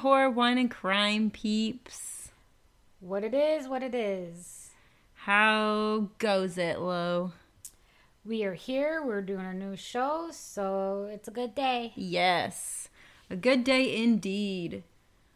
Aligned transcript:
horror, 0.00 0.30
wine, 0.30 0.58
and 0.58 0.70
crime 0.70 1.30
peeps. 1.30 2.30
What 3.00 3.22
it 3.22 3.34
is, 3.34 3.68
what 3.68 3.82
it 3.82 3.94
is. 3.94 4.70
How 5.14 6.08
goes 6.18 6.58
it, 6.58 6.80
Lo? 6.80 7.32
We 8.24 8.44
are 8.44 8.54
here. 8.54 9.02
We're 9.04 9.22
doing 9.22 9.44
a 9.44 9.52
new 9.52 9.76
show, 9.76 10.28
so 10.32 11.08
it's 11.10 11.28
a 11.28 11.30
good 11.30 11.54
day. 11.54 11.92
Yes. 11.96 12.88
A 13.28 13.36
good 13.36 13.62
day 13.62 14.02
indeed. 14.02 14.84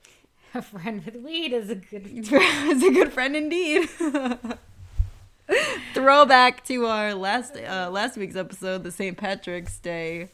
A 0.55 0.62
friend 0.62 1.05
with 1.05 1.16
weed 1.16 1.52
is 1.52 1.69
a 1.69 1.74
good. 1.74 2.05
it's 2.06 2.84
a 2.84 2.92
good 2.92 3.12
friend 3.12 3.34
indeed. 3.34 3.88
Throwback 5.95 6.65
to 6.66 6.87
our 6.87 7.12
last 7.12 7.56
uh, 7.56 7.91
last 7.91 8.16
week's 8.16 8.37
episode, 8.37 8.84
the 8.84 8.92
St. 8.92 9.16
Patrick's 9.16 9.78
Day. 9.78 10.28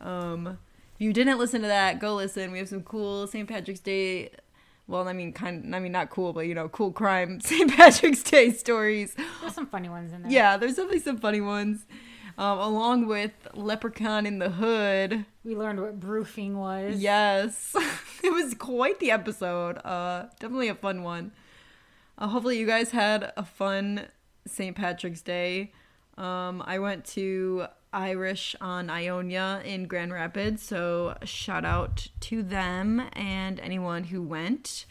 Um, 0.00 0.58
if 0.96 1.02
you 1.02 1.12
didn't 1.12 1.38
listen 1.38 1.60
to 1.60 1.68
that, 1.68 2.00
go 2.00 2.14
listen. 2.14 2.52
We 2.52 2.58
have 2.58 2.70
some 2.70 2.82
cool 2.82 3.26
St. 3.26 3.46
Patrick's 3.46 3.80
Day. 3.80 4.30
Well, 4.86 5.06
I 5.08 5.12
mean, 5.12 5.34
kind. 5.34 5.76
I 5.76 5.78
mean, 5.78 5.92
not 5.92 6.08
cool, 6.08 6.32
but 6.32 6.46
you 6.46 6.54
know, 6.54 6.70
cool 6.70 6.90
crime 6.90 7.38
St. 7.44 7.70
Patrick's 7.70 8.22
Day 8.22 8.50
stories. 8.50 9.14
There's 9.42 9.54
some 9.54 9.66
funny 9.66 9.90
ones 9.90 10.12
in 10.14 10.22
there. 10.22 10.32
Yeah, 10.32 10.56
there's 10.56 10.76
definitely 10.76 11.00
some 11.00 11.18
funny 11.18 11.42
ones. 11.42 11.84
Um, 12.38 12.58
along 12.58 13.06
with 13.06 13.32
Leprechaun 13.54 14.26
in 14.26 14.38
the 14.38 14.50
Hood. 14.50 15.24
We 15.44 15.54
learned 15.54 15.80
what 15.80 16.00
broofing 16.00 16.56
was. 16.56 16.98
Yes, 16.98 17.74
it 18.24 18.32
was 18.32 18.54
quite 18.54 18.98
the 18.98 19.10
episode. 19.10 19.78
Uh, 19.84 20.26
definitely 20.40 20.68
a 20.68 20.74
fun 20.74 21.02
one. 21.02 21.32
Uh, 22.16 22.28
hopefully, 22.28 22.58
you 22.58 22.66
guys 22.66 22.90
had 22.90 23.32
a 23.36 23.44
fun 23.44 24.06
St. 24.46 24.74
Patrick's 24.74 25.20
Day. 25.20 25.72
Um, 26.16 26.62
I 26.66 26.78
went 26.78 27.04
to 27.06 27.66
Irish 27.96 28.54
on 28.60 28.90
Ionia 28.90 29.62
in 29.64 29.86
Grand 29.86 30.12
Rapids, 30.12 30.62
so 30.62 31.16
shout 31.24 31.64
out 31.64 32.08
to 32.20 32.42
them 32.42 33.08
and 33.14 33.58
anyone 33.60 34.04
who 34.04 34.22
went. 34.22 34.84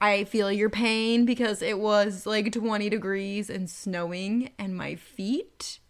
I 0.00 0.24
feel 0.24 0.50
your 0.50 0.70
pain 0.70 1.26
because 1.26 1.60
it 1.60 1.78
was 1.78 2.24
like 2.24 2.50
20 2.50 2.88
degrees 2.88 3.50
and 3.50 3.68
snowing, 3.68 4.52
and 4.58 4.74
my 4.74 4.94
feet 4.94 5.80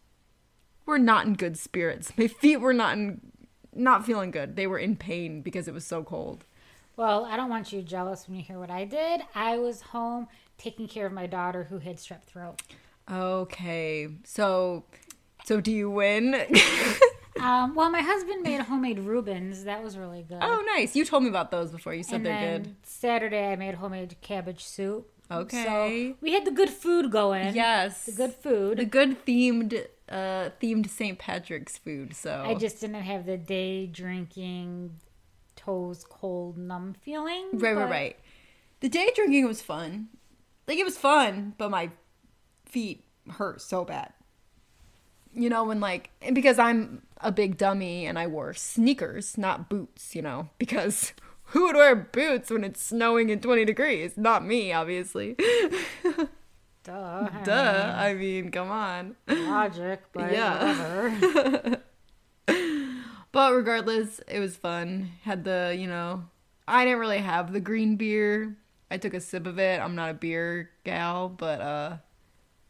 were 0.86 0.98
not 0.98 1.26
in 1.26 1.34
good 1.34 1.56
spirits. 1.56 2.12
My 2.18 2.26
feet 2.26 2.58
were 2.58 2.74
not 2.74 2.96
in, 2.96 3.20
not 3.72 4.04
feeling 4.04 4.32
good. 4.32 4.56
They 4.56 4.66
were 4.66 4.78
in 4.78 4.96
pain 4.96 5.42
because 5.42 5.68
it 5.68 5.74
was 5.74 5.84
so 5.84 6.02
cold. 6.02 6.44
Well, 6.96 7.26
I 7.26 7.36
don't 7.36 7.50
want 7.50 7.72
you 7.72 7.82
jealous 7.82 8.26
when 8.26 8.38
you 8.38 8.42
hear 8.42 8.58
what 8.58 8.70
I 8.70 8.84
did. 8.84 9.22
I 9.34 9.58
was 9.58 9.82
home 9.82 10.26
taking 10.58 10.88
care 10.88 11.06
of 11.06 11.12
my 11.12 11.26
daughter 11.26 11.64
who 11.64 11.78
had 11.78 11.96
strep 11.96 12.24
throat. 12.24 12.60
Okay, 13.10 14.08
so 14.24 14.84
so 15.46 15.60
do 15.60 15.72
you 15.72 15.90
win? 15.90 16.46
Um, 17.38 17.74
well, 17.74 17.90
my 17.90 18.00
husband 18.00 18.42
made 18.42 18.60
homemade 18.62 18.98
Reubens. 18.98 19.64
That 19.64 19.82
was 19.82 19.98
really 19.98 20.22
good. 20.22 20.38
oh, 20.40 20.64
nice. 20.74 20.96
You 20.96 21.04
told 21.04 21.22
me 21.22 21.28
about 21.28 21.50
those 21.50 21.70
before. 21.70 21.92
You 21.92 22.02
said 22.02 22.16
and 22.16 22.26
they're 22.26 22.40
then 22.40 22.62
good. 22.62 22.76
Saturday, 22.82 23.52
I 23.52 23.56
made 23.56 23.74
homemade 23.74 24.16
cabbage 24.22 24.64
soup. 24.64 25.10
Okay. 25.30 25.64
So 25.64 26.16
we 26.20 26.32
had 26.32 26.44
the 26.44 26.50
good 26.50 26.70
food 26.70 27.10
going. 27.10 27.54
Yes. 27.54 28.06
The 28.06 28.12
good 28.12 28.32
food. 28.32 28.78
The 28.78 28.84
good 28.84 29.24
themed 29.26 29.86
uh 30.08 30.50
themed 30.62 30.88
St. 30.88 31.18
Patrick's 31.18 31.76
food. 31.76 32.14
So 32.14 32.42
I 32.46 32.54
just 32.54 32.80
didn't 32.80 33.02
have 33.02 33.26
the 33.26 33.36
day 33.36 33.86
drinking, 33.86 34.92
toes 35.56 36.04
cold, 36.08 36.56
numb 36.56 36.94
feeling. 37.02 37.48
Right, 37.52 37.76
right, 37.76 37.90
right. 37.90 38.16
The 38.80 38.88
day 38.88 39.10
drinking 39.14 39.46
was 39.46 39.60
fun. 39.60 40.08
Like 40.68 40.78
it 40.78 40.84
was 40.84 40.96
fun, 40.96 41.54
but 41.58 41.70
my 41.70 41.90
feet 42.64 43.04
hurt 43.32 43.60
so 43.60 43.84
bad. 43.84 44.12
You 45.38 45.50
know, 45.50 45.64
when 45.64 45.80
like 45.80 46.10
and 46.22 46.34
because 46.34 46.58
I'm 46.58 47.02
a 47.20 47.30
big 47.30 47.58
dummy 47.58 48.06
and 48.06 48.18
I 48.18 48.26
wore 48.26 48.54
sneakers, 48.54 49.36
not 49.38 49.68
boots, 49.68 50.16
you 50.16 50.22
know, 50.22 50.48
because 50.58 51.12
who 51.50 51.66
would 51.66 51.76
wear 51.76 51.94
boots 51.94 52.50
when 52.50 52.64
it's 52.64 52.80
snowing 52.82 53.30
and 53.30 53.40
20 53.42 53.64
degrees? 53.64 54.16
Not 54.16 54.44
me, 54.44 54.72
obviously. 54.72 55.36
Duh. 56.84 57.28
I 57.32 57.42
Duh. 57.44 57.94
I 57.96 58.14
mean, 58.14 58.50
come 58.50 58.70
on. 58.70 59.14
logic, 59.28 60.02
but 60.12 60.32
Yeah. 60.32 61.12
whatever. 61.12 61.82
But 63.32 63.52
regardless, 63.52 64.20
it 64.28 64.40
was 64.40 64.56
fun. 64.56 65.10
Had 65.22 65.44
the, 65.44 65.76
you 65.78 65.86
know, 65.86 66.24
I 66.66 66.84
didn't 66.86 67.00
really 67.00 67.18
have 67.18 67.52
the 67.52 67.60
green 67.60 67.96
beer. 67.96 68.56
I 68.90 68.96
took 68.96 69.12
a 69.12 69.20
sip 69.20 69.46
of 69.46 69.58
it. 69.58 69.78
I'm 69.78 69.94
not 69.94 70.08
a 70.10 70.14
beer 70.14 70.70
gal, 70.84 71.28
but 71.28 71.60
uh 71.60 71.96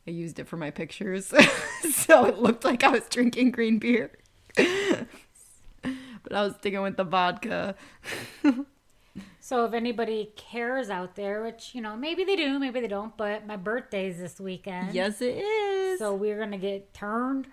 I 0.06 0.10
used 0.10 0.38
it 0.38 0.46
for 0.46 0.56
my 0.56 0.70
pictures. 0.70 1.32
so 1.92 2.26
it 2.26 2.38
looked 2.38 2.64
like 2.64 2.84
I 2.84 2.88
was 2.88 3.08
drinking 3.08 3.50
green 3.50 3.78
beer. 3.78 4.10
but 4.56 6.32
I 6.32 6.42
was 6.42 6.54
sticking 6.56 6.82
with 6.82 6.96
the 6.96 7.04
vodka. 7.04 7.74
So 9.40 9.64
if 9.64 9.74
anybody 9.74 10.32
cares 10.34 10.90
out 10.90 11.14
there, 11.14 11.40
which 11.44 11.72
you 11.72 11.80
know 11.80 11.96
maybe 11.96 12.24
they 12.24 12.34
do, 12.34 12.58
maybe 12.58 12.80
they 12.80 12.88
don't, 12.88 13.16
but 13.16 13.46
my 13.46 13.54
birthday's 13.56 14.18
this 14.18 14.40
weekend. 14.40 14.92
Yes, 14.92 15.22
it 15.22 15.36
is. 15.36 16.00
So 16.00 16.16
we're 16.16 16.36
gonna 16.36 16.58
get 16.58 16.92
turned, 16.92 17.46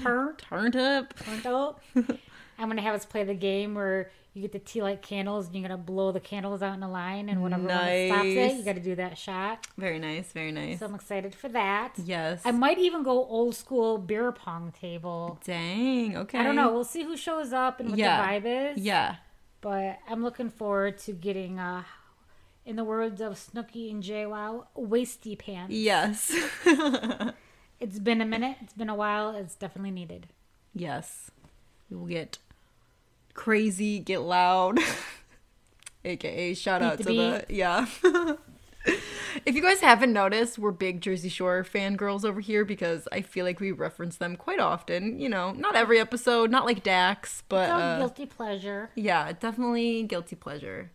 turned, 0.00 0.38
Turned 0.38 0.76
up. 0.76 1.14
turned 1.14 1.46
up. 1.46 1.82
I'm 1.94 2.68
gonna 2.70 2.80
have 2.80 2.94
us 2.94 3.04
play 3.04 3.22
the 3.22 3.34
game 3.34 3.74
where 3.74 4.10
you 4.36 4.42
get 4.42 4.52
the 4.52 4.58
tea 4.58 4.82
light 4.82 5.00
candles 5.02 5.46
and 5.46 5.54
you're 5.56 5.62
gonna 5.66 5.76
blow 5.78 6.12
the 6.12 6.20
candles 6.20 6.62
out 6.62 6.74
in 6.76 6.82
a 6.82 6.90
line, 6.90 7.28
and 7.28 7.42
whenever 7.42 7.64
one 7.66 8.08
stops 8.08 8.26
it, 8.26 8.56
you 8.56 8.62
got 8.64 8.74
to 8.74 8.80
do 8.80 8.94
that 8.96 9.16
shot. 9.16 9.66
Very 9.78 9.98
nice, 9.98 10.30
very 10.32 10.52
nice. 10.52 10.78
So 10.80 10.86
I'm 10.86 10.94
excited 10.94 11.34
for 11.34 11.48
that. 11.48 11.94
Yes. 12.04 12.42
I 12.44 12.50
might 12.50 12.78
even 12.78 13.02
go 13.02 13.12
old 13.24 13.54
school 13.56 13.98
beer 13.98 14.30
pong 14.32 14.72
table. 14.78 15.38
Dang, 15.44 16.16
okay. 16.18 16.38
I 16.38 16.42
don't 16.42 16.54
know. 16.56 16.72
We'll 16.72 16.84
see 16.84 17.02
who 17.02 17.16
shows 17.16 17.52
up 17.52 17.80
and 17.80 17.90
what 17.90 17.98
Yeah. 17.98 18.20
the 18.40 18.48
vibe 18.48 18.72
is. 18.76 18.82
Yeah. 18.84 19.16
But 19.62 19.98
I'm 20.08 20.22
looking 20.22 20.50
forward 20.50 20.98
to 20.98 21.12
getting, 21.12 21.58
uh, 21.58 21.82
in 22.64 22.76
the 22.76 22.84
words 22.84 23.20
of 23.20 23.34
Snooki 23.34 23.90
and 23.90 24.02
JWoww, 24.02 24.66
wasty 24.76 25.38
pants. 25.38 25.72
Yes. 25.74 26.32
It's 27.78 27.98
been 27.98 28.22
a 28.22 28.24
minute. 28.24 28.56
It's 28.62 28.72
been 28.72 28.88
a 28.88 28.94
while. 28.94 29.36
It's 29.36 29.54
definitely 29.54 29.90
needed. 29.90 30.28
Yes. 30.74 31.30
We 31.90 31.96
will 31.96 32.06
get 32.06 32.38
crazy, 33.36 34.00
get 34.00 34.22
loud. 34.22 34.80
AKA 36.04 36.54
shout 36.54 36.82
out 36.82 36.98
to 36.98 37.04
the 37.04 37.44
yeah. 37.48 37.86
if 39.44 39.54
you 39.54 39.62
guys 39.62 39.80
haven't 39.80 40.12
noticed, 40.12 40.58
we're 40.58 40.70
big 40.70 41.00
Jersey 41.00 41.28
Shore 41.28 41.64
fangirls 41.64 42.24
over 42.24 42.40
here 42.40 42.64
because 42.64 43.06
I 43.12 43.22
feel 43.22 43.44
like 43.44 43.60
we 43.60 43.72
reference 43.72 44.16
them 44.16 44.36
quite 44.36 44.60
often. 44.60 45.18
You 45.20 45.28
know, 45.28 45.52
not 45.52 45.76
every 45.76 45.98
episode, 46.00 46.50
not 46.50 46.64
like 46.64 46.82
Dax, 46.82 47.42
but 47.48 47.70
uh, 47.70 47.98
guilty 47.98 48.26
pleasure. 48.26 48.90
yeah, 48.94 49.32
definitely 49.32 50.04
guilty 50.04 50.36
pleasure. 50.36 50.90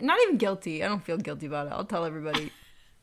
Not 0.00 0.18
even 0.24 0.36
guilty. 0.36 0.84
I 0.84 0.88
don't 0.88 1.02
feel 1.02 1.16
guilty 1.16 1.46
about 1.46 1.68
it. 1.68 1.72
I'll 1.72 1.84
tell 1.84 2.04
everybody. 2.04 2.52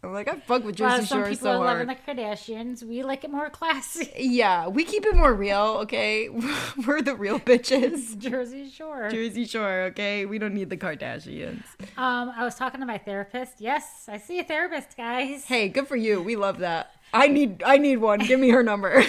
I'm 0.03 0.11
like 0.11 0.27
I 0.27 0.37
fuck 0.41 0.65
with 0.65 0.75
Jersey 0.75 1.05
some 1.05 1.19
Shore 1.19 1.29
people 1.29 1.45
so 1.45 1.51
are 1.51 1.65
hard. 1.65 1.87
loving 1.87 1.87
the 1.87 1.95
Kardashians, 2.23 2.83
we 2.83 3.03
like 3.03 3.23
it 3.23 3.31
more 3.31 3.49
classy. 3.49 4.11
Yeah, 4.33 4.67
we 4.67 4.83
keep 4.83 5.05
it 5.05 5.15
more 5.15 5.33
real, 5.33 5.77
okay? 5.83 6.27
We're 6.87 7.01
the 7.01 7.15
real 7.15 7.39
bitches. 7.39 8.17
Jersey 8.17 8.69
Shore. 8.69 9.09
Jersey 9.09 9.45
Shore, 9.45 9.83
okay? 9.91 10.25
We 10.25 10.39
don't 10.39 10.53
need 10.53 10.69
the 10.69 10.77
Kardashians. 10.77 11.63
Um, 11.97 12.33
I 12.35 12.43
was 12.43 12.55
talking 12.55 12.81
to 12.81 12.85
my 12.85 12.97
therapist. 12.97 13.61
Yes, 13.61 14.05
I 14.09 14.17
see 14.17 14.39
a 14.39 14.43
therapist, 14.43 14.97
guys. 14.97 15.45
Hey, 15.45 15.69
good 15.69 15.87
for 15.87 15.95
you. 15.95 16.21
We 16.21 16.35
love 16.35 16.59
that. 16.59 16.91
I 17.13 17.27
need 17.27 17.61
I 17.63 17.77
need 17.77 17.97
one. 17.97 18.19
Give 18.19 18.39
me 18.39 18.49
her 18.49 18.63
number. 18.63 19.03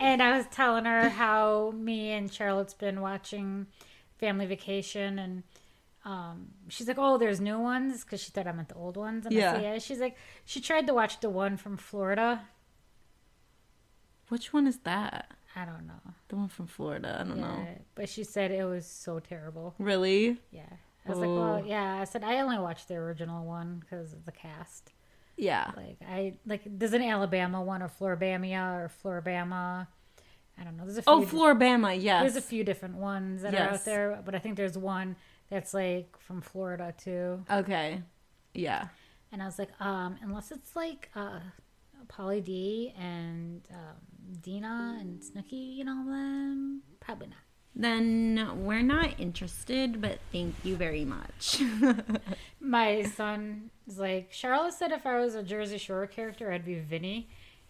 And 0.00 0.22
I 0.22 0.36
was 0.36 0.46
telling 0.50 0.86
her 0.86 1.08
how 1.08 1.72
me 1.76 2.10
and 2.10 2.32
Charlotte's 2.32 2.74
been 2.74 3.00
watching 3.00 3.66
Family 4.18 4.46
Vacation, 4.46 5.18
and 5.18 5.44
um, 6.04 6.48
she's 6.68 6.86
like, 6.88 6.98
"Oh, 6.98 7.16
there's 7.18 7.40
new 7.40 7.58
ones," 7.58 8.04
because 8.04 8.20
she 8.22 8.30
thought 8.30 8.46
I 8.46 8.52
meant 8.52 8.68
the 8.68 8.74
old 8.74 8.96
ones. 8.96 9.24
And 9.26 9.34
I 9.34 9.38
Yeah. 9.38 9.52
said, 9.54 9.62
yeah. 9.62 9.78
She's 9.78 10.00
like, 10.00 10.16
she 10.44 10.60
tried 10.60 10.86
to 10.86 10.94
watch 10.94 11.20
the 11.20 11.30
one 11.30 11.56
from 11.56 11.76
Florida. 11.76 12.42
Which 14.28 14.52
one 14.52 14.66
is 14.66 14.78
that? 14.80 15.32
I 15.56 15.64
don't 15.64 15.86
know. 15.86 16.00
The 16.28 16.36
one 16.36 16.48
from 16.48 16.66
Florida. 16.66 17.18
I 17.20 17.24
don't 17.24 17.38
know. 17.38 17.66
But 17.94 18.08
she 18.08 18.24
said 18.24 18.50
it 18.50 18.64
was 18.64 18.86
so 18.86 19.20
terrible. 19.20 19.74
Really? 19.78 20.38
Yeah. 20.50 20.62
I 21.06 21.10
was 21.10 21.18
like, 21.18 21.28
well, 21.28 21.60
Oh. 21.62 21.64
yeah. 21.64 22.00
I 22.00 22.04
said 22.04 22.24
I 22.24 22.40
only 22.40 22.58
watched 22.58 22.88
the 22.88 22.94
original 22.96 23.44
one 23.44 23.78
because 23.78 24.12
of 24.12 24.24
the 24.24 24.32
cast. 24.32 24.92
Yeah. 25.36 25.70
Like 25.76 25.98
I 26.08 26.38
like 26.46 26.62
there's 26.66 26.92
an 26.94 27.02
Alabama 27.02 27.62
one 27.62 27.82
or 27.82 27.88
Floribama 27.88 28.78
or 28.78 28.90
Floribama. 29.02 29.86
I 30.58 30.64
don't 30.64 30.76
know. 30.76 30.84
There's 30.84 30.98
a 30.98 31.02
few. 31.02 31.12
Oh, 31.12 31.22
Floribama, 31.22 32.00
yes. 32.00 32.22
There's 32.22 32.36
a 32.36 32.40
few 32.46 32.64
different 32.64 32.96
ones 32.96 33.42
that 33.42 33.54
are 33.54 33.70
out 33.74 33.84
there, 33.84 34.22
but 34.24 34.34
I 34.34 34.38
think 34.38 34.56
there's 34.56 34.78
one 34.78 35.16
that's 35.54 35.72
like 35.72 36.18
from 36.18 36.40
Florida 36.40 36.92
too. 36.98 37.44
Okay. 37.48 38.02
Yeah. 38.54 38.88
And 39.30 39.40
I 39.40 39.46
was 39.46 39.56
like, 39.56 39.70
um, 39.80 40.16
unless 40.20 40.50
it's 40.50 40.74
like 40.74 41.10
uh, 41.14 41.38
Pauly 42.08 42.44
D 42.44 42.92
and 42.98 43.62
um, 43.72 44.40
Deena 44.40 44.98
and 45.00 45.22
Snooki, 45.22 45.76
you 45.76 45.84
know, 45.84 46.04
then 46.08 46.80
probably 46.98 47.28
not. 47.28 47.38
Then 47.76 48.64
we're 48.64 48.82
not 48.82 49.20
interested, 49.20 50.00
but 50.00 50.18
thank 50.32 50.56
you 50.64 50.74
very 50.74 51.04
much. 51.04 51.62
My 52.60 53.02
son 53.02 53.70
is 53.86 53.98
like, 53.98 54.32
Charlotte 54.32 54.74
said 54.74 54.90
if 54.90 55.06
I 55.06 55.20
was 55.20 55.36
a 55.36 55.42
Jersey 55.44 55.78
Shore 55.78 56.06
character, 56.08 56.50
I'd 56.52 56.64
be 56.64 56.80
Vinny. 56.80 57.28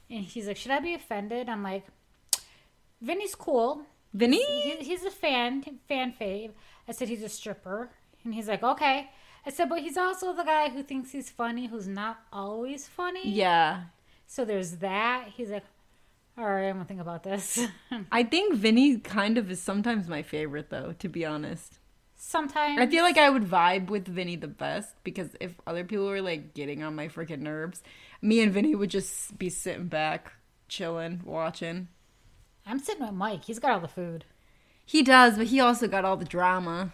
And 0.08 0.24
he's 0.24 0.46
like, 0.46 0.56
should 0.56 0.72
I 0.72 0.80
be 0.80 0.94
offended? 0.94 1.50
I'm 1.50 1.62
like, 1.62 1.86
Vinny's 3.02 3.34
cool. 3.34 3.82
Vinny? 4.14 4.44
He, 4.44 4.76
he's 4.84 5.04
a 5.04 5.10
fan, 5.10 5.62
fan 5.88 6.14
fave. 6.18 6.52
I 6.88 6.92
said 6.92 7.08
he's 7.08 7.22
a 7.22 7.28
stripper. 7.28 7.90
And 8.24 8.32
he's 8.32 8.48
like, 8.48 8.62
okay. 8.62 9.10
I 9.44 9.50
said, 9.50 9.68
but 9.68 9.80
he's 9.80 9.98
also 9.98 10.32
the 10.32 10.44
guy 10.44 10.70
who 10.70 10.82
thinks 10.82 11.10
he's 11.10 11.28
funny, 11.28 11.66
who's 11.66 11.88
not 11.88 12.18
always 12.32 12.88
funny. 12.88 13.28
Yeah. 13.28 13.84
So 14.26 14.44
there's 14.44 14.76
that. 14.76 15.28
He's 15.36 15.50
like, 15.50 15.64
all 16.38 16.46
right, 16.46 16.68
I'm 16.68 16.76
gonna 16.76 16.86
think 16.86 17.00
about 17.00 17.22
this. 17.22 17.60
I 18.12 18.22
think 18.24 18.54
Vinny 18.54 18.98
kind 18.98 19.38
of 19.38 19.50
is 19.50 19.60
sometimes 19.60 20.08
my 20.08 20.22
favorite 20.22 20.70
though, 20.70 20.94
to 20.98 21.08
be 21.08 21.24
honest. 21.24 21.78
Sometimes 22.16 22.80
I 22.80 22.86
feel 22.86 23.04
like 23.04 23.18
I 23.18 23.28
would 23.28 23.44
vibe 23.44 23.90
with 23.90 24.08
Vinny 24.08 24.36
the 24.36 24.48
best 24.48 24.94
because 25.04 25.36
if 25.40 25.54
other 25.66 25.84
people 25.84 26.06
were 26.06 26.22
like 26.22 26.54
getting 26.54 26.82
on 26.82 26.94
my 26.94 27.08
freaking 27.08 27.40
nerves, 27.40 27.82
me 28.22 28.40
and 28.40 28.52
Vinny 28.52 28.74
would 28.74 28.90
just 28.90 29.36
be 29.38 29.50
sitting 29.50 29.88
back, 29.88 30.32
chilling, 30.68 31.20
watching. 31.24 31.88
I'm 32.66 32.78
sitting 32.78 33.02
with 33.02 33.12
Mike. 33.14 33.44
He's 33.44 33.58
got 33.58 33.72
all 33.72 33.80
the 33.80 33.88
food. 33.88 34.24
He 34.86 35.02
does, 35.02 35.36
but 35.36 35.46
he 35.46 35.60
also 35.60 35.88
got 35.88 36.04
all 36.04 36.16
the 36.16 36.24
drama. 36.24 36.92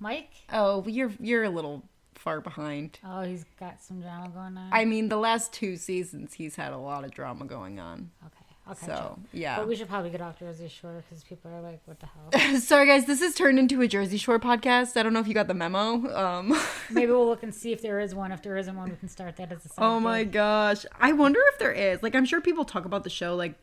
Mike? 0.00 0.30
Oh, 0.52 0.84
you're 0.86 1.12
you're 1.20 1.44
a 1.44 1.50
little 1.50 1.84
far 2.14 2.40
behind. 2.40 2.98
Oh, 3.04 3.22
he's 3.22 3.44
got 3.58 3.80
some 3.82 4.00
drama 4.00 4.28
going 4.28 4.56
on. 4.56 4.70
I 4.72 4.84
mean, 4.84 5.08
the 5.08 5.16
last 5.16 5.52
two 5.52 5.76
seasons 5.76 6.34
he's 6.34 6.56
had 6.56 6.72
a 6.72 6.78
lot 6.78 7.04
of 7.04 7.10
drama 7.12 7.44
going 7.44 7.78
on. 7.78 8.10
okay, 8.26 8.44
catch 8.66 8.86
So, 8.86 9.18
yeah. 9.32 9.56
But 9.56 9.68
we 9.68 9.76
should 9.76 9.88
probably 9.88 10.10
get 10.10 10.20
off 10.20 10.38
Jersey 10.38 10.68
Shore 10.68 11.02
because 11.08 11.24
people 11.24 11.50
are 11.52 11.60
like, 11.60 11.80
"What 11.84 11.98
the 12.00 12.06
hell?" 12.06 12.60
Sorry 12.60 12.86
guys, 12.86 13.06
this 13.06 13.20
has 13.20 13.34
turned 13.34 13.58
into 13.58 13.80
a 13.80 13.88
Jersey 13.88 14.18
Shore 14.18 14.38
podcast. 14.38 14.96
I 14.96 15.02
don't 15.02 15.12
know 15.12 15.20
if 15.20 15.28
you 15.28 15.34
got 15.34 15.46
the 15.48 15.54
memo. 15.54 16.12
Um 16.14 16.56
Maybe 16.90 17.10
we'll 17.10 17.26
look 17.26 17.42
and 17.42 17.54
see 17.54 17.72
if 17.72 17.82
there 17.82 18.00
is 18.00 18.14
one. 18.14 18.30
If 18.32 18.42
there 18.42 18.56
isn't 18.56 18.76
one, 18.76 18.90
we 18.90 18.96
can 18.96 19.08
start 19.08 19.36
that 19.36 19.52
as 19.52 19.64
a. 19.66 19.68
Oh 19.78 19.98
my 20.00 20.24
gig. 20.24 20.32
gosh. 20.32 20.86
I 21.00 21.12
wonder 21.12 21.40
if 21.52 21.58
there 21.58 21.72
is. 21.72 22.02
Like 22.02 22.14
I'm 22.14 22.24
sure 22.24 22.40
people 22.40 22.64
talk 22.64 22.84
about 22.84 23.04
the 23.04 23.10
show 23.10 23.34
like 23.36 23.54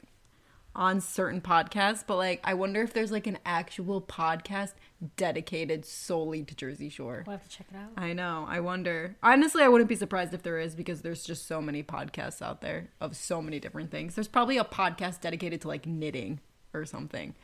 on 0.75 0.99
certain 0.99 1.41
podcasts, 1.41 2.03
but 2.05 2.17
like 2.17 2.41
I 2.43 2.53
wonder 2.53 2.81
if 2.81 2.93
there's 2.93 3.11
like 3.11 3.27
an 3.27 3.39
actual 3.45 4.01
podcast 4.01 4.73
dedicated 5.15 5.85
solely 5.85 6.43
to 6.43 6.55
Jersey 6.55 6.89
Shore. 6.89 7.23
We'll 7.25 7.37
have 7.37 7.47
to 7.47 7.49
check 7.49 7.67
it 7.71 7.77
out. 7.77 7.91
I 7.97 8.13
know. 8.13 8.45
I 8.47 8.59
wonder. 8.59 9.15
Honestly, 9.23 9.63
I 9.63 9.67
wouldn't 9.67 9.89
be 9.89 9.95
surprised 9.95 10.33
if 10.33 10.43
there 10.43 10.59
is 10.59 10.75
because 10.75 11.01
there's 11.01 11.23
just 11.23 11.47
so 11.47 11.61
many 11.61 11.83
podcasts 11.83 12.41
out 12.41 12.61
there 12.61 12.89
of 12.99 13.15
so 13.15 13.41
many 13.41 13.59
different 13.59 13.91
things. 13.91 14.15
There's 14.15 14.27
probably 14.27 14.57
a 14.57 14.65
podcast 14.65 15.21
dedicated 15.21 15.61
to 15.61 15.67
like 15.67 15.85
knitting 15.85 16.39
or 16.73 16.85
something. 16.85 17.35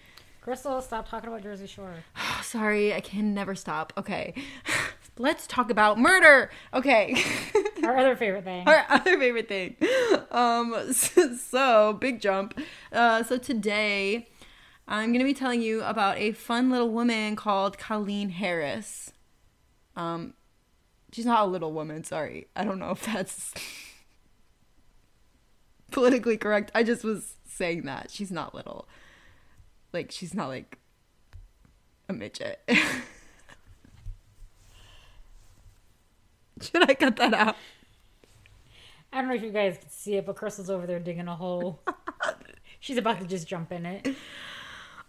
Crystal, 0.42 0.82
stop 0.82 1.08
talking 1.08 1.30
about 1.30 1.44
Jersey 1.44 1.68
Shore. 1.68 1.94
Oh, 2.18 2.42
sorry, 2.44 2.94
I 2.94 3.00
can 3.00 3.34
never 3.34 3.56
stop. 3.56 3.94
Okay. 3.98 4.34
Let's 5.18 5.46
talk 5.46 5.70
about 5.70 6.00
murder. 6.00 6.50
Okay. 6.74 7.22
Our 7.84 7.98
other 7.98 8.16
favorite 8.16 8.44
thing. 8.44 8.68
Our 8.68 8.86
other 8.90 9.18
favorite 9.20 9.48
thing. 9.48 9.76
Um, 10.32 10.94
so, 10.94 11.94
big 11.94 12.22
jump. 12.22 12.60
Uh, 12.92 13.24
so 13.24 13.38
today, 13.38 14.30
I'm 14.88 15.10
going 15.10 15.20
to 15.20 15.26
be 15.26 15.34
telling 15.34 15.62
you 15.62 15.84
about 15.84 16.18
a 16.18 16.32
fun 16.32 16.70
little 16.70 16.90
woman 16.90 17.36
called 17.36 17.78
Colleen 17.78 18.30
Harris. 18.30 19.12
Um, 19.96 20.34
she's 21.12 21.26
not 21.26 21.44
a 21.44 21.46
little 21.46 21.72
woman. 21.72 22.04
Sorry, 22.04 22.48
I 22.56 22.64
don't 22.64 22.80
know 22.80 22.92
if 22.92 23.06
that's 23.06 23.54
politically 25.92 26.38
correct. 26.38 26.72
I 26.74 26.84
just 26.84 27.04
was 27.04 27.36
saying 27.46 27.84
that 27.84 28.10
she's 28.12 28.32
not 28.32 28.56
little. 28.56 28.88
Like 29.94 30.12
she's 30.12 30.34
not 30.34 30.48
like 30.48 30.80
a 32.08 32.14
midget. 32.14 32.68
Should 36.72 36.90
I 36.90 36.94
cut 36.94 37.16
that 37.18 37.34
out? 37.34 37.56
I 39.14 39.20
don't 39.20 39.30
know 39.30 39.36
if 39.36 39.44
you 39.44 39.52
guys 39.52 39.78
can 39.78 39.90
see 39.90 40.16
it, 40.16 40.26
but 40.26 40.36
Crystal's 40.36 40.70
over 40.70 40.88
there 40.88 41.00
digging 41.00 41.28
a 41.28 41.36
hole. 41.36 41.82
She's 42.80 42.98
about 42.98 43.20
to 43.20 43.26
just 43.26 43.48
jump 43.48 43.72
in 43.72 43.86
it. 43.86 44.16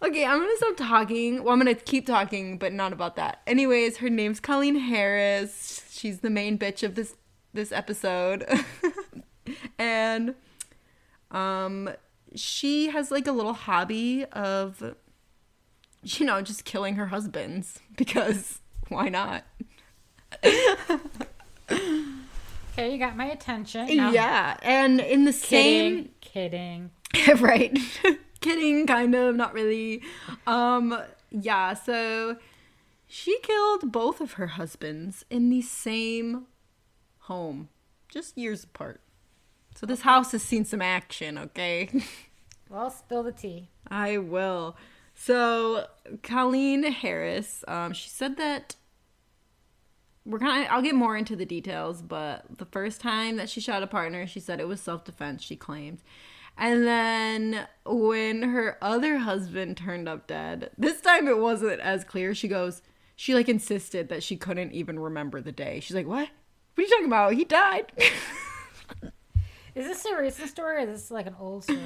Okay, 0.01 0.25
I'm 0.25 0.39
gonna 0.39 0.57
stop 0.57 0.75
talking. 0.75 1.43
Well, 1.43 1.53
I'm 1.53 1.59
gonna 1.59 1.75
keep 1.75 2.05
talking, 2.05 2.57
but 2.57 2.73
not 2.73 2.91
about 2.91 3.15
that. 3.15 3.41
Anyways, 3.47 3.97
her 3.97 4.09
name's 4.09 4.41
Colleen 4.41 4.75
Harris. 4.75 5.85
She's 5.89 6.19
the 6.19 6.29
main 6.29 6.57
bitch 6.59 6.83
of 6.83 6.95
this 6.95 7.15
this 7.53 7.71
episode, 7.71 8.45
and 9.79 10.35
um, 11.31 11.89
she 12.35 12.89
has 12.89 13.11
like 13.11 13.27
a 13.27 13.31
little 13.31 13.53
hobby 13.53 14.25
of, 14.25 14.95
you 16.03 16.25
know, 16.25 16.41
just 16.41 16.65
killing 16.65 16.95
her 16.95 17.07
husbands 17.07 17.79
because 17.95 18.59
why 18.89 19.07
not? 19.07 19.45
Okay, 22.73 22.91
you 22.91 22.97
got 22.97 23.15
my 23.15 23.25
attention. 23.25 23.95
Now- 23.95 24.11
Yeah, 24.11 24.57
and 24.61 24.99
in 24.99 25.25
the 25.25 25.33
same 25.33 26.09
Kidding. 26.21 26.89
Kidding. 27.11 27.39
right 27.39 27.77
kidding 28.41 28.87
kind 28.87 29.13
of 29.13 29.35
not 29.35 29.53
really 29.53 30.01
um 30.47 30.99
yeah 31.29 31.73
so 31.73 32.35
she 33.07 33.37
killed 33.43 33.91
both 33.91 34.19
of 34.19 34.33
her 34.33 34.47
husbands 34.47 35.23
in 35.29 35.49
the 35.49 35.61
same 35.61 36.45
home 37.19 37.69
just 38.09 38.35
years 38.37 38.63
apart 38.63 38.99
so 39.75 39.85
this 39.85 40.01
house 40.01 40.31
has 40.31 40.41
seen 40.41 40.65
some 40.65 40.81
action 40.81 41.37
okay 41.37 41.87
Well, 42.69 42.89
spill 42.89 43.21
the 43.21 43.31
tea. 43.31 43.69
i 43.87 44.17
will 44.17 44.75
so 45.13 45.85
colleen 46.23 46.83
harris 46.91 47.63
um 47.67 47.93
she 47.93 48.09
said 48.09 48.37
that 48.37 48.75
we're 50.25 50.39
kind 50.39 50.65
of 50.65 50.71
i'll 50.71 50.81
get 50.81 50.95
more 50.95 51.17
into 51.17 51.35
the 51.35 51.45
details 51.45 52.01
but 52.01 52.45
the 52.57 52.65
first 52.65 53.01
time 53.01 53.35
that 53.35 53.49
she 53.49 53.59
shot 53.59 53.83
a 53.83 53.87
partner 53.87 54.25
she 54.25 54.39
said 54.39 54.59
it 54.59 54.67
was 54.67 54.79
self-defense 54.81 55.41
she 55.41 55.55
claimed. 55.55 55.99
And 56.55 56.85
then 56.85 57.67
when 57.83 58.43
her 58.43 58.77
other 58.79 59.17
husband 59.17 59.75
turned 59.75 60.07
up 60.07 60.27
dead 60.27 60.69
this 60.77 61.01
time 61.01 61.27
it 61.27 61.39
wasn't 61.39 61.79
as 61.81 62.03
clear. 62.03 62.35
She 62.35 62.47
goes 62.47 62.81
she 63.15 63.33
like 63.33 63.49
insisted 63.49 64.09
that 64.09 64.23
she 64.23 64.37
couldn't 64.37 64.71
even 64.71 64.99
remember 64.99 65.41
the 65.41 65.51
day. 65.51 65.79
She's 65.79 65.95
like 65.95 66.07
what? 66.07 66.29
What 66.75 66.77
are 66.77 66.81
you 66.81 66.89
talking 66.89 67.05
about? 67.05 67.33
He 67.33 67.43
died. 67.43 67.91
Is 69.75 69.87
this 69.87 70.05
a 70.05 70.15
recent 70.15 70.49
story 70.49 70.83
or 70.83 70.87
is 70.87 71.01
this 71.01 71.11
like 71.11 71.25
an 71.25 71.35
old 71.39 71.63
story? 71.63 71.79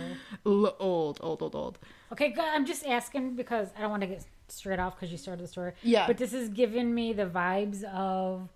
L- 0.46 0.76
old 0.80 1.20
old 1.22 1.42
old 1.42 1.56
old. 1.56 1.80
Okay. 2.12 2.36
I'm 2.38 2.66
just 2.66 2.86
asking 2.86 3.36
because 3.36 3.70
I 3.78 3.82
don't 3.82 3.90
want 3.90 4.02
to 4.02 4.08
get 4.08 4.26
straight 4.50 4.80
off 4.80 4.96
because 4.96 5.12
you 5.12 5.18
started 5.18 5.44
the 5.44 5.48
story. 5.48 5.74
Yeah. 5.84 6.08
But 6.08 6.18
this 6.18 6.34
is 6.34 6.50
giving 6.50 6.94
me 6.94 7.14
the 7.14 7.26
vibes 7.26 7.84
of 7.84 8.50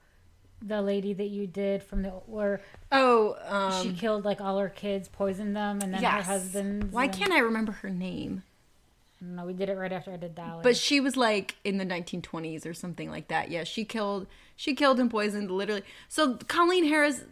the 0.62 0.82
lady 0.82 1.14
that 1.14 1.30
you 1.30 1.48
did 1.48 1.82
from 1.82 2.04
the 2.04 2.10
where 2.10 2.62
oh 2.92 3.36
um 3.48 3.82
she 3.82 3.94
killed 3.94 4.26
like 4.26 4.40
all 4.42 4.60
her 4.60 4.70
kids, 4.70 5.08
poisoned 5.08 5.56
them, 5.56 5.80
and 5.82 5.94
then 5.94 6.04
her 6.04 6.18
yes. 6.18 6.26
husbands. 6.26 6.94
why 6.94 7.06
and- 7.06 7.14
can't 7.14 7.32
i 7.32 7.40
remember 7.40 7.72
her 7.72 7.90
name 7.90 8.44
I 9.22 9.26
don't 9.26 9.36
know. 9.36 9.46
We 9.46 9.54
did 9.54 9.70
it 9.70 9.78
right 9.78 9.92
after 9.92 10.12
I 10.12 10.18
did 10.18 10.34
Dolly. 10.34 10.62
But 10.64 10.76
she 10.76 11.00
was 11.00 11.16
like 11.16 11.56
in 11.64 11.78
the 11.78 11.86
1920s 11.86 12.66
or 12.66 12.74
something 12.74 13.10
like 13.12 13.28
that. 13.28 13.52
Yeah, 13.52 13.64
she 13.64 13.86
killed 13.86 14.26
she 14.56 14.74
killed 14.74 15.00
and 15.00 15.12
poisoned 15.12 15.52
literally. 15.52 15.84
So 16.10 16.36
Colleen 16.48 16.86
Harris, 16.86 17.24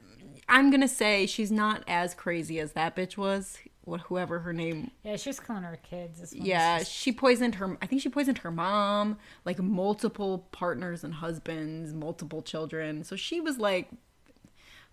I'm 0.47 0.69
gonna 0.69 0.87
say 0.87 1.25
she's 1.25 1.51
not 1.51 1.83
as 1.87 2.13
crazy 2.13 2.59
as 2.59 2.73
that 2.73 2.95
bitch 2.95 3.17
was. 3.17 3.57
What 3.85 4.01
whoever 4.01 4.39
her 4.39 4.53
name. 4.53 4.91
yeah, 5.03 5.15
she 5.15 5.29
was 5.29 5.39
killing 5.39 5.63
her 5.63 5.77
kids. 5.81 6.33
Yeah, 6.35 6.79
just- 6.79 6.91
she 6.91 7.11
poisoned 7.11 7.55
her. 7.55 7.77
I 7.81 7.85
think 7.87 8.01
she 8.01 8.09
poisoned 8.09 8.39
her 8.39 8.51
mom, 8.51 9.17
like 9.45 9.57
multiple 9.59 10.47
partners 10.51 11.03
and 11.03 11.13
husbands, 11.15 11.93
multiple 11.93 12.41
children. 12.43 13.03
So 13.03 13.15
she 13.15 13.39
was 13.41 13.57
like 13.57 13.89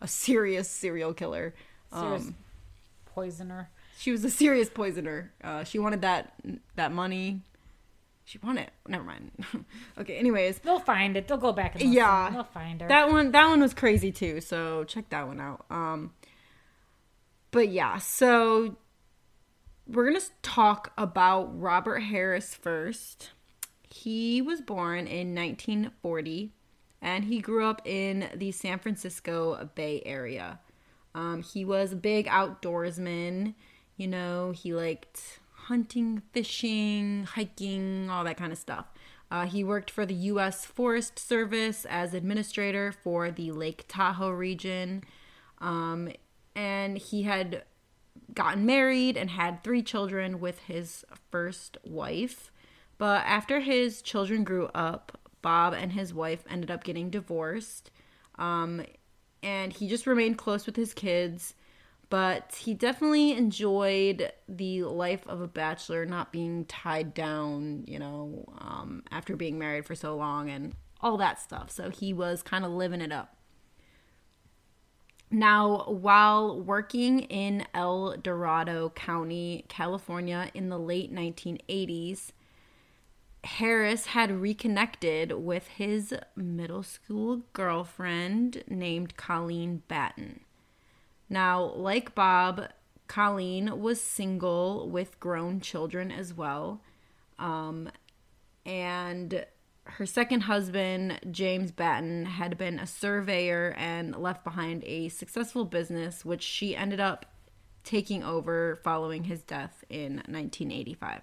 a 0.00 0.08
serious 0.08 0.70
serial 0.70 1.12
killer. 1.12 1.54
serious 1.92 2.22
Um, 2.28 2.36
poisoner. 3.06 3.70
she 3.98 4.12
was 4.12 4.24
a 4.24 4.30
serious 4.30 4.68
poisoner. 4.70 5.32
Uh, 5.42 5.64
she 5.64 5.78
wanted 5.78 6.00
that 6.02 6.32
that 6.76 6.92
money. 6.92 7.40
She 8.24 8.38
wanted. 8.38 8.62
it. 8.62 8.70
Never 8.88 9.04
mind. 9.04 9.30
okay. 9.98 10.16
Anyways, 10.16 10.58
They'll 10.60 10.80
find 10.80 11.16
it. 11.16 11.28
They'll 11.28 11.36
go 11.38 11.52
back 11.52 11.80
and. 11.80 11.92
Yeah. 11.92 12.30
They'll 12.30 12.42
find 12.44 12.80
her. 12.80 12.88
that 12.88 13.10
one 13.10 13.30
that 13.32 13.46
one 13.48 13.60
was 13.60 13.74
crazy 13.74 14.10
too. 14.10 14.40
So 14.40 14.84
check 14.84 15.08
that 15.10 15.26
one 15.26 15.40
out. 15.40 15.64
Um, 15.70 16.12
but 17.56 17.70
yeah. 17.70 17.96
So 17.96 18.76
we're 19.86 20.04
gonna 20.04 20.20
talk 20.42 20.92
about 20.98 21.58
Robert 21.58 22.00
Harris 22.00 22.54
first. 22.54 23.30
He 23.88 24.42
was 24.42 24.60
born 24.60 25.06
in 25.06 25.34
1940, 25.34 26.52
and 27.00 27.24
he 27.24 27.40
grew 27.40 27.64
up 27.64 27.80
in 27.86 28.28
the 28.34 28.52
San 28.52 28.78
Francisco 28.78 29.70
Bay 29.74 30.02
Area. 30.04 30.60
Um, 31.14 31.42
he 31.42 31.64
was 31.64 31.92
a 31.92 31.96
big 31.96 32.26
outdoorsman. 32.26 33.54
You 33.96 34.08
know, 34.08 34.52
he 34.54 34.74
liked 34.74 35.40
hunting, 35.54 36.20
fishing, 36.32 37.24
hiking, 37.24 38.10
all 38.10 38.22
that 38.24 38.36
kind 38.36 38.52
of 38.52 38.58
stuff. 38.58 38.84
Uh, 39.30 39.46
he 39.46 39.64
worked 39.64 39.90
for 39.90 40.04
the 40.04 40.14
U.S. 40.14 40.66
Forest 40.66 41.18
Service 41.18 41.86
as 41.88 42.12
administrator 42.12 42.92
for 42.92 43.30
the 43.30 43.50
Lake 43.50 43.86
Tahoe 43.88 44.28
region. 44.28 45.04
Um, 45.58 46.10
and 46.56 46.96
he 46.96 47.22
had 47.22 47.62
gotten 48.34 48.66
married 48.66 49.16
and 49.16 49.30
had 49.30 49.62
three 49.62 49.82
children 49.82 50.40
with 50.40 50.58
his 50.60 51.04
first 51.30 51.76
wife. 51.84 52.50
But 52.98 53.24
after 53.26 53.60
his 53.60 54.00
children 54.02 54.42
grew 54.42 54.66
up, 54.74 55.18
Bob 55.42 55.74
and 55.74 55.92
his 55.92 56.14
wife 56.14 56.44
ended 56.50 56.70
up 56.70 56.82
getting 56.82 57.10
divorced. 57.10 57.90
Um, 58.36 58.84
and 59.42 59.72
he 59.72 59.86
just 59.86 60.06
remained 60.06 60.38
close 60.38 60.66
with 60.66 60.76
his 60.76 60.94
kids. 60.94 61.54
But 62.08 62.54
he 62.56 62.72
definitely 62.72 63.32
enjoyed 63.32 64.32
the 64.48 64.84
life 64.84 65.26
of 65.26 65.40
a 65.40 65.48
bachelor, 65.48 66.06
not 66.06 66.32
being 66.32 66.64
tied 66.64 67.14
down, 67.14 67.84
you 67.86 67.98
know, 67.98 68.44
um, 68.58 69.02
after 69.10 69.36
being 69.36 69.58
married 69.58 69.84
for 69.84 69.96
so 69.96 70.16
long 70.16 70.48
and 70.48 70.74
all 71.00 71.16
that 71.18 71.40
stuff. 71.40 71.70
So 71.70 71.90
he 71.90 72.12
was 72.12 72.42
kind 72.42 72.64
of 72.64 72.70
living 72.70 73.00
it 73.00 73.12
up. 73.12 73.35
Now, 75.30 75.84
while 75.88 76.60
working 76.60 77.20
in 77.20 77.66
El 77.74 78.16
Dorado 78.16 78.90
County, 78.90 79.64
California 79.68 80.50
in 80.54 80.68
the 80.68 80.78
late 80.78 81.12
1980s, 81.12 82.30
Harris 83.42 84.06
had 84.06 84.30
reconnected 84.40 85.32
with 85.32 85.68
his 85.68 86.14
middle 86.34 86.82
school 86.82 87.42
girlfriend 87.52 88.62
named 88.68 89.16
Colleen 89.16 89.82
Batten. 89.88 90.40
Now, 91.28 91.72
like 91.74 92.14
Bob, 92.14 92.68
Colleen 93.08 93.80
was 93.80 94.00
single 94.00 94.88
with 94.88 95.18
grown 95.20 95.60
children 95.60 96.10
as 96.10 96.34
well. 96.34 96.82
Um, 97.38 97.90
and 98.64 99.44
her 99.88 100.06
second 100.06 100.42
husband, 100.42 101.20
James 101.30 101.72
Batten, 101.72 102.26
had 102.26 102.58
been 102.58 102.78
a 102.78 102.86
surveyor 102.86 103.74
and 103.76 104.14
left 104.16 104.44
behind 104.44 104.84
a 104.84 105.08
successful 105.08 105.64
business, 105.64 106.24
which 106.24 106.42
she 106.42 106.76
ended 106.76 107.00
up 107.00 107.26
taking 107.84 108.22
over 108.22 108.76
following 108.82 109.24
his 109.24 109.42
death 109.42 109.84
in 109.88 110.16
1985. 110.26 111.22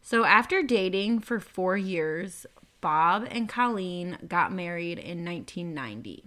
So, 0.00 0.24
after 0.24 0.62
dating 0.62 1.20
for 1.20 1.40
four 1.40 1.76
years, 1.76 2.46
Bob 2.80 3.26
and 3.30 3.48
Colleen 3.48 4.18
got 4.28 4.52
married 4.52 4.98
in 4.98 5.24
1990. 5.24 6.24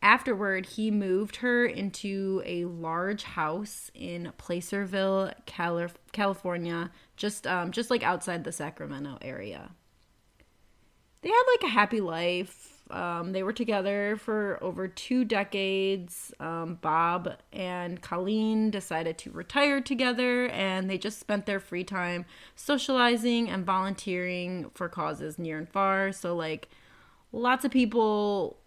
Afterward, 0.00 0.66
he 0.66 0.92
moved 0.92 1.36
her 1.36 1.66
into 1.66 2.40
a 2.46 2.66
large 2.66 3.24
house 3.24 3.90
in 3.94 4.32
Placerville, 4.38 5.32
California, 6.12 6.90
just 7.16 7.46
um, 7.48 7.72
just 7.72 7.90
like 7.90 8.04
outside 8.04 8.44
the 8.44 8.52
Sacramento 8.52 9.18
area. 9.20 9.70
They 11.22 11.30
had 11.30 11.42
like 11.52 11.64
a 11.64 11.74
happy 11.74 12.00
life. 12.00 12.74
Um, 12.90 13.32
they 13.32 13.42
were 13.42 13.52
together 13.52 14.16
for 14.16 14.58
over 14.62 14.86
two 14.86 15.24
decades. 15.24 16.32
Um, 16.38 16.78
Bob 16.80 17.34
and 17.52 18.00
Colleen 18.00 18.70
decided 18.70 19.18
to 19.18 19.32
retire 19.32 19.80
together, 19.80 20.46
and 20.46 20.88
they 20.88 20.96
just 20.96 21.18
spent 21.18 21.44
their 21.44 21.60
free 21.60 21.84
time 21.84 22.24
socializing 22.54 23.50
and 23.50 23.66
volunteering 23.66 24.70
for 24.74 24.88
causes 24.88 25.40
near 25.40 25.58
and 25.58 25.68
far. 25.68 26.12
So, 26.12 26.36
like, 26.36 26.68
lots 27.32 27.64
of 27.64 27.72
people 27.72 28.58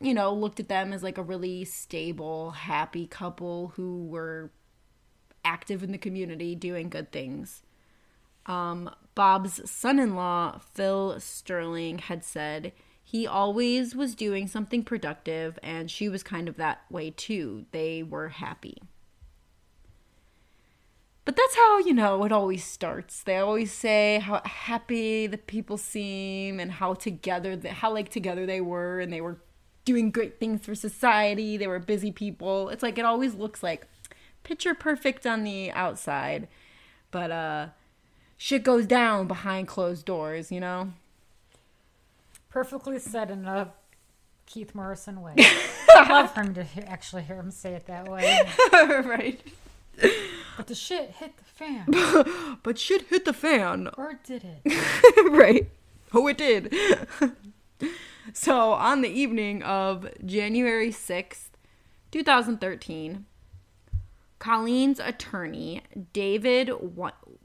you 0.00 0.14
know, 0.14 0.32
looked 0.32 0.60
at 0.60 0.68
them 0.68 0.92
as 0.92 1.02
like 1.02 1.18
a 1.18 1.22
really 1.22 1.64
stable, 1.64 2.52
happy 2.52 3.06
couple 3.06 3.72
who 3.76 4.06
were 4.06 4.50
active 5.44 5.82
in 5.82 5.92
the 5.92 5.98
community 5.98 6.54
doing 6.54 6.88
good 6.88 7.10
things. 7.10 7.62
Um, 8.46 8.90
Bob's 9.14 9.68
son 9.70 9.98
in 9.98 10.14
law, 10.14 10.60
Phil 10.74 11.18
Sterling, 11.20 11.98
had 11.98 12.24
said 12.24 12.72
he 13.02 13.26
always 13.26 13.94
was 13.94 14.14
doing 14.14 14.46
something 14.46 14.84
productive, 14.84 15.58
and 15.62 15.90
she 15.90 16.08
was 16.08 16.22
kind 16.22 16.48
of 16.48 16.56
that 16.56 16.82
way 16.90 17.10
too. 17.10 17.66
They 17.72 18.02
were 18.02 18.28
happy. 18.28 18.82
But 21.24 21.36
that's 21.36 21.56
how, 21.56 21.78
you 21.80 21.92
know, 21.92 22.24
it 22.24 22.32
always 22.32 22.64
starts. 22.64 23.22
They 23.22 23.36
always 23.36 23.70
say 23.70 24.18
how 24.18 24.40
happy 24.44 25.26
the 25.26 25.36
people 25.36 25.76
seem 25.76 26.58
and 26.58 26.72
how 26.72 26.94
together, 26.94 27.54
the, 27.54 27.68
how 27.68 27.92
like 27.92 28.08
together 28.08 28.46
they 28.46 28.62
were, 28.62 28.98
and 29.00 29.12
they 29.12 29.20
were 29.20 29.38
doing 29.88 30.10
great 30.10 30.38
things 30.38 30.60
for 30.66 30.74
society. 30.74 31.56
They 31.56 31.66
were 31.66 31.78
busy 31.78 32.12
people. 32.12 32.68
It's 32.68 32.82
like 32.82 32.98
it 32.98 33.06
always 33.06 33.34
looks 33.34 33.62
like 33.62 33.86
picture 34.44 34.74
perfect 34.74 35.26
on 35.26 35.44
the 35.44 35.72
outside, 35.72 36.46
but 37.10 37.30
uh 37.30 37.66
shit 38.36 38.62
goes 38.62 38.84
down 38.84 39.26
behind 39.26 39.66
closed 39.66 40.04
doors, 40.04 40.52
you 40.52 40.60
know? 40.60 40.92
Perfectly 42.50 42.98
said 42.98 43.30
in 43.30 43.46
a 43.46 43.72
Keith 44.44 44.74
Morrison 44.74 45.22
way. 45.22 45.34
I 45.38 46.06
love 46.10 46.34
for 46.34 46.42
him 46.42 46.52
to 46.54 46.64
hear, 46.64 46.84
actually 46.86 47.22
hear 47.22 47.36
him 47.36 47.50
say 47.50 47.72
it 47.72 47.86
that 47.86 48.06
way. 48.08 48.40
right. 48.72 49.40
But 50.58 50.66
the 50.66 50.74
shit 50.74 51.12
hit 51.12 51.32
the 51.38 51.44
fan. 51.44 52.58
but 52.62 52.78
shit 52.78 53.06
hit 53.08 53.24
the 53.24 53.32
fan. 53.32 53.88
Or 53.96 54.20
did 54.22 54.44
it? 54.44 55.30
right. 55.32 55.66
Oh, 56.12 56.26
it 56.26 56.36
did. 56.36 56.74
So, 58.34 58.72
on 58.72 59.00
the 59.00 59.08
evening 59.08 59.62
of 59.62 60.06
January 60.24 60.90
6th, 60.90 61.48
2013, 62.10 63.24
Colleen's 64.38 65.00
attorney, 65.00 65.82
David 66.12 66.70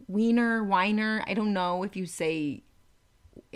Weiner, 0.07 0.63
Weiner, 0.63 1.23
I 1.25 1.33
don't 1.33 1.53
know 1.53 1.83
if 1.83 1.95
you 1.95 2.05
say, 2.05 2.63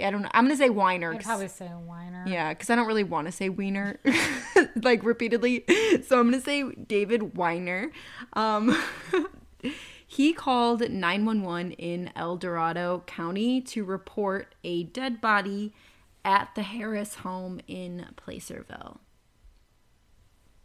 I 0.01 0.09
don't 0.09 0.21
know, 0.21 0.29
I'm 0.31 0.45
going 0.45 0.57
to 0.57 0.63
say 0.63 0.69
Weiner. 0.69 1.13
I'd 1.13 1.23
probably 1.23 1.49
say 1.49 1.69
Weiner. 1.85 2.23
Yeah, 2.27 2.53
because 2.53 2.69
I 2.69 2.75
don't 2.75 2.87
really 2.87 3.03
want 3.03 3.27
to 3.27 3.31
say 3.31 3.49
Weiner, 3.49 3.99
like 4.81 5.03
repeatedly. 5.03 5.65
So, 6.07 6.19
I'm 6.19 6.29
going 6.29 6.41
to 6.41 6.41
say 6.41 6.63
David 6.63 7.35
Weiner. 7.35 7.91
Um, 8.33 8.81
he 10.07 10.31
called 10.31 10.89
911 10.89 11.73
in 11.73 12.09
El 12.15 12.37
Dorado 12.37 13.03
County 13.05 13.59
to 13.61 13.83
report 13.83 14.55
a 14.63 14.83
dead 14.83 15.19
body 15.19 15.73
at 16.27 16.53
the 16.55 16.61
Harris 16.61 17.15
home 17.15 17.61
in 17.69 18.05
Placerville. 18.17 18.99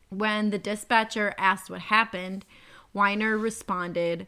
When 0.08 0.50
the 0.50 0.58
dispatcher 0.58 1.34
asked 1.38 1.70
what 1.70 1.82
happened, 1.82 2.44
Weiner 2.92 3.38
responded, 3.38 4.26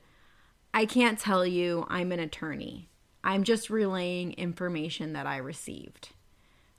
I 0.73 0.87
can't 0.87 1.19
tell 1.19 1.45
you, 1.45 1.87
I'm 1.89 2.13
an 2.13 2.21
attorney. 2.21 2.89
I'm 3.25 3.43
just 3.43 3.69
relaying 3.69 4.35
information 4.35 5.13
that 5.15 5.27
I 5.27 5.39
received, 5.39 6.11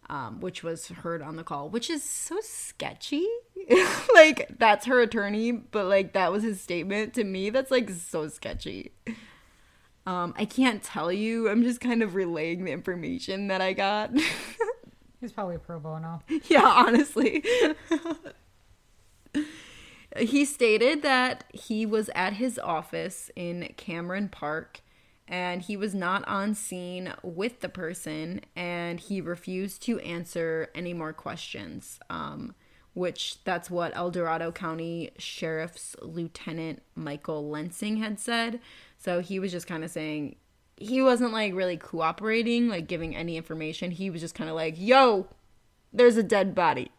um, 0.10 0.40
which 0.40 0.64
was 0.64 0.88
heard 0.88 1.22
on 1.22 1.36
the 1.36 1.44
call, 1.44 1.68
which 1.68 1.90
is 1.90 2.02
so 2.02 2.38
sketchy. 2.42 3.28
like, 4.14 4.48
that's 4.58 4.86
her 4.86 5.02
attorney, 5.02 5.52
but 5.52 5.86
like, 5.88 6.14
that 6.14 6.32
was 6.32 6.44
his 6.44 6.62
statement 6.62 7.14
to 7.16 7.26
me. 7.26 7.50
That's 7.50 7.72
like 7.72 7.90
so 7.90 8.30
sketchy. 8.30 8.94
Um, 10.06 10.34
I 10.38 10.46
can't 10.46 10.84
tell 10.84 11.12
you. 11.12 11.50
I'm 11.50 11.64
just 11.64 11.82
kind 11.82 12.04
of 12.04 12.16
relaying 12.16 12.66
the 12.66 12.72
information 12.72 13.48
that 13.48 13.62
I 13.62 13.74
got. 13.74 14.12
He's 15.20 15.32
probably 15.32 15.56
a 15.56 15.60
pro 15.60 15.80
bono. 15.80 16.22
Yeah, 16.48 16.66
honestly. 16.66 17.44
he 20.18 20.46
stated 20.46 21.02
that 21.02 21.46
he 21.54 21.86
was 21.86 22.10
at 22.14 22.34
his 22.34 22.60
office 22.60 23.32
in 23.36 23.74
Cameron 23.78 24.30
Park 24.30 24.82
and 25.28 25.64
he 25.64 25.76
was 25.76 25.96
not 25.96 26.28
on 26.28 26.54
scene 26.54 27.14
with 27.24 27.62
the 27.62 27.70
person 27.70 28.42
and 28.56 29.00
he 29.00 29.20
refused 29.20 29.82
to 29.84 30.00
answer 30.02 30.70
any 30.76 30.94
more 30.94 31.14
questions. 31.14 32.00
Um, 32.10 32.54
which 32.94 33.44
that's 33.44 33.70
what 33.70 33.96
El 33.96 34.10
Dorado 34.10 34.52
County 34.54 35.12
Sheriff's 35.18 35.98
Lieutenant 36.02 36.82
Michael 36.96 37.44
Lensing 37.44 38.00
had 38.00 38.20
said. 38.20 38.62
So 39.06 39.22
he 39.22 39.38
was 39.38 39.52
just 39.52 39.68
kind 39.68 39.84
of 39.84 39.92
saying 39.92 40.36
he 40.78 41.00
wasn't 41.00 41.32
like 41.32 41.54
really 41.54 41.78
cooperating, 41.78 42.68
like 42.70 42.88
giving 42.88 43.16
any 43.16 43.38
information. 43.38 43.92
He 43.92 44.10
was 44.10 44.20
just 44.20 44.34
kind 44.34 44.50
of 44.50 44.56
like, 44.56 44.74
"Yo, 44.80 45.28
there's 45.94 46.18
a 46.18 46.24
dead 46.24 46.56
body. 46.56 46.90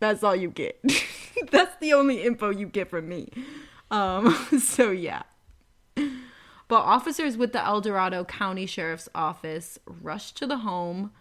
That's 0.00 0.24
all 0.24 0.34
you 0.34 0.50
get. 0.50 0.82
That's 1.52 1.76
the 1.76 1.92
only 1.92 2.24
info 2.24 2.50
you 2.50 2.66
get 2.66 2.90
from 2.90 3.08
me." 3.08 3.28
Um, 3.92 4.34
so 4.60 4.90
yeah. 4.90 5.22
But 5.94 6.80
officers 6.80 7.36
with 7.36 7.52
the 7.52 7.64
El 7.64 7.80
Dorado 7.80 8.24
County 8.24 8.66
Sheriff's 8.66 9.08
Office 9.14 9.78
rushed 9.86 10.36
to 10.38 10.48
the 10.48 10.58
home. 10.58 11.12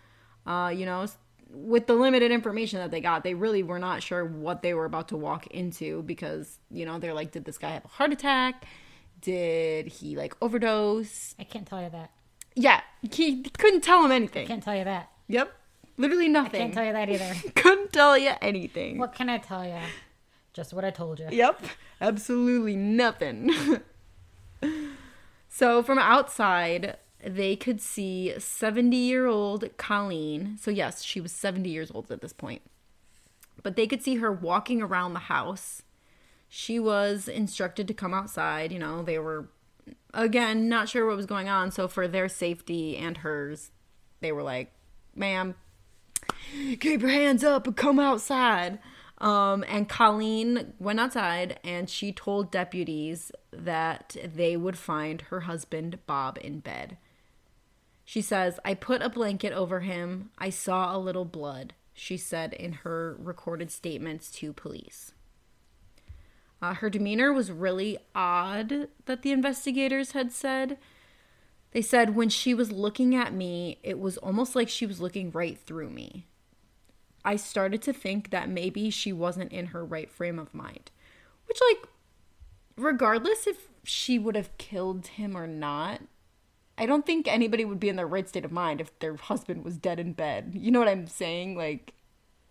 Uh, 0.47 0.73
you 0.75 0.87
know, 0.87 1.05
with 1.51 1.85
the 1.85 1.93
limited 1.93 2.31
information 2.31 2.79
that 2.79 2.89
they 2.89 2.99
got, 2.99 3.23
they 3.23 3.35
really 3.35 3.61
were 3.61 3.77
not 3.77 4.01
sure 4.01 4.25
what 4.25 4.63
they 4.63 4.73
were 4.73 4.85
about 4.85 5.09
to 5.09 5.17
walk 5.17 5.45
into 5.47 6.01
because, 6.01 6.57
you 6.71 6.83
know, 6.83 6.97
they're 6.97 7.13
like, 7.13 7.31
did 7.31 7.45
this 7.45 7.59
guy 7.59 7.69
have 7.69 7.85
a 7.85 7.89
heart 7.89 8.11
attack? 8.11 8.65
Did 9.21 9.87
he 9.87 10.15
like 10.15 10.35
overdose? 10.41 11.35
I 11.39 11.43
can't 11.43 11.67
tell 11.67 11.81
you 11.81 11.89
that. 11.89 12.11
Yeah, 12.55 12.81
he 13.11 13.43
couldn't 13.43 13.81
tell 13.81 14.03
him 14.03 14.11
anything. 14.11 14.45
I 14.45 14.47
can't 14.47 14.63
tell 14.63 14.75
you 14.75 14.83
that. 14.83 15.09
Yep, 15.27 15.53
literally 15.97 16.27
nothing. 16.27 16.61
I 16.61 16.63
can't 16.63 16.73
tell 16.73 16.85
you 16.85 16.93
that 16.93 17.09
either. 17.09 17.35
couldn't 17.55 17.93
tell 17.93 18.17
you 18.17 18.31
anything. 18.41 18.97
What 18.97 19.13
can 19.13 19.29
I 19.29 19.37
tell 19.37 19.65
you? 19.65 19.79
Just 20.53 20.73
what 20.73 20.83
I 20.83 20.89
told 20.89 21.19
you. 21.19 21.27
Yep, 21.31 21.61
absolutely 22.01 22.75
nothing. 22.75 23.53
so 25.49 25.81
from 25.81 25.97
outside, 25.97 26.97
they 27.23 27.55
could 27.55 27.79
see 27.79 28.33
70 28.37 28.95
year 28.97 29.27
old 29.27 29.65
Colleen. 29.77 30.57
So, 30.59 30.71
yes, 30.71 31.03
she 31.03 31.21
was 31.21 31.31
70 31.31 31.69
years 31.69 31.91
old 31.91 32.11
at 32.11 32.21
this 32.21 32.33
point. 32.33 32.61
But 33.63 33.75
they 33.75 33.87
could 33.87 34.03
see 34.03 34.15
her 34.15 34.31
walking 34.31 34.81
around 34.81 35.13
the 35.13 35.19
house 35.19 35.83
she 36.53 36.81
was 36.81 37.29
instructed 37.29 37.87
to 37.87 37.93
come 37.93 38.13
outside. 38.13 38.73
You 38.73 38.79
know, 38.79 39.03
they 39.03 39.17
were, 39.17 39.47
again, 40.13 40.67
not 40.67 40.89
sure 40.89 41.07
what 41.07 41.15
was 41.15 41.25
going 41.25 41.47
on. 41.47 41.71
So, 41.71 41.87
for 41.87 42.09
their 42.09 42.27
safety 42.27 42.97
and 42.97 43.15
hers, 43.17 43.71
they 44.19 44.33
were 44.33 44.43
like, 44.43 44.73
ma'am, 45.15 45.55
keep 46.51 46.99
your 46.99 47.09
hands 47.09 47.45
up 47.45 47.67
and 47.67 47.77
come 47.77 47.99
outside. 47.99 48.79
Um, 49.19 49.63
and 49.65 49.87
Colleen 49.87 50.73
went 50.77 50.99
outside 50.99 51.57
and 51.63 51.89
she 51.89 52.11
told 52.11 52.51
deputies 52.51 53.31
that 53.53 54.17
they 54.21 54.57
would 54.57 54.77
find 54.77 55.21
her 55.21 55.41
husband, 55.41 55.99
Bob, 56.05 56.37
in 56.41 56.59
bed. 56.59 56.97
She 58.03 58.21
says, 58.21 58.59
I 58.65 58.73
put 58.73 59.01
a 59.01 59.07
blanket 59.07 59.53
over 59.53 59.79
him. 59.79 60.31
I 60.37 60.49
saw 60.49 60.93
a 60.93 60.99
little 60.99 61.23
blood, 61.23 61.75
she 61.93 62.17
said 62.17 62.51
in 62.51 62.73
her 62.73 63.15
recorded 63.19 63.71
statements 63.71 64.29
to 64.31 64.51
police. 64.51 65.13
Uh, 66.61 66.75
her 66.75 66.89
demeanor 66.89 67.33
was 67.33 67.51
really 67.51 67.97
odd, 68.13 68.87
that 69.05 69.23
the 69.23 69.31
investigators 69.31 70.11
had 70.11 70.31
said. 70.31 70.77
They 71.71 71.81
said 71.81 72.15
when 72.15 72.29
she 72.29 72.53
was 72.53 72.71
looking 72.71 73.15
at 73.15 73.33
me, 73.33 73.79
it 73.81 73.99
was 73.99 74.17
almost 74.17 74.55
like 74.55 74.69
she 74.69 74.85
was 74.85 75.01
looking 75.01 75.31
right 75.31 75.57
through 75.57 75.89
me. 75.89 76.27
I 77.23 77.35
started 77.35 77.81
to 77.83 77.93
think 77.93 78.29
that 78.29 78.49
maybe 78.49 78.89
she 78.89 79.13
wasn't 79.13 79.51
in 79.51 79.67
her 79.67 79.85
right 79.85 80.09
frame 80.09 80.37
of 80.37 80.53
mind. 80.53 80.91
Which, 81.47 81.59
like, 81.69 81.87
regardless 82.77 83.47
if 83.47 83.69
she 83.83 84.19
would 84.19 84.35
have 84.35 84.57
killed 84.57 85.07
him 85.07 85.35
or 85.35 85.47
not, 85.47 86.01
I 86.77 86.85
don't 86.85 87.05
think 87.05 87.27
anybody 87.27 87.63
would 87.63 87.79
be 87.79 87.89
in 87.89 87.95
their 87.95 88.07
right 88.07 88.27
state 88.27 88.45
of 88.45 88.51
mind 88.51 88.81
if 88.81 88.97
their 88.99 89.15
husband 89.15 89.63
was 89.63 89.77
dead 89.77 89.99
in 89.99 90.13
bed. 90.13 90.51
You 90.55 90.71
know 90.71 90.79
what 90.79 90.87
I'm 90.87 91.07
saying? 91.07 91.55
Like, 91.55 91.93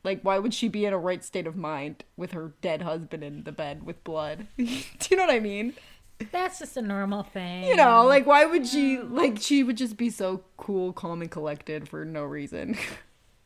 like 0.03 0.23
why 0.23 0.39
would 0.39 0.55
she 0.55 0.69
be 0.69 0.85
in 0.85 0.93
a 0.93 0.99
right 0.99 1.25
state 1.25 1.47
of 1.47 1.57
mind 1.57 2.05
with 2.17 2.33
her 2.33 2.53
dead 2.61 2.83
husband 2.83 3.23
in 3.23 3.45
the 3.45 3.53
bed 3.53 3.85
with 3.85 4.03
blood? 4.05 4.47
Do 4.57 4.65
you 4.65 5.17
know 5.17 5.27
what 5.27 5.35
I 5.35 5.41
mean? 5.41 5.75
That's 6.33 6.59
just 6.59 6.77
a 6.77 6.83
normal 6.83 7.23
thing. 7.23 7.65
You 7.65 7.77
know, 7.77 8.05
like 8.05 8.27
why 8.27 8.45
would 8.45 8.67
she 8.67 8.99
like 8.99 9.39
she 9.41 9.63
would 9.63 9.77
just 9.77 9.97
be 9.97 10.11
so 10.11 10.45
cool, 10.57 10.93
calm 10.93 11.23
and 11.23 11.31
collected 11.31 11.89
for 11.89 12.05
no 12.05 12.25
reason. 12.25 12.77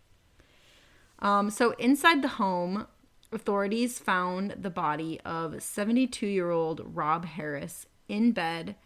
um 1.20 1.50
so 1.50 1.73
inside 1.73 2.23
the 2.23 2.28
home, 2.28 2.87
authorities 3.32 3.99
found 3.99 4.52
the 4.52 4.70
body 4.70 5.20
of 5.25 5.52
72-year-old 5.52 6.80
Rob 6.84 7.25
Harris 7.25 7.87
in 8.08 8.32
bed, 8.32 8.76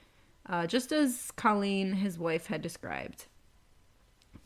uh, 0.46 0.66
just 0.66 0.92
as 0.92 1.30
Colleen, 1.32 1.94
his 1.94 2.18
wife, 2.18 2.46
had 2.46 2.62
described. 2.62 3.26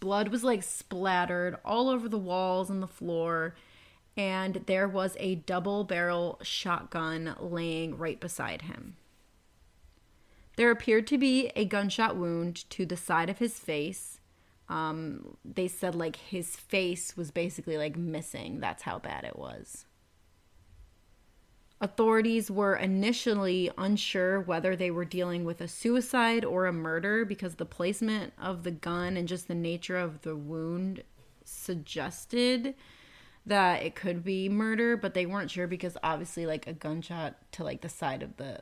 Blood 0.03 0.31
was 0.31 0.43
like 0.43 0.65
splattered 0.65 1.59
all 1.65 1.89
over 1.89 2.09
the 2.09 2.19
walls 2.19 2.71
and 2.71 2.83
the 2.83 2.89
floor, 2.89 3.55
and 4.17 4.57
there 4.67 4.89
was 4.89 5.17
a 5.21 5.37
double 5.37 5.85
barrel 5.85 6.41
shotgun 6.43 7.37
laying 7.39 7.97
right 7.97 8.19
beside 8.19 8.63
him. 8.63 8.97
There 10.57 10.73
appeared 10.73 11.07
to 11.07 11.19
be 11.19 11.53
a 11.55 11.65
gunshot 11.65 12.17
wound 12.17 12.69
to 12.71 12.85
the 12.85 12.97
side 12.97 13.31
of 13.31 13.39
his 13.39 13.61
face. 13.61 14.19
Um, 14.69 15.37
they 15.45 15.69
said 15.69 15.95
like 15.95 16.17
his 16.17 16.57
face 16.57 17.17
was 17.17 17.31
basically 17.31 17.79
like 17.79 17.97
missing. 17.97 18.59
That's 18.59 18.83
how 18.83 18.99
bad 18.99 19.23
it 19.23 19.39
was. 19.39 19.87
Authorities 21.83 22.49
were 22.49 22.77
initially 22.77 23.69
unsure 23.77 24.41
whether 24.41 24.77
they 24.77 24.93
were 24.93 25.05
dealing 25.05 25.45
with 25.45 25.61
a 25.61 25.67
suicide 25.67 26.45
or 26.45 26.67
a 26.67 26.73
murder 26.73 27.25
because 27.25 27.57
the 27.57 27.65
placement 27.65 28.33
of 28.41 28.63
the 28.63 28.71
gun 28.71 29.17
and 29.17 29.27
just 29.27 29.49
the 29.49 29.55
nature 29.57 29.97
of 29.97 30.23
the 30.23 30.37
wound 30.37 31.03
suggested 31.45 32.77
that 33.45 33.83
it 33.83 33.97
could 33.97 34.23
be 34.23 34.49
murder, 34.49 34.97
but 34.97 35.15
they 35.15 35.27
weren't 35.27 35.51
sure 35.51 35.67
because 35.67 35.97
obviously, 36.05 36.47
like 36.47 36.69
a 36.69 36.73
gunshot 36.73 37.35
to 37.51 37.65
like 37.65 37.81
the 37.81 37.89
side 37.89 38.23
of 38.23 38.37
the 38.37 38.61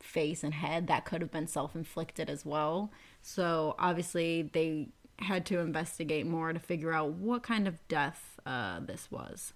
face 0.00 0.42
and 0.42 0.54
head, 0.54 0.88
that 0.88 1.04
could 1.04 1.20
have 1.20 1.30
been 1.30 1.46
self 1.46 1.76
inflicted 1.76 2.28
as 2.28 2.44
well. 2.44 2.90
So 3.22 3.76
obviously, 3.78 4.50
they 4.52 4.88
had 5.20 5.46
to 5.46 5.60
investigate 5.60 6.26
more 6.26 6.52
to 6.52 6.58
figure 6.58 6.92
out 6.92 7.12
what 7.12 7.44
kind 7.44 7.68
of 7.68 7.86
death 7.86 8.40
uh, 8.44 8.80
this 8.80 9.12
was. 9.12 9.52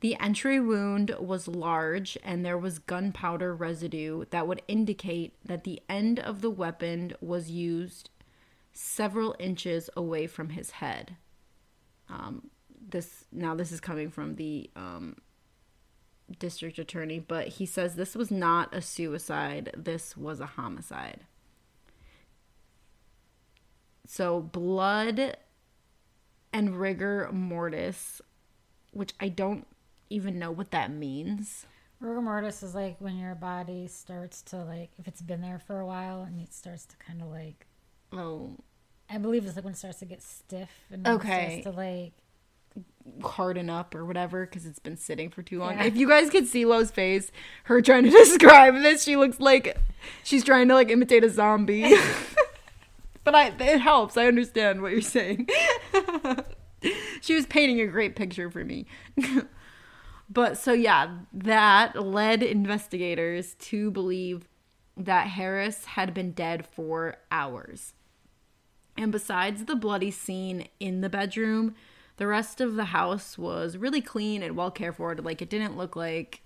The 0.00 0.16
entry 0.18 0.58
wound 0.58 1.14
was 1.20 1.46
large 1.46 2.16
and 2.24 2.44
there 2.44 2.56
was 2.56 2.78
gunpowder 2.78 3.54
residue 3.54 4.24
that 4.30 4.48
would 4.48 4.62
indicate 4.66 5.34
that 5.44 5.64
the 5.64 5.80
end 5.88 6.18
of 6.18 6.40
the 6.40 6.50
weapon 6.50 7.12
was 7.20 7.50
used 7.50 8.08
several 8.72 9.36
inches 9.38 9.90
away 9.94 10.26
from 10.26 10.50
his 10.50 10.70
head. 10.72 11.16
Um, 12.08 12.50
this 12.88 13.26
now 13.30 13.54
this 13.54 13.72
is 13.72 13.80
coming 13.80 14.10
from 14.10 14.36
the 14.36 14.70
um, 14.74 15.16
district 16.38 16.78
attorney, 16.78 17.18
but 17.18 17.48
he 17.48 17.66
says 17.66 17.94
this 17.94 18.14
was 18.14 18.30
not 18.30 18.74
a 18.74 18.80
suicide. 18.80 19.70
This 19.76 20.16
was 20.16 20.40
a 20.40 20.46
homicide. 20.46 21.24
So 24.06 24.40
blood 24.40 25.36
and 26.52 26.80
rigor 26.80 27.28
mortis, 27.32 28.20
which 28.92 29.12
I 29.20 29.28
don't 29.28 29.66
even 30.10 30.38
know 30.38 30.50
what 30.50 30.72
that 30.72 30.92
means. 30.92 31.66
Rigor 32.00 32.20
mortis 32.20 32.62
is 32.62 32.74
like 32.74 32.96
when 32.98 33.16
your 33.16 33.34
body 33.34 33.86
starts 33.86 34.42
to 34.42 34.56
like 34.56 34.90
if 34.98 35.06
it's 35.06 35.22
been 35.22 35.40
there 35.40 35.58
for 35.58 35.80
a 35.80 35.86
while 35.86 36.22
and 36.22 36.40
it 36.40 36.52
starts 36.52 36.86
to 36.86 36.96
kind 36.96 37.20
of 37.20 37.28
like 37.28 37.66
oh 38.12 38.56
I 39.08 39.18
believe 39.18 39.44
it's 39.44 39.56
like 39.56 39.64
when 39.64 39.74
it 39.74 39.76
starts 39.76 39.98
to 39.98 40.06
get 40.06 40.22
stiff 40.22 40.70
and 40.90 41.06
okay 41.06 41.60
to 41.62 41.70
like 41.70 42.12
harden 43.22 43.68
up 43.68 43.94
or 43.94 44.04
whatever 44.04 44.46
because 44.46 44.66
it's 44.66 44.78
been 44.78 44.96
sitting 44.96 45.30
for 45.30 45.42
too 45.42 45.58
long. 45.58 45.72
Yeah. 45.72 45.84
If 45.84 45.96
you 45.96 46.08
guys 46.08 46.30
could 46.30 46.46
see 46.46 46.64
Lo's 46.64 46.90
face, 46.90 47.30
her 47.64 47.82
trying 47.82 48.04
to 48.04 48.10
describe 48.10 48.74
this, 48.74 49.02
she 49.02 49.16
looks 49.16 49.40
like 49.40 49.76
she's 50.22 50.44
trying 50.44 50.68
to 50.68 50.74
like 50.74 50.90
imitate 50.90 51.24
a 51.24 51.30
zombie. 51.30 51.82
but 53.24 53.34
I 53.34 53.48
it 53.58 53.80
helps. 53.80 54.16
I 54.16 54.26
understand 54.26 54.82
what 54.82 54.92
you're 54.92 55.00
saying. 55.00 55.48
she 57.20 57.34
was 57.34 57.46
painting 57.46 57.80
a 57.80 57.86
great 57.86 58.16
picture 58.16 58.50
for 58.50 58.64
me. 58.64 58.86
But 60.32 60.56
so, 60.56 60.72
yeah, 60.72 61.16
that 61.32 62.00
led 62.00 62.44
investigators 62.44 63.54
to 63.54 63.90
believe 63.90 64.48
that 64.96 65.26
Harris 65.28 65.84
had 65.86 66.14
been 66.14 66.30
dead 66.30 66.66
for 66.66 67.16
hours. 67.32 67.94
And 68.96 69.10
besides 69.10 69.64
the 69.64 69.74
bloody 69.74 70.12
scene 70.12 70.68
in 70.78 71.00
the 71.00 71.08
bedroom, 71.08 71.74
the 72.16 72.28
rest 72.28 72.60
of 72.60 72.76
the 72.76 72.86
house 72.86 73.36
was 73.36 73.76
really 73.76 74.00
clean 74.00 74.42
and 74.42 74.56
well 74.56 74.70
cared 74.70 74.96
for. 74.96 75.14
Like, 75.16 75.42
it 75.42 75.50
didn't 75.50 75.76
look 75.76 75.96
like 75.96 76.42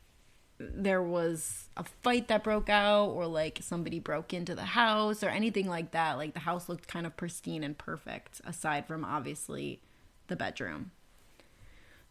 there 0.59 1.03
was 1.03 1.69
a 1.77 1.85
fight 1.85 2.29
that 2.29 2.45
broke 2.45 2.71
out 2.71 3.09
or 3.09 3.27
like 3.27 3.59
somebody 3.61 3.99
broke 3.99 4.33
into 4.33 4.55
the 4.55 4.63
house 4.63 5.23
or 5.23 5.29
anything 5.29 5.69
like 5.69 5.91
that. 5.91 6.17
Like, 6.17 6.33
the 6.33 6.41
house 6.41 6.69
looked 6.69 6.89
kind 6.89 7.07
of 7.07 7.17
pristine 7.17 7.65
and 7.65 7.77
perfect, 7.77 8.41
aside 8.47 8.87
from 8.87 9.05
obviously 9.05 9.83
the 10.29 10.37
bedroom. 10.37 10.93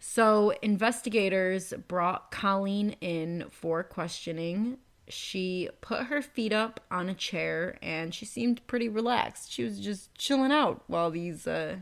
So, 0.05 0.51
investigators 0.61 1.73
brought 1.87 2.29
Colleen 2.29 2.97
in 2.99 3.45
for 3.49 3.83
questioning. 3.83 4.79
She 5.07 5.69
put 5.79 6.07
her 6.07 6.21
feet 6.21 6.51
up 6.51 6.81
on 6.91 7.07
a 7.07 7.13
chair 7.13 7.77
and 7.81 8.13
she 8.13 8.25
seemed 8.25 8.67
pretty 8.67 8.89
relaxed. 8.89 9.49
She 9.49 9.63
was 9.63 9.79
just 9.79 10.13
chilling 10.15 10.51
out 10.51 10.83
while 10.87 11.09
these 11.09 11.47
uh, 11.47 11.77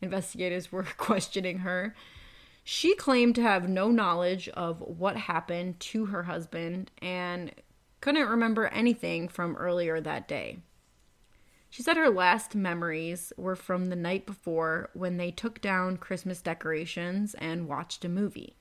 investigators 0.00 0.70
were 0.70 0.84
questioning 0.98 1.58
her. 1.58 1.96
She 2.62 2.94
claimed 2.94 3.34
to 3.34 3.42
have 3.42 3.68
no 3.68 3.90
knowledge 3.90 4.48
of 4.50 4.80
what 4.80 5.16
happened 5.16 5.80
to 5.80 6.06
her 6.06 6.22
husband 6.22 6.92
and 7.02 7.50
couldn't 8.00 8.28
remember 8.28 8.68
anything 8.68 9.26
from 9.26 9.56
earlier 9.56 10.00
that 10.00 10.28
day. 10.28 10.58
She 11.70 11.82
said 11.82 11.96
her 11.96 12.08
last 12.08 12.54
memories 12.54 13.32
were 13.36 13.56
from 13.56 13.86
the 13.86 13.96
night 13.96 14.26
before 14.26 14.90
when 14.94 15.16
they 15.16 15.30
took 15.30 15.60
down 15.60 15.98
Christmas 15.98 16.40
decorations 16.40 17.34
and 17.34 17.68
watched 17.68 18.04
a 18.04 18.08
movie. 18.08 18.56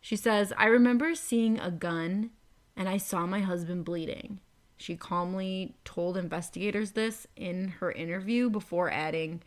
She 0.00 0.16
says, 0.16 0.52
I 0.56 0.66
remember 0.66 1.14
seeing 1.14 1.58
a 1.58 1.70
gun 1.70 2.30
and 2.76 2.88
I 2.88 2.96
saw 2.96 3.26
my 3.26 3.40
husband 3.40 3.84
bleeding. 3.84 4.40
She 4.76 4.96
calmly 4.96 5.74
told 5.84 6.16
investigators 6.16 6.92
this 6.92 7.26
in 7.36 7.68
her 7.80 7.92
interview 7.92 8.48
before 8.48 8.90
adding, 8.90 9.42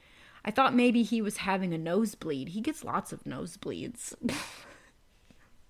I 0.45 0.51
thought 0.51 0.75
maybe 0.75 1.01
he 1.01 1.21
was 1.21 1.37
having 1.37 1.73
a 1.73 1.77
nosebleed. 1.77 2.49
He 2.49 2.61
gets 2.61 2.83
lots 2.83 3.11
of 3.11 3.23
nosebleeds. 3.23 4.13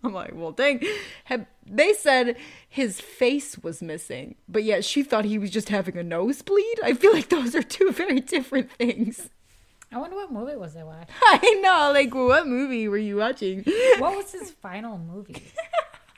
I'm 0.06 0.14
like, 0.14 0.32
well, 0.34 0.52
dang. 0.52 0.82
They 1.66 1.94
said 1.94 2.36
his 2.68 3.00
face 3.00 3.58
was 3.60 3.82
missing, 3.82 4.36
but 4.50 4.64
yet 4.64 4.84
she 4.84 5.02
thought 5.02 5.24
he 5.24 5.38
was 5.38 5.50
just 5.50 5.70
having 5.70 5.98
a 5.98 6.04
nosebleed. 6.04 6.80
I 6.84 6.94
feel 6.94 7.14
like 7.14 7.30
those 7.30 7.56
are 7.56 7.64
two 7.64 7.90
very 7.94 8.20
different 8.20 8.70
things. 8.74 9.30
I 9.92 9.98
wonder 9.98 10.16
what 10.18 10.32
movie 10.32 10.58
was 10.58 10.76
I 10.76 10.84
watching. 10.84 11.08
I 11.22 11.60
know, 11.62 11.92
like, 11.94 12.14
what 12.14 12.48
movie 12.48 12.88
were 12.88 12.98
you 12.98 13.18
watching? 13.18 13.64
What 14.00 14.18
was 14.18 14.32
his 14.32 14.52
final 14.52 14.98
movie? 14.98 15.42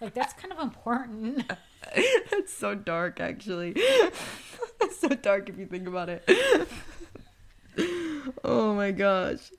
like, 0.02 0.14
that's 0.14 0.34
kind 0.34 0.54
of 0.54 0.60
important. 0.60 1.52
that's 2.32 2.54
so 2.54 2.74
dark, 2.74 3.20
actually. 3.20 3.74
It's 3.76 5.00
so 5.00 5.10
dark 5.10 5.50
if 5.50 5.60
you 5.60 5.66
think 5.66 5.88
about 5.88 6.10
it. 6.10 6.28
oh 8.44 8.74
my 8.74 8.92
gosh. 8.92 9.52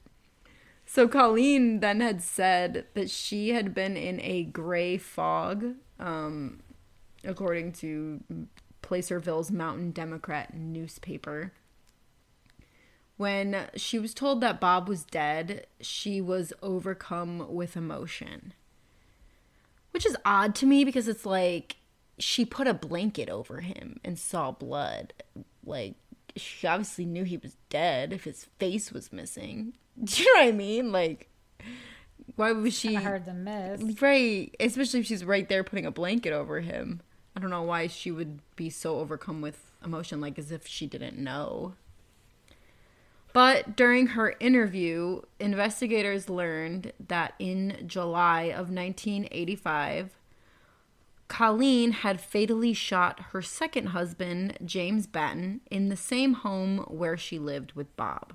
So 0.97 1.07
Colleen 1.07 1.81
then 1.81 2.01
had 2.01 2.23
said 2.23 2.87
that 2.95 3.11
she 3.11 3.51
had 3.51 3.75
been 3.75 3.99
in 3.99 4.19
a 4.23 4.45
gray 4.45 4.97
fog, 4.97 5.75
um, 6.01 6.61
according 7.23 7.73
to 7.73 8.23
Placerville's 8.81 9.51
Mountain 9.51 9.91
Democrat 9.91 10.57
newspaper. 10.57 11.53
When 13.19 13.67
she 13.77 13.99
was 13.99 14.15
told 14.15 14.41
that 14.41 14.59
Bob 14.59 14.89
was 14.89 15.05
dead, 15.05 15.67
she 15.83 16.23
was 16.23 16.55
overcome 16.63 17.53
with 17.55 17.77
emotion. 17.77 18.55
Which 19.91 20.07
is 20.07 20.17
odd 20.25 20.55
to 20.55 20.67
me 20.67 20.83
because 20.83 21.09
it's 21.09 21.27
like 21.27 21.77
she 22.19 22.47
put 22.47 22.67
a 22.67 22.73
blanket 22.73 23.29
over 23.29 23.61
him 23.61 24.01
and 24.03 24.19
saw 24.19 24.51
blood. 24.51 25.13
Like, 25.63 25.97
she 26.37 26.67
obviously 26.67 27.05
knew 27.05 27.25
he 27.25 27.37
was 27.37 27.59
dead 27.69 28.15
if 28.15 28.25
his 28.25 28.47
face 28.59 28.93
was 28.93 29.13
missing. 29.13 29.75
Do 30.05 30.23
you 30.23 30.35
know 30.35 30.43
what 30.43 30.49
I 30.49 30.53
mean? 30.53 30.93
Like, 30.93 31.29
why 32.37 32.53
was 32.53 32.79
she 32.79 32.89
Kinda 32.89 33.03
hard 33.03 33.27
to 33.27 33.33
miss. 33.35 34.01
right? 34.03 34.55
Especially 34.61 35.01
if 35.01 35.07
she's 35.07 35.25
right 35.25 35.49
there 35.49 35.65
putting 35.65 35.87
a 35.87 35.91
blanket 35.91 36.33
over 36.33 36.61
him. 36.61 37.01
I 37.35 37.41
don't 37.41 37.51
know 37.51 37.63
why 37.63 37.87
she 37.87 38.11
would 38.11 38.41
be 38.57 38.71
so 38.71 38.99
overcome 38.99 39.41
with 39.41 39.71
emotion, 39.85 40.21
like 40.21 40.39
as 40.39 40.51
if 40.51 40.67
she 40.67 40.87
didn't 40.87 41.19
know. 41.19 41.75
But 43.33 43.77
during 43.77 44.09
her 44.09 44.35
interview, 44.41 45.21
investigators 45.39 46.31
learned 46.31 46.93
that 47.09 47.35
in 47.39 47.85
July 47.87 48.45
of 48.45 48.71
1985, 48.71 50.17
Colleen 51.29 51.93
had 51.93 52.21
fatally 52.21 52.73
shot 52.73 53.21
her 53.33 53.43
second 53.43 53.89
husband, 53.89 54.57
James 54.65 55.07
Batten, 55.07 55.61
in 55.71 55.91
the 55.91 55.97
same 55.97 56.35
home 56.35 56.79
where 56.89 57.19
she 57.19 57.39
lived 57.39 57.73
with 57.73 57.95
Bob. 57.97 58.33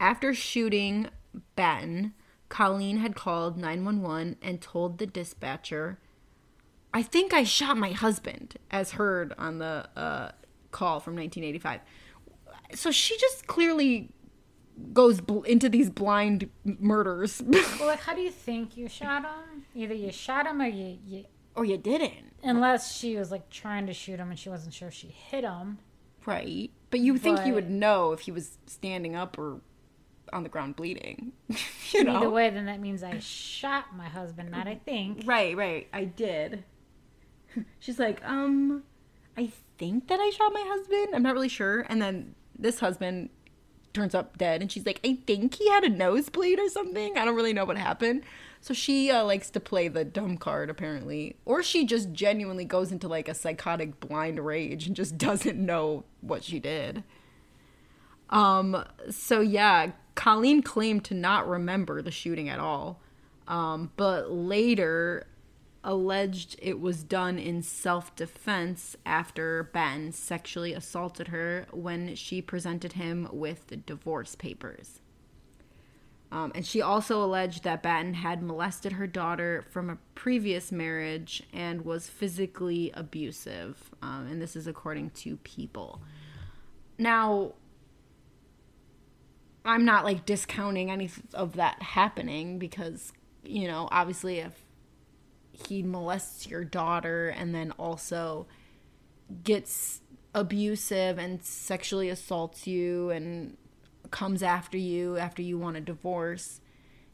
After 0.00 0.32
shooting 0.32 1.08
Batten, 1.56 2.14
Colleen 2.48 2.96
had 2.96 3.14
called 3.14 3.56
911 3.58 4.36
and 4.42 4.60
told 4.60 4.98
the 4.98 5.06
dispatcher, 5.06 5.98
I 6.92 7.02
think 7.02 7.32
I 7.34 7.44
shot 7.44 7.76
my 7.76 7.90
husband, 7.92 8.56
as 8.70 8.92
heard 8.92 9.34
on 9.38 9.58
the 9.58 9.88
uh, 9.94 10.32
call 10.72 11.00
from 11.00 11.14
1985. 11.16 11.80
So 12.74 12.90
she 12.90 13.16
just 13.18 13.46
clearly 13.46 14.10
goes 14.92 15.20
bl- 15.20 15.42
into 15.42 15.68
these 15.68 15.90
blind 15.90 16.48
murders. 16.64 17.42
Well, 17.78 17.88
like, 17.88 18.00
how 18.00 18.14
do 18.14 18.20
you 18.22 18.30
think 18.30 18.76
you 18.76 18.88
shot 18.88 19.22
him? 19.22 19.64
Either 19.74 19.94
you 19.94 20.10
shot 20.10 20.46
him 20.46 20.60
or 20.60 20.66
you, 20.66 20.98
you 21.06 21.24
or 21.54 21.64
you 21.64 21.76
didn't. 21.76 22.32
unless 22.42 22.96
she 22.96 23.16
was 23.16 23.30
like 23.30 23.48
trying 23.50 23.86
to 23.86 23.92
shoot 23.92 24.18
him 24.20 24.30
and 24.30 24.38
she 24.38 24.48
wasn't 24.48 24.72
sure 24.72 24.88
if 24.88 24.94
she 24.94 25.08
hit 25.08 25.44
him. 25.44 25.78
Right. 26.26 26.70
But 26.90 27.00
you 27.00 27.16
think 27.18 27.46
you 27.46 27.54
would 27.54 27.70
know 27.70 28.12
if 28.12 28.20
he 28.20 28.32
was 28.32 28.58
standing 28.66 29.14
up 29.16 29.38
or 29.38 29.60
on 30.32 30.42
the 30.42 30.48
ground 30.48 30.76
bleeding. 30.76 31.32
you 31.92 32.04
know? 32.04 32.16
Either 32.16 32.30
way, 32.30 32.50
then 32.50 32.66
that 32.66 32.80
means 32.80 33.02
I 33.02 33.18
shot 33.18 33.96
my 33.96 34.08
husband, 34.08 34.50
not 34.50 34.66
I 34.66 34.76
think. 34.76 35.22
Right, 35.26 35.56
right. 35.56 35.88
I 35.92 36.04
did. 36.04 36.64
She's 37.78 37.98
like, 37.98 38.20
um, 38.24 38.82
I 39.36 39.50
think 39.78 40.08
that 40.08 40.20
I 40.20 40.30
shot 40.30 40.52
my 40.52 40.64
husband. 40.66 41.08
I'm 41.14 41.22
not 41.22 41.34
really 41.34 41.48
sure. 41.48 41.80
And 41.88 42.00
then 42.00 42.34
this 42.58 42.80
husband 42.80 43.30
turns 43.92 44.14
up 44.14 44.38
dead, 44.38 44.60
and 44.60 44.70
she's 44.70 44.86
like, 44.86 45.00
I 45.04 45.18
think 45.26 45.54
he 45.54 45.68
had 45.68 45.84
a 45.84 45.88
nosebleed 45.88 46.60
or 46.60 46.68
something. 46.68 47.18
I 47.18 47.24
don't 47.24 47.34
really 47.34 47.52
know 47.52 47.64
what 47.64 47.76
happened. 47.76 48.22
So 48.60 48.74
she 48.74 49.10
uh, 49.10 49.24
likes 49.24 49.50
to 49.50 49.60
play 49.60 49.88
the 49.88 50.04
dumb 50.04 50.36
card, 50.36 50.70
apparently. 50.70 51.36
Or 51.44 51.62
she 51.62 51.86
just 51.86 52.12
genuinely 52.12 52.64
goes 52.64 52.92
into 52.92 53.08
like 53.08 53.28
a 53.28 53.34
psychotic 53.34 53.98
blind 54.00 54.38
rage 54.44 54.86
and 54.86 54.94
just 54.94 55.16
doesn't 55.18 55.58
know 55.58 56.04
what 56.20 56.44
she 56.44 56.60
did. 56.60 57.02
Um, 58.28 58.84
so 59.10 59.40
yeah, 59.40 59.92
Colleen 60.14 60.62
claimed 60.62 61.04
to 61.04 61.14
not 61.14 61.48
remember 61.48 62.02
the 62.02 62.10
shooting 62.10 62.48
at 62.48 62.58
all. 62.58 63.00
Um, 63.48 63.90
but 63.96 64.30
later 64.30 65.26
alleged 65.82 66.56
it 66.60 66.78
was 66.78 67.02
done 67.02 67.38
in 67.38 67.62
self-defense 67.62 68.96
after 69.06 69.70
Ben 69.72 70.12
sexually 70.12 70.72
assaulted 70.72 71.28
her 71.28 71.66
when 71.72 72.14
she 72.14 72.42
presented 72.42 72.92
him 72.92 73.28
with 73.32 73.66
the 73.68 73.76
divorce 73.76 74.34
papers. 74.34 75.00
Um, 76.32 76.52
and 76.54 76.64
she 76.64 76.80
also 76.80 77.24
alleged 77.24 77.64
that 77.64 77.82
Batten 77.82 78.14
had 78.14 78.40
molested 78.40 78.92
her 78.92 79.06
daughter 79.06 79.64
from 79.70 79.90
a 79.90 79.98
previous 80.14 80.70
marriage 80.70 81.42
and 81.52 81.84
was 81.84 82.08
physically 82.08 82.92
abusive. 82.94 83.90
Um, 84.00 84.28
and 84.30 84.40
this 84.40 84.54
is 84.54 84.68
according 84.68 85.10
to 85.10 85.38
People. 85.38 86.00
Now, 86.98 87.54
I'm 89.64 89.84
not 89.84 90.04
like 90.04 90.24
discounting 90.24 90.90
any 90.90 91.10
of 91.34 91.54
that 91.54 91.82
happening 91.82 92.58
because, 92.58 93.12
you 93.44 93.68
know, 93.68 93.88
obviously 93.90 94.38
if 94.38 94.52
he 95.52 95.82
molests 95.82 96.46
your 96.46 96.64
daughter 96.64 97.28
and 97.28 97.54
then 97.54 97.72
also 97.72 98.46
gets 99.44 100.00
abusive 100.34 101.18
and 101.18 101.42
sexually 101.44 102.08
assaults 102.08 102.66
you 102.66 103.10
and 103.10 103.56
comes 104.10 104.42
after 104.42 104.78
you 104.78 105.18
after 105.18 105.42
you 105.42 105.58
want 105.58 105.76
a 105.76 105.80
divorce, 105.80 106.60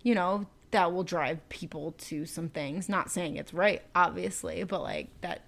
you 0.03 0.15
know, 0.15 0.47
that 0.71 0.93
will 0.93 1.05
drive 1.05 1.47
people 1.49 1.93
to 1.93 2.25
some 2.25 2.49
things. 2.49 2.89
Not 2.89 3.11
saying 3.11 3.37
it's 3.37 3.55
right, 3.55 3.83
obviously, 3.95 4.63
but 4.65 4.83
like 4.83 5.09
that 5.21 5.43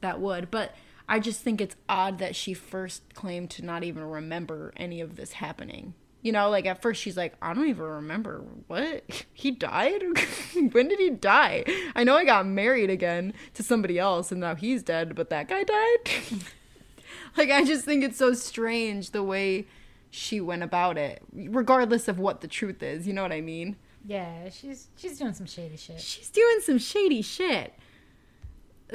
that 0.00 0.20
would. 0.20 0.50
But 0.50 0.74
I 1.08 1.18
just 1.18 1.40
think 1.40 1.60
it's 1.60 1.76
odd 1.88 2.18
that 2.18 2.36
she 2.36 2.54
first 2.54 3.14
claimed 3.14 3.50
to 3.50 3.64
not 3.64 3.84
even 3.84 4.04
remember 4.04 4.72
any 4.76 5.00
of 5.00 5.16
this 5.16 5.32
happening. 5.32 5.94
You 6.22 6.30
know, 6.32 6.50
like 6.50 6.66
at 6.66 6.80
first 6.80 7.02
she's 7.02 7.16
like, 7.16 7.34
I 7.42 7.52
don't 7.52 7.68
even 7.68 7.84
remember 7.84 8.44
what 8.68 9.26
he 9.32 9.50
died. 9.50 10.02
when 10.72 10.88
did 10.88 10.98
he 10.98 11.10
die? 11.10 11.64
I 11.94 12.04
know 12.04 12.16
I 12.16 12.24
got 12.24 12.46
married 12.46 12.90
again 12.90 13.34
to 13.54 13.62
somebody 13.62 13.98
else 13.98 14.30
and 14.30 14.40
now 14.40 14.54
he's 14.54 14.82
dead, 14.82 15.14
but 15.14 15.30
that 15.30 15.48
guy 15.48 15.64
died. 15.64 16.42
like 17.36 17.50
I 17.50 17.64
just 17.64 17.84
think 17.84 18.04
it's 18.04 18.18
so 18.18 18.32
strange 18.34 19.10
the 19.10 19.22
way 19.22 19.66
she 20.10 20.40
went 20.40 20.62
about 20.62 20.98
it, 20.98 21.22
regardless 21.32 22.06
of 22.06 22.18
what 22.18 22.40
the 22.40 22.48
truth 22.48 22.82
is. 22.82 23.06
You 23.06 23.14
know 23.14 23.22
what 23.22 23.32
I 23.32 23.40
mean? 23.40 23.76
Yeah, 24.04 24.48
she's 24.50 24.88
she's 24.96 25.18
doing 25.18 25.32
some 25.34 25.46
shady 25.46 25.76
shit. 25.76 26.00
She's 26.00 26.28
doing 26.28 26.58
some 26.60 26.78
shady 26.78 27.22
shit. 27.22 27.74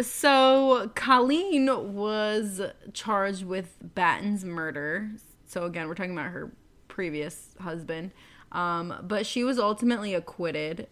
So 0.02 0.92
Colleen 0.96 1.68
was 1.94 2.62
charged 2.94 3.44
with 3.44 3.78
Batten's 3.82 4.46
murder. 4.46 5.10
So 5.46 5.64
again, 5.64 5.88
we're 5.88 5.96
talking 5.96 6.12
about 6.12 6.32
her 6.32 6.52
previous 6.98 7.54
husband. 7.62 8.10
Um, 8.52 8.92
but 9.04 9.28
she 9.28 9.44
was 9.44 9.60
ultimately 9.60 10.16
acquitted, 10.16 10.88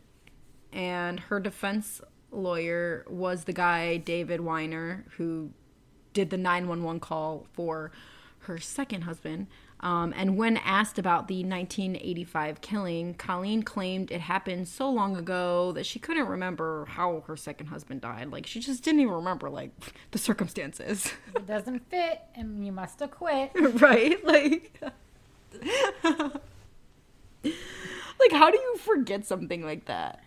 and 0.71 1.19
her 1.19 1.39
defense 1.39 1.99
lawyer 2.29 3.03
was 3.09 3.45
the 3.45 3.53
guy 3.53 3.97
David 3.97 4.41
Weiner 4.41 5.03
who 5.17 5.49
did 6.13 6.29
the 6.29 6.37
911 6.37 6.99
call 6.99 7.47
for 7.53 7.91
her 8.41 8.59
second 8.59 9.01
husband. 9.01 9.47
Um, 9.79 10.13
and 10.15 10.37
when 10.37 10.57
asked 10.57 10.99
about 10.99 11.27
the 11.27 11.43
1985 11.43 12.61
killing, 12.61 13.15
Colleen 13.15 13.63
claimed 13.63 14.11
it 14.11 14.21
happened 14.21 14.67
so 14.67 14.87
long 14.91 15.17
ago 15.17 15.71
that 15.71 15.87
she 15.87 15.97
couldn't 15.97 16.27
remember 16.27 16.85
how 16.85 17.23
her 17.25 17.35
second 17.35 17.67
husband 17.67 18.01
died. 18.01 18.31
Like, 18.31 18.45
she 18.45 18.59
just 18.59 18.83
didn't 18.83 19.01
even 19.01 19.13
remember, 19.13 19.49
like, 19.49 19.71
the 20.11 20.19
circumstances. 20.19 21.11
It 21.35 21.47
doesn't 21.47 21.89
fit, 21.89 22.21
and 22.35 22.63
you 22.63 22.71
must 22.71 22.99
have 22.99 23.09
quit. 23.09 23.51
right? 23.81 24.23
Like, 24.23 24.79
like, 27.43 28.31
how 28.31 28.51
do 28.51 28.57
you 28.57 28.77
forget 28.77 29.25
something 29.25 29.63
like 29.63 29.85
that? 29.85 30.23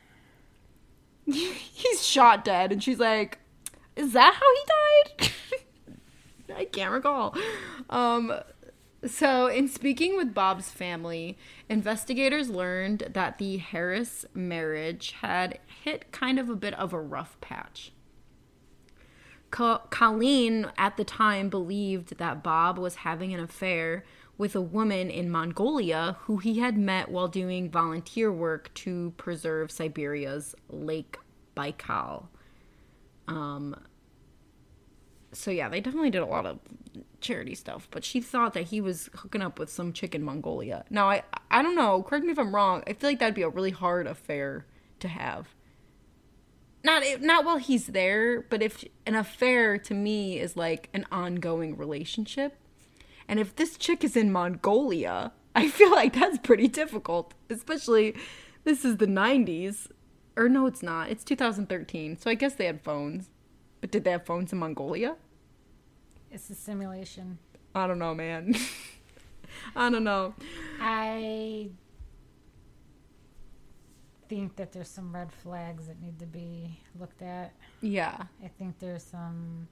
He's 1.27 2.07
shot 2.07 2.45
dead, 2.45 2.73
and 2.73 2.83
she's 2.83 2.99
like, 2.99 3.39
"Is 3.97 4.13
that 4.13 4.35
how 4.35 4.55
he 4.55 5.27
died?" 5.27 5.33
I 6.57 6.65
can't 6.65 6.93
recall. 6.93 7.37
Um, 7.91 8.33
so, 9.07 9.47
in 9.47 9.69
speaking 9.69 10.17
with 10.17 10.35
Bob's 10.35 10.71
family, 10.71 11.39
investigators 11.69 12.49
learned 12.49 13.11
that 13.13 13.39
the 13.39 13.59
Harris 13.59 14.25
marriage 14.35 15.13
had 15.21 15.59
hit 15.85 16.11
kind 16.11 16.39
of 16.39 16.49
a 16.49 16.57
bit 16.57 16.75
of 16.75 16.93
a 16.93 17.01
rough 17.01 17.41
patch. 17.41 17.93
Co- 19.51 19.83
Colleen 19.91 20.67
at 20.77 20.97
the 20.97 21.05
time 21.05 21.49
believed 21.49 22.19
that 22.19 22.43
Bob 22.43 22.77
was 22.79 22.97
having 22.97 23.33
an 23.33 23.41
affair 23.41 24.05
with 24.39 24.55
a 24.55 24.61
woman 24.61 25.11
in 25.11 25.29
Mongolia 25.29 26.17
who 26.21 26.39
he 26.39 26.61
had 26.61 26.79
met 26.79 27.11
while 27.11 27.29
doing 27.29 27.69
volunteer 27.69 28.33
work 28.33 28.73
to 28.75 29.13
preserve 29.17 29.71
Siberia's 29.73 30.55
Lake 30.71 31.19
Baikal. 31.57 32.29
Um, 33.27 33.77
so 35.33 35.51
yeah, 35.51 35.69
they 35.69 35.81
definitely 35.81 36.11
did 36.11 36.23
a 36.23 36.27
lot 36.27 36.47
of 36.47 36.61
charity 37.21 37.57
stuff, 37.57 37.89
but 37.91 38.05
she 38.05 38.21
thought 38.21 38.55
that 38.55 38.69
he 38.69 38.81
was 38.81 39.11
hooking 39.17 39.43
up 39.43 39.59
with 39.59 39.71
some 39.71 39.93
chick 39.93 40.15
in 40.15 40.23
Mongolia. 40.23 40.85
Now 40.89 41.11
I 41.11 41.25
I 41.51 41.63
don't 41.63 41.75
know, 41.75 42.03
correct 42.03 42.25
me 42.25 42.33
if 42.33 42.39
I'm 42.39 42.55
wrong. 42.55 42.85
I 42.87 42.93
feel 42.93 43.11
like 43.11 43.19
that'd 43.19 43.35
be 43.35 43.43
a 43.43 43.49
really 43.49 43.73
hard 43.73 44.07
affair 44.07 44.67
to 45.01 45.09
have. 45.09 45.49
Not 46.85 47.03
not 47.21 47.45
while 47.45 47.59
he's 47.59 47.89
there, 47.89 48.41
but 48.43 48.63
if 48.63 48.85
an 49.05 49.17
affair 49.17 49.79
to 49.79 49.95
me 49.95 50.39
is 50.39 50.57
like 50.57 50.89
an 50.95 51.07
ongoing 51.11 51.77
relationship. 51.77 52.57
And 53.29 53.39
if 53.39 53.55
this 53.55 53.77
chick 53.77 54.03
is 54.03 54.17
in 54.17 54.33
Mongolia, 54.33 55.33
I 55.55 55.69
feel 55.69 55.91
like 55.91 56.15
that's 56.15 56.39
pretty 56.39 56.69
difficult, 56.69 57.35
especially 57.51 58.17
this 58.65 58.85
is 58.85 58.97
the 58.97 59.07
90s. 59.07 59.89
Or 60.37 60.49
no, 60.49 60.67
it's 60.67 60.83
not. 60.83 61.11
It's 61.11 61.25
2013. 61.25 62.17
So 62.17 62.31
I 62.31 62.35
guess 62.35 62.55
they 62.55 62.67
had 62.67 62.81
phones. 62.81 63.31
But 63.81 63.91
did 63.91 64.05
they 64.05 64.13
have 64.13 64.25
phones 64.25 64.53
in 64.53 64.59
Mongolia? 64.59 65.17
It's 66.31 66.49
a 66.51 66.55
simulation. 66.55 67.39
I 67.75 67.87
don't 67.87 67.99
know, 67.99 68.15
man. 68.15 68.55
I 69.77 69.91
don't 69.91 70.05
know. 70.05 70.35
I 70.81 71.71
think 74.29 74.57
that 74.57 74.73
there's 74.73 74.89
some 74.89 75.15
red 75.15 75.33
flags 75.33 75.87
that 75.87 76.01
need 76.01 76.19
to 76.19 76.27
be 76.27 76.81
looked 76.99 77.23
at. 77.23 77.53
Yeah. 77.81 78.25
I 78.45 78.49
think 78.49 78.79
there's 78.79 79.03
some 79.03 79.69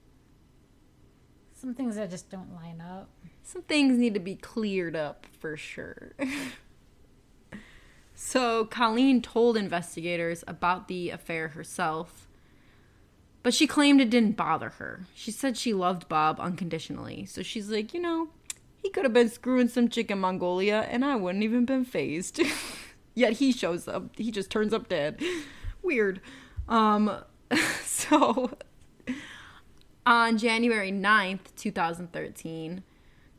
Some 1.59 1.73
things 1.73 1.95
that 1.95 2.11
just 2.11 2.29
don't 2.29 2.53
line 2.53 2.81
up. 2.81 3.09
Some 3.41 3.63
things 3.63 3.97
need 3.97 4.13
to 4.13 4.19
be 4.19 4.35
cleared 4.35 4.95
up 4.95 5.25
for 5.39 5.57
sure. 5.57 6.13
so, 8.13 8.65
Colleen 8.65 9.23
told 9.23 9.57
investigators 9.57 10.43
about 10.47 10.87
the 10.87 11.09
affair 11.09 11.47
herself, 11.47 12.27
but 13.41 13.55
she 13.55 13.65
claimed 13.65 13.99
it 13.99 14.11
didn't 14.11 14.37
bother 14.37 14.69
her. 14.69 15.07
She 15.15 15.31
said 15.31 15.57
she 15.57 15.73
loved 15.73 16.07
Bob 16.07 16.39
unconditionally. 16.39 17.25
So, 17.25 17.41
she's 17.41 17.71
like, 17.71 17.91
you 17.91 18.01
know, 18.01 18.27
he 18.83 18.91
could 18.91 19.03
have 19.03 19.13
been 19.13 19.29
screwing 19.29 19.67
some 19.67 19.89
chick 19.89 20.11
in 20.11 20.19
Mongolia 20.19 20.87
and 20.91 21.03
I 21.03 21.15
wouldn't 21.15 21.43
even 21.43 21.65
been 21.65 21.85
phased. 21.85 22.39
Yet 23.15 23.33
he 23.33 23.51
shows 23.51 23.87
up, 23.87 24.15
he 24.15 24.29
just 24.29 24.51
turns 24.51 24.73
up 24.73 24.89
dead. 24.89 25.19
Weird. 25.81 26.21
Um, 26.69 27.23
so 27.83 28.51
on 30.07 30.37
January 30.37 30.89
9th, 30.89 31.53
2013, 31.57 32.81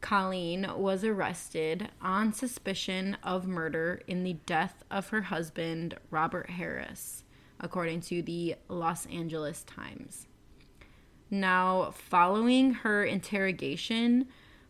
Colleen 0.03 0.67
was 0.77 1.03
arrested 1.03 1.89
on 2.03 2.35
suspicion 2.35 3.17
of 3.23 3.47
murder 3.47 4.03
in 4.07 4.23
the 4.23 4.35
death 4.45 4.85
of 4.91 5.09
her 5.09 5.23
husband, 5.23 5.97
Robert 6.11 6.51
Harris, 6.51 7.25
according 7.59 8.03
to 8.03 8.21
the 8.21 8.55
Los 8.69 9.07
Angeles 9.07 9.65
Times. 9.65 10.27
Now, 11.31 11.91
following 11.91 12.75
her 12.75 13.03
interrogation, 13.03 14.29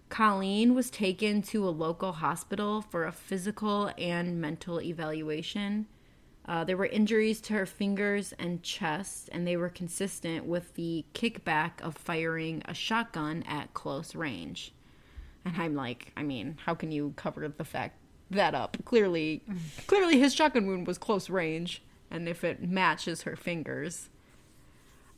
Colleen 0.08 0.76
was 0.76 0.90
taken 0.90 1.42
to 1.42 1.66
a 1.66 1.70
local 1.70 2.12
hospital 2.12 2.80
for 2.80 3.06
a 3.06 3.12
physical 3.12 3.90
and 3.98 4.40
mental 4.40 4.80
evaluation. 4.80 5.86
Uh, 6.48 6.64
there 6.64 6.78
were 6.78 6.86
injuries 6.86 7.42
to 7.42 7.52
her 7.52 7.66
fingers 7.66 8.32
and 8.38 8.62
chest, 8.62 9.28
and 9.32 9.46
they 9.46 9.56
were 9.56 9.68
consistent 9.68 10.46
with 10.46 10.72
the 10.74 11.04
kickback 11.12 11.72
of 11.82 11.94
firing 11.94 12.62
a 12.64 12.72
shotgun 12.72 13.44
at 13.46 13.74
close 13.74 14.14
range. 14.14 14.72
And 15.44 15.54
I'm 15.58 15.74
like, 15.74 16.10
I 16.16 16.22
mean, 16.22 16.56
how 16.64 16.74
can 16.74 16.90
you 16.90 17.12
cover 17.16 17.46
the 17.46 17.64
fact 17.64 17.98
that 18.30 18.54
up? 18.54 18.78
Clearly, 18.86 19.42
clearly 19.86 20.18
his 20.18 20.34
shotgun 20.34 20.66
wound 20.66 20.86
was 20.86 20.96
close 20.96 21.28
range, 21.28 21.82
and 22.10 22.26
if 22.26 22.42
it 22.42 22.62
matches 22.62 23.22
her 23.22 23.36
fingers. 23.36 24.08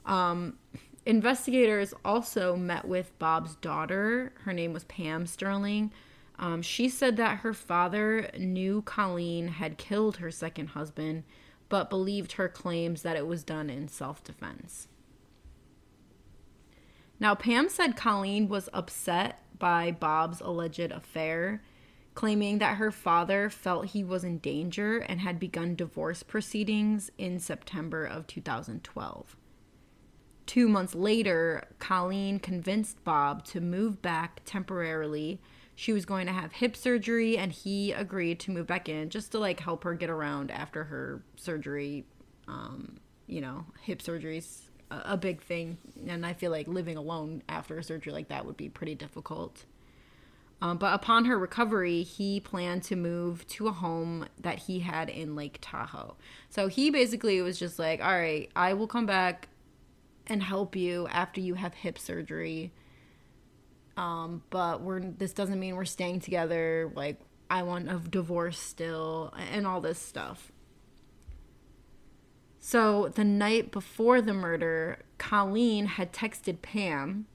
Um, 0.06 0.58
investigators 1.06 1.94
also 2.04 2.56
met 2.56 2.88
with 2.88 3.16
Bob's 3.20 3.54
daughter. 3.54 4.32
Her 4.42 4.52
name 4.52 4.72
was 4.72 4.82
Pam 4.84 5.28
Sterling. 5.28 5.92
Um, 6.40 6.62
she 6.62 6.88
said 6.88 7.18
that 7.18 7.40
her 7.40 7.52
father 7.52 8.30
knew 8.36 8.80
Colleen 8.80 9.48
had 9.48 9.76
killed 9.76 10.16
her 10.16 10.30
second 10.30 10.68
husband, 10.68 11.24
but 11.68 11.90
believed 11.90 12.32
her 12.32 12.48
claims 12.48 13.02
that 13.02 13.16
it 13.16 13.26
was 13.26 13.44
done 13.44 13.68
in 13.68 13.88
self 13.88 14.24
defense. 14.24 14.88
Now, 17.20 17.34
Pam 17.34 17.68
said 17.68 17.94
Colleen 17.94 18.48
was 18.48 18.70
upset 18.72 19.42
by 19.58 19.90
Bob's 19.90 20.40
alleged 20.40 20.90
affair, 20.90 21.62
claiming 22.14 22.58
that 22.58 22.78
her 22.78 22.90
father 22.90 23.50
felt 23.50 23.88
he 23.88 24.02
was 24.02 24.24
in 24.24 24.38
danger 24.38 24.98
and 24.98 25.20
had 25.20 25.38
begun 25.38 25.76
divorce 25.76 26.22
proceedings 26.22 27.10
in 27.18 27.38
September 27.38 28.02
of 28.06 28.26
2012. 28.26 29.36
Two 30.46 30.68
months 30.68 30.94
later, 30.94 31.68
Colleen 31.78 32.38
convinced 32.40 33.04
Bob 33.04 33.44
to 33.44 33.60
move 33.60 34.00
back 34.00 34.40
temporarily 34.46 35.38
she 35.74 35.92
was 35.92 36.04
going 36.04 36.26
to 36.26 36.32
have 36.32 36.52
hip 36.52 36.76
surgery 36.76 37.38
and 37.38 37.52
he 37.52 37.92
agreed 37.92 38.38
to 38.40 38.50
move 38.50 38.66
back 38.66 38.88
in 38.88 39.08
just 39.08 39.32
to 39.32 39.38
like 39.38 39.60
help 39.60 39.84
her 39.84 39.94
get 39.94 40.10
around 40.10 40.50
after 40.50 40.84
her 40.84 41.22
surgery 41.36 42.04
um, 42.48 42.98
you 43.26 43.40
know 43.40 43.64
hip 43.82 44.02
surgeries 44.02 44.62
a, 44.90 45.12
a 45.12 45.16
big 45.16 45.40
thing 45.40 45.78
and 46.06 46.26
i 46.26 46.32
feel 46.32 46.50
like 46.50 46.66
living 46.66 46.96
alone 46.96 47.42
after 47.48 47.78
a 47.78 47.82
surgery 47.82 48.12
like 48.12 48.28
that 48.28 48.44
would 48.44 48.56
be 48.56 48.68
pretty 48.68 48.94
difficult 48.94 49.64
um, 50.62 50.76
but 50.76 50.92
upon 50.92 51.24
her 51.24 51.38
recovery, 51.38 52.02
he 52.02 52.38
planned 52.38 52.82
to 52.84 52.96
move 52.96 53.46
to 53.48 53.68
a 53.68 53.72
home 53.72 54.26
that 54.38 54.58
he 54.60 54.80
had 54.80 55.08
in 55.08 55.34
Lake 55.34 55.58
Tahoe. 55.60 56.16
So 56.50 56.68
he 56.68 56.90
basically 56.90 57.40
was 57.40 57.58
just 57.58 57.78
like, 57.78 58.02
all 58.02 58.12
right, 58.12 58.50
I 58.54 58.74
will 58.74 58.86
come 58.86 59.06
back 59.06 59.48
and 60.26 60.42
help 60.42 60.76
you 60.76 61.08
after 61.08 61.40
you 61.40 61.54
have 61.54 61.74
hip 61.74 61.98
surgery. 61.98 62.72
Um, 63.96 64.42
but 64.50 64.80
we're 64.82 65.00
this 65.00 65.32
doesn't 65.32 65.58
mean 65.58 65.76
we're 65.76 65.84
staying 65.84 66.20
together. 66.20 66.90
Like 66.94 67.20
I 67.50 67.62
want 67.64 67.90
a 67.90 67.96
divorce 67.96 68.58
still, 68.58 69.34
and 69.52 69.66
all 69.66 69.80
this 69.80 69.98
stuff. 69.98 70.52
So 72.60 73.08
the 73.08 73.24
night 73.24 73.72
before 73.72 74.20
the 74.20 74.34
murder, 74.34 74.98
Colleen 75.18 75.86
had 75.86 76.12
texted 76.12 76.60
Pam, 76.60 77.26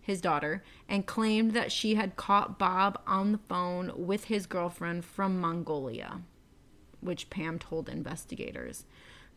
his 0.00 0.20
daughter, 0.20 0.64
and 0.88 1.06
claimed 1.06 1.52
that 1.52 1.70
she 1.70 1.94
had 1.94 2.16
caught 2.16 2.58
Bob 2.58 3.00
on 3.06 3.32
the 3.32 3.38
phone 3.48 3.92
with 3.94 4.24
his 4.24 4.46
girlfriend 4.46 5.04
from 5.04 5.40
Mongolia, 5.40 6.22
which 7.00 7.30
Pam 7.30 7.60
told 7.60 7.88
investigators. 7.88 8.84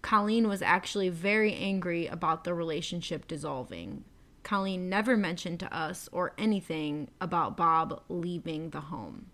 Colleen 0.01 0.47
was 0.47 0.61
actually 0.61 1.09
very 1.09 1.53
angry 1.53 2.07
about 2.07 2.43
the 2.43 2.53
relationship 2.53 3.27
dissolving. 3.27 4.03
Colleen 4.45 4.89
never 4.89 5.17
mentioned 5.17 5.59
to 5.59 5.75
us 5.75 6.07
or 6.11 6.33
anything 6.37 7.09
about 7.19 7.57
Bob 7.57 8.03
leaving 8.07 8.69
the 8.69 8.79
home. 8.79 9.25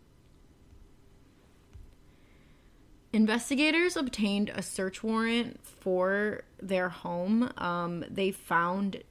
Investigators 3.14 3.98
obtained 3.98 4.50
a 4.50 4.62
search 4.62 5.04
warrant 5.04 5.60
for 5.66 6.44
their 6.62 6.88
home. 6.88 7.52
Um, 7.58 8.06
they 8.10 8.32
found 8.32 9.04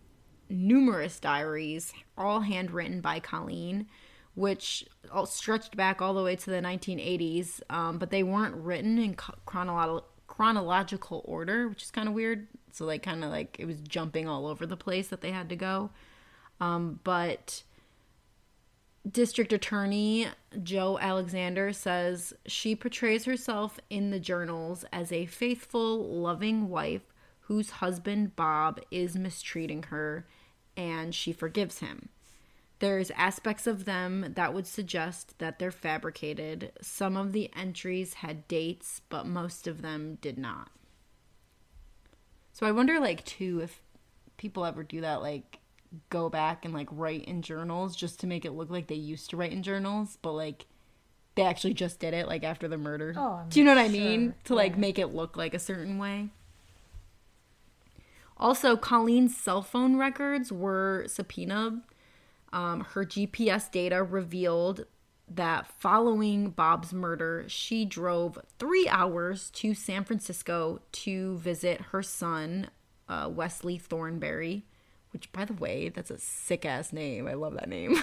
numerous 0.48 1.20
diaries, 1.20 1.92
all 2.16 2.40
handwritten 2.40 3.02
by 3.02 3.20
Colleen, 3.20 3.86
which 4.34 4.86
stretched 5.26 5.76
back 5.76 6.00
all 6.00 6.14
the 6.14 6.22
way 6.22 6.34
to 6.34 6.50
the 6.50 6.62
1980s, 6.62 7.60
um, 7.68 7.98
but 7.98 8.10
they 8.10 8.22
weren't 8.22 8.56
written 8.56 8.98
in 8.98 9.14
chronolo- 9.14 10.04
chronological 10.26 11.20
order, 11.26 11.68
which 11.68 11.82
is 11.82 11.90
kind 11.90 12.08
of 12.08 12.14
weird. 12.14 12.48
So 12.74 12.84
like 12.84 13.02
kind 13.02 13.24
of 13.24 13.30
like 13.30 13.56
it 13.58 13.66
was 13.66 13.80
jumping 13.80 14.28
all 14.28 14.46
over 14.46 14.66
the 14.66 14.76
place 14.76 15.08
that 15.08 15.20
they 15.20 15.32
had 15.32 15.48
to 15.48 15.56
go. 15.56 15.90
Um, 16.60 17.00
but 17.04 17.62
District 19.10 19.52
Attorney 19.52 20.28
Joe 20.62 20.98
Alexander 21.00 21.72
says 21.72 22.34
she 22.46 22.74
portrays 22.74 23.24
herself 23.24 23.80
in 23.88 24.10
the 24.10 24.20
journals 24.20 24.84
as 24.92 25.10
a 25.10 25.26
faithful, 25.26 26.04
loving 26.04 26.68
wife 26.68 27.14
whose 27.40 27.70
husband 27.70 28.36
Bob 28.36 28.80
is 28.90 29.16
mistreating 29.16 29.84
her 29.84 30.26
and 30.76 31.14
she 31.14 31.32
forgives 31.32 31.78
him. 31.78 32.10
There's 32.78 33.10
aspects 33.12 33.66
of 33.66 33.84
them 33.84 34.32
that 34.36 34.54
would 34.54 34.66
suggest 34.66 35.38
that 35.38 35.58
they're 35.58 35.70
fabricated. 35.70 36.72
Some 36.80 37.16
of 37.16 37.32
the 37.32 37.50
entries 37.54 38.14
had 38.14 38.48
dates, 38.48 39.02
but 39.10 39.26
most 39.26 39.66
of 39.66 39.82
them 39.82 40.18
did 40.22 40.38
not. 40.38 40.70
So 42.60 42.66
I 42.66 42.72
wonder, 42.72 43.00
like, 43.00 43.24
too, 43.24 43.60
if 43.62 43.80
people 44.36 44.66
ever 44.66 44.82
do 44.82 45.00
that, 45.00 45.22
like, 45.22 45.60
go 46.10 46.28
back 46.28 46.66
and, 46.66 46.74
like, 46.74 46.88
write 46.90 47.24
in 47.24 47.40
journals 47.40 47.96
just 47.96 48.20
to 48.20 48.26
make 48.26 48.44
it 48.44 48.50
look 48.50 48.68
like 48.68 48.86
they 48.86 48.96
used 48.96 49.30
to 49.30 49.38
write 49.38 49.52
in 49.52 49.62
journals, 49.62 50.18
but, 50.20 50.32
like, 50.32 50.66
they 51.36 51.42
actually 51.42 51.72
just 51.72 52.00
did 52.00 52.12
it, 52.12 52.28
like, 52.28 52.44
after 52.44 52.68
the 52.68 52.76
murder. 52.76 53.14
Oh, 53.16 53.40
do 53.48 53.60
you 53.60 53.64
know 53.64 53.74
what 53.74 53.82
I 53.82 53.88
mean? 53.88 54.34
To, 54.44 54.54
like, 54.54 54.72
Yeah. 54.72 54.78
make 54.78 54.98
it 54.98 55.06
look 55.06 55.38
like 55.38 55.54
a 55.54 55.58
certain 55.58 55.96
way. 55.96 56.28
Also, 58.36 58.76
Colleen's 58.76 59.34
cell 59.34 59.62
phone 59.62 59.96
records 59.96 60.52
were 60.52 61.06
subpoenaed. 61.06 61.80
Um, 62.52 62.80
her 62.90 63.06
GPS 63.06 63.70
data 63.70 64.02
revealed 64.02 64.84
that 65.30 65.66
following 65.78 66.50
Bob's 66.50 66.92
murder, 66.92 67.44
she 67.46 67.84
drove 67.84 68.38
three 68.58 68.88
hours 68.88 69.50
to 69.52 69.74
San 69.74 70.04
Francisco 70.04 70.80
to 70.92 71.38
visit 71.38 71.80
her 71.92 72.02
son, 72.02 72.68
uh, 73.08 73.28
Wesley 73.32 73.78
Thornberry, 73.78 74.64
which, 75.12 75.32
by 75.32 75.44
the 75.44 75.52
way, 75.52 75.88
that's 75.88 76.10
a 76.10 76.18
sick 76.18 76.66
ass 76.66 76.92
name. 76.92 77.28
I 77.28 77.34
love 77.34 77.54
that 77.54 77.68
name. 77.68 78.02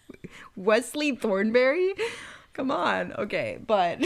Wesley 0.56 1.16
Thornberry? 1.16 1.94
Come 2.52 2.70
on. 2.70 3.12
Okay, 3.14 3.58
but 3.66 4.02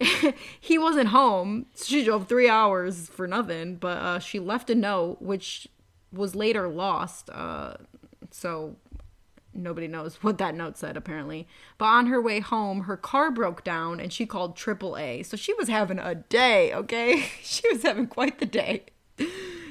he 0.60 0.78
wasn't 0.78 1.08
home. 1.08 1.66
She 1.76 2.04
drove 2.04 2.28
three 2.28 2.48
hours 2.48 3.08
for 3.08 3.26
nothing, 3.26 3.76
but 3.76 3.98
uh, 3.98 4.18
she 4.18 4.40
left 4.40 4.70
a 4.70 4.74
note, 4.74 5.20
which 5.20 5.68
was 6.12 6.34
later 6.34 6.68
lost. 6.68 7.30
Uh, 7.30 7.74
so 8.30 8.76
nobody 9.54 9.88
knows 9.88 10.16
what 10.22 10.38
that 10.38 10.54
note 10.54 10.76
said, 10.76 10.96
apparently. 10.96 11.46
But 11.76 11.86
on 11.86 12.06
her 12.06 12.20
way 12.20 12.40
home, 12.40 12.82
her 12.82 12.96
car 12.96 13.30
broke 13.30 13.64
down 13.64 14.00
and 14.00 14.12
she 14.12 14.26
called 14.26 14.56
AAA. 14.56 15.26
So 15.26 15.36
she 15.36 15.54
was 15.54 15.68
having 15.68 15.98
a 15.98 16.14
day, 16.14 16.72
okay? 16.74 17.26
She 17.42 17.68
was 17.72 17.82
having 17.82 18.06
quite 18.06 18.38
the 18.38 18.46
day. 18.46 18.84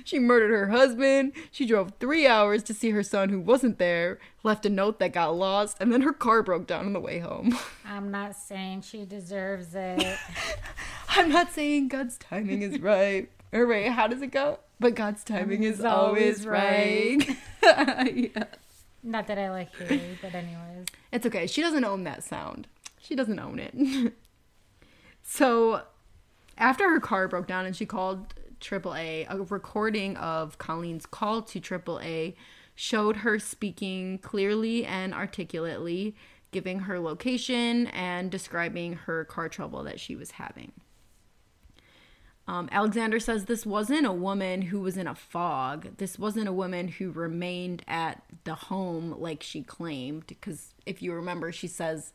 She 0.07 0.19
murdered 0.19 0.51
her 0.51 0.69
husband. 0.69 1.33
She 1.51 1.65
drove 1.65 1.91
three 1.99 2.25
hours 2.27 2.63
to 2.63 2.73
see 2.73 2.91
her 2.91 3.03
son 3.03 3.27
who 3.27 3.41
wasn't 3.41 3.77
there, 3.77 4.19
left 4.41 4.65
a 4.65 4.69
note 4.69 4.99
that 4.99 5.11
got 5.11 5.35
lost, 5.35 5.77
and 5.81 5.91
then 5.91 5.99
her 6.01 6.13
car 6.13 6.41
broke 6.41 6.65
down 6.65 6.85
on 6.85 6.93
the 6.93 6.99
way 7.01 7.19
home. 7.19 7.57
I'm 7.85 8.09
not 8.09 8.35
saying 8.35 8.83
she 8.83 9.03
deserves 9.03 9.75
it. 9.75 10.17
I'm 11.09 11.29
not 11.29 11.51
saying 11.51 11.89
God's 11.89 12.17
timing 12.17 12.61
is 12.61 12.79
right. 12.79 13.29
Or 13.51 13.67
wait, 13.67 13.89
how 13.89 14.07
does 14.07 14.21
it 14.21 14.31
go? 14.31 14.59
But 14.79 14.95
God's 14.95 15.25
timing 15.25 15.63
is 15.63 15.83
always 15.83 16.45
always 16.45 16.47
right. 16.47 17.37
yeah. 17.63 18.43
Not 19.07 19.27
that 19.27 19.39
I 19.39 19.49
like 19.49 19.73
Haley, 19.73 20.17
but 20.21 20.35
anyways. 20.35 20.85
It's 21.13 21.25
okay. 21.25 21.47
She 21.47 21.61
doesn't 21.61 21.85
own 21.85 22.03
that 22.03 22.25
sound. 22.25 22.67
She 22.99 23.15
doesn't 23.15 23.39
own 23.39 23.57
it. 23.57 24.13
so, 25.23 25.83
after 26.57 26.89
her 26.89 26.99
car 26.99 27.29
broke 27.29 27.47
down 27.47 27.65
and 27.65 27.73
she 27.73 27.85
called 27.85 28.33
AAA, 28.59 29.25
a 29.29 29.43
recording 29.43 30.17
of 30.17 30.57
Colleen's 30.57 31.05
call 31.05 31.41
to 31.43 31.61
AAA 31.61 32.35
showed 32.75 33.17
her 33.17 33.39
speaking 33.39 34.17
clearly 34.17 34.85
and 34.85 35.13
articulately, 35.13 36.13
giving 36.51 36.79
her 36.79 36.99
location 36.99 37.87
and 37.87 38.29
describing 38.29 38.93
her 38.93 39.23
car 39.23 39.47
trouble 39.47 39.83
that 39.83 40.01
she 40.01 40.17
was 40.17 40.31
having. 40.31 40.73
Um, 42.47 42.69
Alexander 42.71 43.19
says 43.19 43.45
this 43.45 43.65
wasn't 43.65 44.05
a 44.05 44.13
woman 44.13 44.62
who 44.62 44.79
was 44.79 44.95
in 44.95 45.05
a 45.05 45.15
fog. 45.15 45.97
This 45.97 46.17
wasn't 46.17 46.47
a 46.47 46.53
woman 46.53 46.88
who 46.88 47.12
remained 47.12 47.83
at 47.88 48.23
the 48.45 48.55
home 48.55 49.13
like 49.17 49.43
she 49.43 49.63
claimed. 49.63 50.27
Because 50.27 50.73
if 50.86 51.01
you 51.01 51.13
remember, 51.13 51.51
she 51.51 51.67
says 51.67 52.13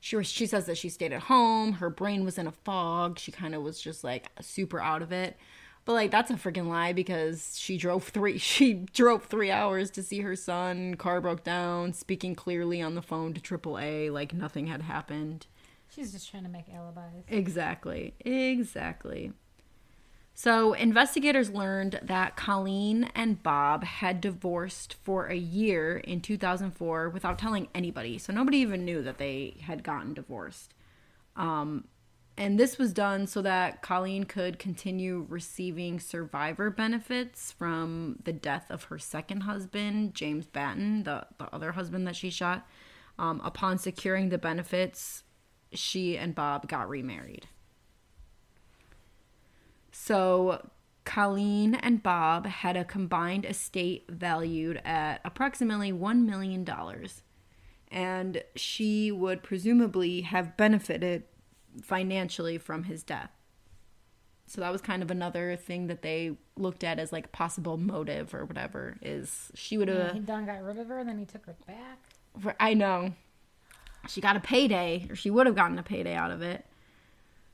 she 0.00 0.22
she 0.22 0.46
says 0.46 0.66
that 0.66 0.78
she 0.78 0.88
stayed 0.88 1.12
at 1.12 1.24
home. 1.24 1.74
Her 1.74 1.90
brain 1.90 2.24
was 2.24 2.38
in 2.38 2.46
a 2.46 2.52
fog. 2.52 3.18
She 3.18 3.30
kind 3.30 3.54
of 3.54 3.62
was 3.62 3.80
just 3.80 4.02
like 4.02 4.30
super 4.40 4.80
out 4.80 5.02
of 5.02 5.12
it. 5.12 5.36
But 5.84 5.92
like 5.92 6.10
that's 6.10 6.30
a 6.30 6.34
freaking 6.34 6.68
lie 6.68 6.94
because 6.94 7.58
she 7.58 7.76
drove 7.76 8.04
three 8.04 8.38
she 8.38 8.72
drove 8.72 9.24
three 9.26 9.50
hours 9.50 9.90
to 9.92 10.02
see 10.02 10.20
her 10.20 10.34
son. 10.36 10.94
Car 10.94 11.20
broke 11.20 11.44
down. 11.44 11.92
Speaking 11.92 12.34
clearly 12.34 12.80
on 12.80 12.94
the 12.94 13.02
phone 13.02 13.34
to 13.34 13.40
AAA 13.40 14.10
like 14.10 14.32
nothing 14.32 14.68
had 14.68 14.82
happened. 14.82 15.46
She's 15.96 16.12
just 16.12 16.30
trying 16.30 16.42
to 16.42 16.50
make 16.50 16.66
alibis. 16.68 17.24
Exactly. 17.28 18.14
Exactly. 18.20 19.32
So, 20.34 20.74
investigators 20.74 21.48
learned 21.48 21.98
that 22.02 22.36
Colleen 22.36 23.04
and 23.14 23.42
Bob 23.42 23.84
had 23.84 24.20
divorced 24.20 24.96
for 25.02 25.28
a 25.28 25.34
year 25.34 25.96
in 25.96 26.20
2004 26.20 27.08
without 27.08 27.38
telling 27.38 27.68
anybody. 27.74 28.18
So, 28.18 28.34
nobody 28.34 28.58
even 28.58 28.84
knew 28.84 29.02
that 29.02 29.16
they 29.16 29.56
had 29.62 29.82
gotten 29.82 30.12
divorced. 30.12 30.74
Um, 31.36 31.84
and 32.36 32.60
this 32.60 32.76
was 32.76 32.92
done 32.92 33.26
so 33.26 33.40
that 33.40 33.80
Colleen 33.80 34.24
could 34.24 34.58
continue 34.58 35.24
receiving 35.26 35.98
survivor 35.98 36.68
benefits 36.68 37.52
from 37.52 38.18
the 38.24 38.32
death 38.34 38.66
of 38.68 38.84
her 38.84 38.98
second 38.98 39.40
husband, 39.44 40.14
James 40.14 40.46
Batten, 40.46 41.04
the, 41.04 41.26
the 41.38 41.46
other 41.54 41.72
husband 41.72 42.06
that 42.06 42.16
she 42.16 42.28
shot. 42.28 42.68
Um, 43.18 43.40
upon 43.42 43.78
securing 43.78 44.28
the 44.28 44.36
benefits, 44.36 45.22
she 45.72 46.16
and 46.16 46.34
Bob 46.34 46.68
got 46.68 46.88
remarried. 46.88 47.48
So 49.92 50.68
Colleen 51.04 51.74
and 51.74 52.02
Bob 52.02 52.46
had 52.46 52.76
a 52.76 52.84
combined 52.84 53.44
estate 53.44 54.04
valued 54.08 54.80
at 54.84 55.20
approximately 55.24 55.92
$1 55.92 56.24
million. 56.24 56.66
And 57.90 58.42
she 58.56 59.12
would 59.12 59.42
presumably 59.42 60.22
have 60.22 60.56
benefited 60.56 61.24
financially 61.82 62.58
from 62.58 62.84
his 62.84 63.02
death. 63.02 63.30
So 64.46 64.60
that 64.60 64.72
was 64.72 64.80
kind 64.80 65.02
of 65.02 65.10
another 65.10 65.56
thing 65.56 65.88
that 65.88 66.02
they 66.02 66.36
looked 66.56 66.84
at 66.84 66.98
as 66.98 67.12
like 67.12 67.32
possible 67.32 67.76
motive 67.76 68.32
or 68.32 68.44
whatever 68.44 68.96
is 69.02 69.50
she 69.54 69.76
would 69.76 69.88
have 69.88 70.12
he 70.12 70.20
done 70.20 70.46
got 70.46 70.62
rid 70.62 70.78
of 70.78 70.86
her, 70.86 71.00
and 71.00 71.08
then 71.08 71.18
he 71.18 71.24
took 71.24 71.46
her 71.46 71.56
back. 71.66 72.54
I 72.60 72.74
know. 72.74 73.12
She 74.08 74.20
got 74.20 74.36
a 74.36 74.40
payday, 74.40 75.06
or 75.10 75.16
she 75.16 75.30
would 75.30 75.46
have 75.46 75.56
gotten 75.56 75.78
a 75.78 75.82
payday 75.82 76.14
out 76.14 76.30
of 76.30 76.42
it. 76.42 76.64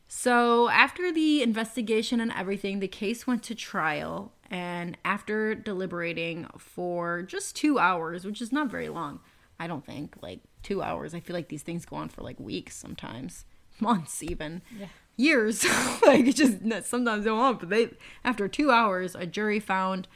So, 0.09 0.69
after 0.69 1.11
the 1.11 1.43
investigation 1.43 2.21
and 2.21 2.33
everything, 2.37 2.81
the 2.81 2.89
case 2.89 3.27
went 3.27 3.43
to 3.45 3.55
trial. 3.55 4.33
And 4.51 4.99
after 5.05 5.55
deliberating 5.55 6.47
for 6.59 7.23
just 7.23 7.57
two 7.57 7.79
hours, 7.79 8.27
which 8.27 8.43
is 8.43 8.53
not 8.53 8.71
very 8.71 8.91
long, 8.91 9.21
I 9.59 9.67
don't 9.67 9.87
think, 9.87 10.17
like 10.21 10.41
two 10.63 10.83
hours. 10.83 11.15
I 11.15 11.21
feel 11.21 11.35
like 11.35 11.49
these 11.49 11.63
things 11.63 11.87
go 11.87 11.97
on 11.97 12.11
for 12.11 12.21
like 12.23 12.39
weeks 12.39 12.77
sometimes, 12.77 13.47
months 13.81 14.23
even, 14.23 14.61
Yeah. 14.79 14.89
years. 15.17 15.65
like 16.07 16.27
it 16.27 16.37
just 16.37 16.59
sometimes 16.87 17.25
go 17.25 17.39
on. 17.39 17.57
But 17.57 17.71
they, 17.71 17.89
after 18.25 18.47
two 18.49 18.71
hours, 18.71 19.15
a 19.15 19.25
jury 19.25 19.59
found 19.61 20.07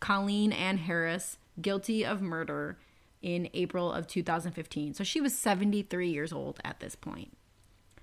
Colleen 0.00 0.52
Ann 0.52 0.78
Harris 0.78 1.36
guilty 1.60 2.02
of 2.06 2.22
murder 2.22 2.78
in 3.22 3.48
April 3.54 3.92
of 3.92 4.06
2015. 4.06 4.94
So 4.94 5.04
she 5.04 5.20
was 5.20 5.34
73 5.34 6.10
years 6.10 6.32
old 6.32 6.60
at 6.64 6.80
this 6.80 6.94
point. 6.94 7.36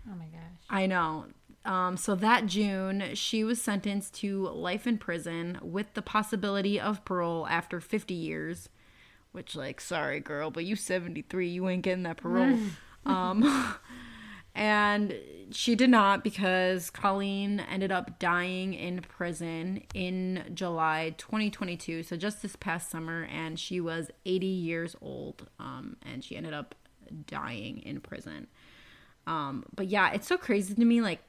Oh 0.09 0.15
my 0.15 0.25
gosh. 0.25 0.41
I 0.69 0.85
know. 0.85 1.25
Um, 1.65 1.97
so 1.97 2.15
that 2.15 2.45
June, 2.45 3.13
she 3.13 3.43
was 3.43 3.61
sentenced 3.61 4.13
to 4.15 4.47
life 4.47 4.87
in 4.87 4.97
prison 4.97 5.59
with 5.61 5.93
the 5.93 6.01
possibility 6.01 6.79
of 6.79 7.03
parole 7.05 7.45
after 7.47 7.79
50 7.79 8.13
years. 8.13 8.69
Which, 9.31 9.55
like, 9.55 9.79
sorry, 9.79 10.19
girl, 10.21 10.49
but 10.49 10.65
you 10.65 10.75
73, 10.75 11.47
you 11.47 11.69
ain't 11.69 11.83
getting 11.83 12.03
that 12.03 12.17
parole. 12.17 12.57
um, 13.05 13.43
and 14.55 15.15
she 15.51 15.75
did 15.75 15.89
not 15.89 16.23
because 16.23 16.89
Colleen 16.89 17.59
ended 17.59 17.91
up 17.91 18.19
dying 18.19 18.73
in 18.73 19.01
prison 19.01 19.83
in 19.93 20.43
July 20.53 21.15
2022. 21.17 22.03
So 22.03 22.17
just 22.17 22.41
this 22.41 22.55
past 22.55 22.89
summer, 22.89 23.27
and 23.31 23.59
she 23.59 23.79
was 23.79 24.11
80 24.25 24.45
years 24.45 24.95
old. 25.01 25.47
Um, 25.59 25.97
and 26.05 26.23
she 26.23 26.35
ended 26.35 26.53
up 26.53 26.75
dying 27.27 27.79
in 27.79 27.99
prison. 27.99 28.47
Um, 29.27 29.65
but 29.75 29.87
yeah, 29.87 30.11
it's 30.11 30.27
so 30.27 30.37
crazy 30.37 30.73
to 30.73 30.85
me, 30.85 31.01
like 31.01 31.21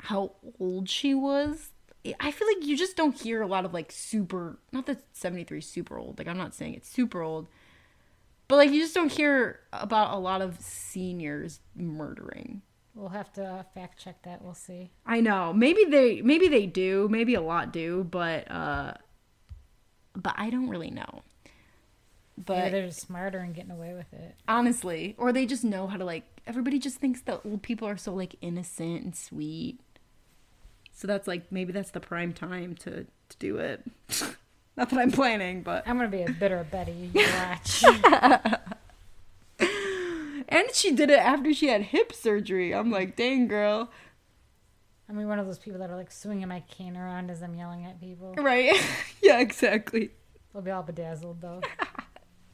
how 0.00 0.32
old 0.60 0.88
she 0.88 1.14
was. 1.14 1.70
I 2.20 2.30
feel 2.30 2.48
like 2.48 2.66
you 2.66 2.76
just 2.76 2.96
don't 2.96 3.18
hear 3.18 3.42
a 3.42 3.46
lot 3.46 3.64
of 3.64 3.74
like 3.74 3.90
super, 3.90 4.58
not 4.72 4.86
that 4.86 5.02
73 5.12 5.60
super 5.60 5.98
old. 5.98 6.18
Like 6.18 6.28
I'm 6.28 6.38
not 6.38 6.54
saying 6.54 6.74
it's 6.74 6.88
super 6.88 7.22
old, 7.22 7.48
but 8.48 8.56
like 8.56 8.70
you 8.70 8.80
just 8.80 8.94
don't 8.94 9.12
hear 9.12 9.60
about 9.72 10.14
a 10.14 10.18
lot 10.18 10.40
of 10.42 10.58
seniors 10.60 11.60
murdering. 11.76 12.62
We'll 12.94 13.10
have 13.10 13.32
to 13.34 13.44
uh, 13.44 13.62
fact 13.74 14.02
check 14.02 14.22
that. 14.22 14.42
We'll 14.42 14.54
see. 14.54 14.90
I 15.06 15.20
know. 15.20 15.52
Maybe 15.52 15.84
they 15.84 16.20
maybe 16.22 16.48
they 16.48 16.66
do, 16.66 17.08
maybe 17.10 17.34
a 17.34 17.40
lot 17.40 17.72
do, 17.72 18.04
but 18.10 18.50
uh 18.50 18.94
but 20.14 20.34
I 20.36 20.50
don't 20.50 20.68
really 20.68 20.90
know. 20.90 21.22
But 22.36 22.70
they're 22.70 22.86
just 22.86 23.00
smarter 23.00 23.38
and 23.38 23.54
getting 23.54 23.70
away 23.70 23.94
with 23.94 24.12
it. 24.12 24.36
honestly, 24.48 25.14
or 25.18 25.32
they 25.32 25.44
just 25.46 25.64
know 25.64 25.86
how 25.86 25.96
to 25.96 26.04
like 26.04 26.24
everybody 26.46 26.78
just 26.78 26.96
thinks 26.98 27.20
that 27.22 27.40
old 27.44 27.62
people 27.62 27.86
are 27.86 27.96
so 27.96 28.14
like 28.14 28.36
innocent 28.40 29.02
and 29.04 29.16
sweet. 29.16 29.78
So 30.92 31.06
that's 31.06 31.28
like 31.28 31.52
maybe 31.52 31.72
that's 31.72 31.90
the 31.92 32.00
prime 32.00 32.32
time 32.32 32.74
to 32.76 33.04
to 33.04 33.36
do 33.38 33.58
it. 33.58 33.84
Not 34.78 34.90
that 34.90 34.98
I'm 35.00 35.10
planning, 35.10 35.62
but 35.62 35.82
I'm 35.88 35.96
gonna 35.96 36.08
be 36.08 36.22
a 36.22 36.30
bitter 36.30 36.64
Betty. 36.70 37.10
You 37.12 37.26
watch. 37.34 37.84
and 40.48 40.72
she 40.72 40.92
did 40.92 41.10
it 41.10 41.18
after 41.18 41.52
she 41.52 41.66
had 41.66 41.82
hip 41.82 42.12
surgery. 42.12 42.72
I'm 42.72 42.90
like, 42.90 43.16
dang 43.16 43.48
girl, 43.48 43.90
I 45.08 45.14
mean, 45.14 45.26
one 45.26 45.38
of 45.38 45.46
those 45.46 45.58
people 45.58 45.80
that 45.80 45.90
are 45.90 45.96
like 45.96 46.12
swinging 46.12 46.46
my 46.48 46.60
cane 46.68 46.96
around 46.96 47.30
as 47.30 47.42
I'm 47.42 47.54
yelling 47.54 47.86
at 47.86 48.00
people. 48.00 48.34
right? 48.36 48.72
yeah, 49.22 49.40
exactly. 49.40 50.10
They'll 50.52 50.62
be 50.62 50.70
all 50.70 50.82
bedazzled 50.82 51.40
though. 51.40 51.60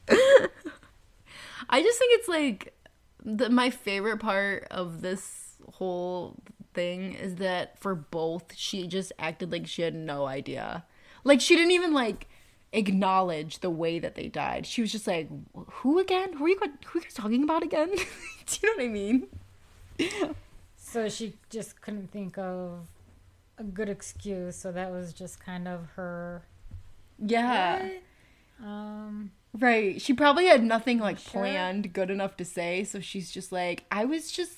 I 1.69 1.81
just 1.81 1.99
think 1.99 2.19
it's 2.19 2.27
like 2.27 2.73
the, 3.23 3.49
my 3.49 3.69
favorite 3.69 4.19
part 4.19 4.67
of 4.71 5.01
this 5.01 5.57
whole 5.73 6.37
thing 6.73 7.13
is 7.13 7.35
that 7.35 7.77
for 7.79 7.93
both, 7.93 8.55
she 8.55 8.87
just 8.87 9.11
acted 9.19 9.51
like 9.51 9.67
she 9.67 9.81
had 9.81 9.93
no 9.93 10.25
idea. 10.25 10.85
Like 11.25 11.41
she 11.41 11.55
didn't 11.57 11.71
even 11.71 11.91
like 11.93 12.27
acknowledge 12.71 13.59
the 13.59 13.69
way 13.69 13.99
that 13.99 14.15
they 14.15 14.27
died. 14.29 14.65
She 14.65 14.79
was 14.81 14.91
just 14.91 15.07
like, 15.07 15.27
"Who 15.53 15.99
again? 15.99 16.33
Who 16.33 16.45
are 16.45 16.49
you? 16.49 16.57
Who 16.59 16.65
are 16.65 17.01
you 17.01 17.01
guys 17.01 17.13
talking 17.13 17.43
about 17.43 17.63
again?" 17.63 17.89
Do 17.95 18.57
you 18.61 18.69
know 18.69 18.83
what 18.83 18.89
I 18.89 18.93
mean? 18.93 19.27
So 20.77 21.09
she 21.09 21.33
just 21.49 21.81
couldn't 21.81 22.11
think 22.11 22.37
of 22.37 22.87
a 23.57 23.63
good 23.63 23.89
excuse. 23.89 24.55
So 24.55 24.71
that 24.71 24.91
was 24.91 25.11
just 25.13 25.39
kind 25.43 25.67
of 25.67 25.87
her. 25.95 26.43
Yeah. 27.19 27.89
Um. 28.63 29.31
Right. 29.57 30.01
She 30.01 30.13
probably 30.13 30.45
had 30.45 30.63
nothing 30.63 30.99
like 30.99 31.17
Sure. 31.17 31.41
planned 31.41 31.91
good 31.93 32.09
enough 32.09 32.37
to 32.37 32.45
say, 32.45 32.83
so 32.83 32.99
she's 32.99 33.31
just 33.31 33.51
like, 33.51 33.85
I 33.91 34.05
was 34.05 34.31
just 34.31 34.57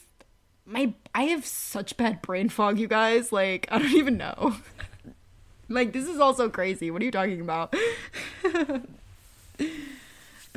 my 0.65 0.93
I 1.15 1.24
have 1.26 1.45
such 1.45 1.95
bad 1.97 2.22
brain 2.22 2.49
fog, 2.49 2.78
you 2.80 2.88
guys. 2.88 3.32
Like, 3.32 3.68
I 3.72 3.78
don't 3.80 3.93
even 3.93 4.18
know. 4.18 4.55
like 5.70 5.93
this 5.93 6.07
is 6.07 6.20
also 6.20 6.49
crazy. 6.49 6.91
What 6.91 7.01
are 7.01 7.05
you 7.05 7.11
talking 7.11 7.41
about? 7.41 7.74
but 8.43 8.82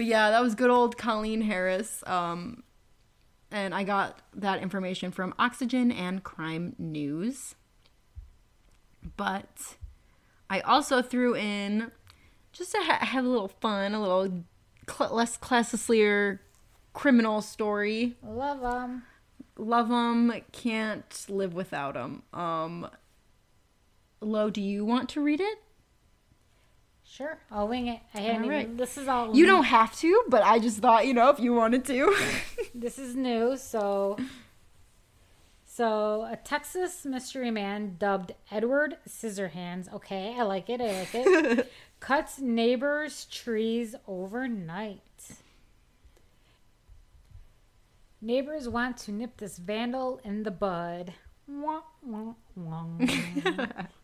yeah, 0.05 0.31
that 0.31 0.43
was 0.43 0.55
good 0.55 0.71
old 0.71 0.97
Colleen 0.97 1.43
Harris. 1.43 2.03
Um 2.07 2.63
and 3.53 3.75
I 3.75 3.83
got 3.83 4.21
that 4.35 4.63
information 4.63 5.11
from 5.11 5.35
Oxygen 5.39 5.91
and 5.91 6.23
Crime 6.23 6.77
News. 6.79 7.57
But 9.17 9.77
I 10.49 10.61
also 10.61 11.03
threw 11.03 11.35
in 11.35 11.91
just 12.53 12.73
to 12.73 12.79
ha- 12.79 13.05
have 13.05 13.25
a 13.25 13.29
little 13.29 13.49
fun, 13.49 13.95
a 13.95 14.01
little 14.01 14.45
cl- 14.89 15.15
less 15.15 15.37
classically 15.37 16.39
criminal 16.93 17.41
story. 17.41 18.17
Love 18.23 18.61
them. 18.61 19.05
Love 19.57 19.89
them, 19.89 20.33
can't 20.53 21.27
live 21.29 21.55
without 21.55 21.95
them. 21.95 22.23
Um, 22.33 22.89
Lo, 24.21 24.51
do 24.51 24.61
you 24.61 24.85
want 24.85 25.09
to 25.11 25.21
read 25.21 25.41
it? 25.41 25.59
Sure, 27.05 27.39
I'll 27.51 27.66
wing 27.66 27.89
it. 27.89 28.01
I 28.14 28.21
hadn't 28.21 28.45
All 28.45 28.53
even. 28.53 28.77
This 28.77 28.97
is 28.97 29.09
all. 29.09 29.35
You 29.35 29.45
don't 29.45 29.64
have 29.64 29.97
to, 29.99 30.23
but 30.29 30.45
I 30.45 30.59
just 30.59 30.79
thought, 30.79 31.07
you 31.07 31.14
know, 31.14 31.31
if 31.31 31.41
you 31.41 31.53
wanted 31.53 31.85
to. 31.87 32.16
This 32.73 33.01
is 33.01 33.16
new, 33.16 33.57
so. 33.57 34.16
So, 35.64 36.23
a 36.31 36.37
Texas 36.37 37.05
mystery 37.05 37.51
man 37.51 37.97
dubbed 37.99 38.33
Edward 38.51 38.97
Scissorhands. 39.09 39.93
Okay, 39.93 40.37
I 40.39 40.43
like 40.43 40.71
it. 40.71 40.81
I 40.81 41.01
like 41.01 41.14
it. 41.14 41.73
cuts 42.01 42.39
neighbors' 42.39 43.25
trees 43.25 43.97
overnight. 44.07 45.01
Neighbors 48.21 48.68
want 48.68 48.97
to 48.99 49.12
nip 49.12 49.39
this 49.39 49.59
vandal 49.59 50.21
in 50.23 50.45
the 50.45 50.51
bud. 50.51 51.14
Wah, 51.49 51.83
wah, 52.03 52.35
wah. 52.55 52.85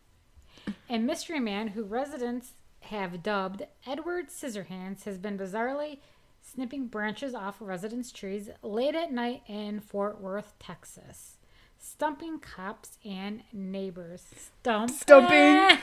A 0.89 0.97
mystery 0.97 1.39
man 1.39 1.69
who 1.69 1.83
residents 1.83 2.51
have 2.81 3.21
dubbed 3.21 3.63
Edward 3.85 4.29
Scissorhands 4.29 5.03
has 5.03 5.17
been 5.17 5.37
bizarrely 5.37 5.99
snipping 6.41 6.87
branches 6.87 7.35
off 7.35 7.57
residents' 7.59 8.11
trees 8.11 8.49
late 8.61 8.95
at 8.95 9.11
night 9.11 9.41
in 9.47 9.81
Fort 9.81 10.21
Worth, 10.21 10.53
Texas, 10.59 11.35
stumping 11.77 12.39
cops 12.39 12.97
and 13.03 13.41
neighbors. 13.51 14.23
Stump. 14.61 14.91
Stumping. 14.91 15.77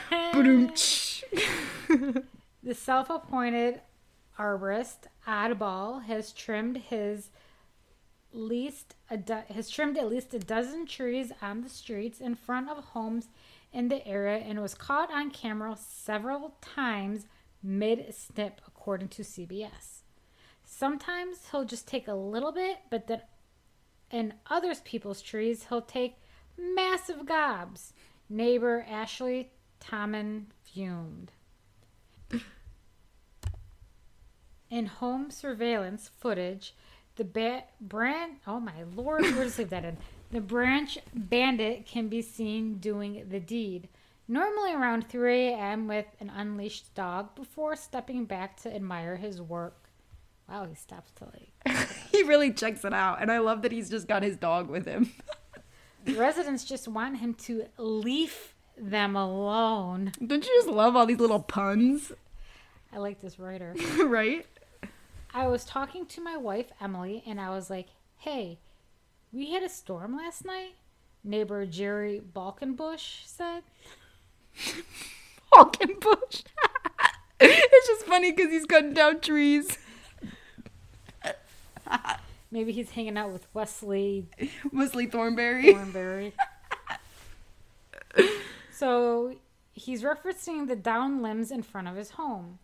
The 2.63 2.73
self 2.73 3.11
appointed 3.11 3.81
arborist 4.39 5.05
Oddball 5.27 6.03
has 6.05 6.31
trimmed 6.31 6.77
his 6.77 7.29
least 8.33 8.95
a 9.07 9.17
do- 9.17 9.43
has 9.53 9.69
trimmed 9.69 9.99
at 9.99 10.09
least 10.09 10.33
a 10.33 10.39
dozen 10.39 10.87
trees 10.87 11.31
on 11.43 11.61
the 11.61 11.69
streets 11.69 12.19
in 12.19 12.33
front 12.33 12.71
of 12.71 12.83
homes 12.83 13.27
in 13.75 13.89
the 13.89 14.07
area 14.07 14.37
and 14.37 14.61
was 14.61 14.73
caught 14.73 15.11
on 15.11 15.29
camera 15.29 15.75
several 15.77 16.55
times 16.61 17.27
mid 17.61 18.15
snip 18.15 18.61
according 18.65 19.09
to 19.09 19.21
CBS. 19.21 20.03
Sometimes 20.63 21.49
he'll 21.51 21.65
just 21.65 21.85
take 21.85 22.07
a 22.07 22.13
little 22.13 22.53
bit, 22.53 22.77
but 22.89 23.07
then 23.07 23.21
in 24.09 24.33
others 24.49 24.79
people's 24.85 25.21
trees 25.21 25.65
he'll 25.67 25.81
take 25.81 26.15
massive 26.57 27.25
gobs. 27.25 27.91
Neighbor 28.29 28.85
Ashley 28.89 29.51
Tommen 29.81 30.45
fumed. 30.63 31.33
In 34.69 34.85
home 34.87 35.29
surveillance 35.29 36.09
footage, 36.17 36.73
the 37.17 37.25
ba- 37.25 37.65
brand 37.79 38.37
oh 38.47 38.59
my 38.59 38.83
lord, 38.95 39.21
where 39.23 39.49
to 39.49 39.57
leave 39.57 39.69
that 39.69 39.85
in? 39.85 39.97
The 40.31 40.41
branch 40.41 40.97
bandit 41.13 41.85
can 41.85 42.07
be 42.07 42.21
seen 42.21 42.75
doing 42.75 43.25
the 43.29 43.39
deed. 43.39 43.89
Normally 44.27 44.73
around 44.73 45.07
3 45.07 45.49
a.m. 45.49 45.87
with 45.87 46.07
an 46.19 46.31
unleashed 46.35 46.93
dog 46.95 47.35
before 47.35 47.75
stepping 47.75 48.25
back 48.25 48.57
to 48.61 48.73
admire 48.73 49.17
his 49.17 49.41
work. 49.41 49.89
Wow, 50.49 50.65
he 50.65 50.75
stops 50.75 51.11
to 51.17 51.25
like. 51.25 51.87
he 52.11 52.23
really 52.23 52.51
checks 52.51 52.83
it 52.85 52.93
out, 52.93 53.21
and 53.21 53.31
I 53.31 53.39
love 53.39 53.61
that 53.61 53.71
he's 53.71 53.89
just 53.89 54.07
got 54.07 54.23
his 54.23 54.37
dog 54.37 54.69
with 54.69 54.85
him. 54.85 55.11
Residents 56.07 56.63
just 56.63 56.87
want 56.87 57.17
him 57.17 57.33
to 57.33 57.65
leave 57.77 58.53
them 58.77 59.15
alone. 59.15 60.11
Don't 60.25 60.45
you 60.45 60.55
just 60.55 60.67
love 60.67 60.95
all 60.95 61.05
these 61.05 61.19
little 61.19 61.41
puns, 61.41 62.11
I 62.95 62.99
like 62.99 63.19
this 63.19 63.39
writer. 63.39 63.75
right? 64.05 64.45
I 65.33 65.47
was 65.47 65.65
talking 65.65 66.05
to 66.07 66.21
my 66.21 66.37
wife, 66.37 66.67
Emily, 66.79 67.23
and 67.27 67.41
I 67.41 67.49
was 67.49 67.69
like, 67.69 67.87
hey, 68.17 68.57
we 69.35 69.51
had 69.51 69.63
a 69.63 69.69
storm 69.69 70.15
last 70.15 70.45
night? 70.45 70.75
Neighbor 71.23 71.65
Jerry 71.65 72.21
Balkenbush 72.33 73.25
said. 73.25 73.63
Balkenbush? 75.53 76.43
it's 77.41 77.87
just 77.87 78.05
funny 78.05 78.31
because 78.31 78.51
he's 78.51 78.65
cutting 78.65 78.93
down 78.93 79.19
trees. 79.19 79.77
Maybe 82.51 82.71
he's 82.71 82.91
hanging 82.91 83.17
out 83.17 83.33
with 83.33 83.45
Wesley 83.53 84.27
Wesley 84.71 85.07
Thornberry. 85.07 85.73
Thornberry. 85.73 86.33
so 88.71 89.35
he's 89.73 90.03
referencing 90.03 90.67
the 90.67 90.77
down 90.77 91.21
limbs 91.21 91.51
in 91.51 91.61
front 91.61 91.89
of 91.89 91.97
his 91.97 92.11
home. 92.11 92.59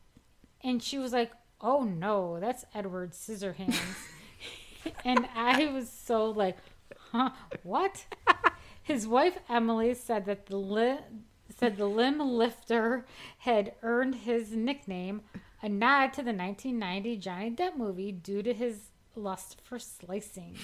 And 0.63 0.81
she 0.81 0.97
was 0.97 1.11
like, 1.11 1.33
oh 1.59 1.83
no, 1.83 2.39
that's 2.39 2.63
Edward 2.73 3.11
Scissorhands. 3.11 3.75
And 5.05 5.27
I 5.35 5.67
was 5.67 5.89
so 5.89 6.29
like, 6.29 6.57
huh, 7.11 7.31
what? 7.63 8.05
His 8.83 9.07
wife 9.07 9.37
Emily 9.49 9.93
said 9.93 10.25
that 10.25 10.47
the 10.47 10.57
li- 10.57 10.99
said 11.55 11.77
the 11.77 11.85
limb 11.85 12.19
lifter 12.19 13.05
had 13.39 13.73
earned 13.83 14.15
his 14.15 14.51
nickname, 14.51 15.21
a 15.61 15.69
nod 15.69 16.13
to 16.13 16.23
the 16.23 16.33
1990 16.33 17.17
Johnny 17.17 17.51
Depp 17.51 17.77
movie 17.77 18.11
due 18.11 18.41
to 18.41 18.53
his 18.53 18.89
lust 19.15 19.61
for 19.63 19.77
slicing. 19.77 20.57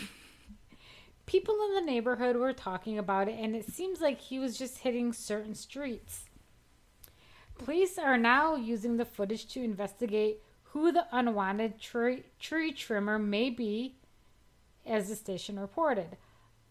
People 1.26 1.56
in 1.68 1.76
the 1.76 1.92
neighborhood 1.92 2.38
were 2.38 2.54
talking 2.54 2.98
about 2.98 3.28
it, 3.28 3.38
and 3.38 3.56
it 3.56 3.70
seems 3.70 4.00
like 4.00 4.20
he 4.20 4.40
was 4.40 4.58
just 4.58 4.80
hitting 4.80 5.12
certain 5.12 5.54
streets. 5.54 6.26
Police 7.58 7.98
are 7.98 8.18
now 8.18 8.56
using 8.56 8.98
the 8.98 9.06
footage 9.06 9.48
to 9.50 9.64
investigate 9.64 10.42
who 10.72 10.92
the 10.92 11.06
unwanted 11.12 11.80
tree, 11.80 12.24
tree 12.40 12.72
trimmer 12.72 13.20
may 13.20 13.50
be, 13.50 13.97
as 14.88 15.10
the 15.10 15.16
station 15.16 15.60
reported. 15.60 16.18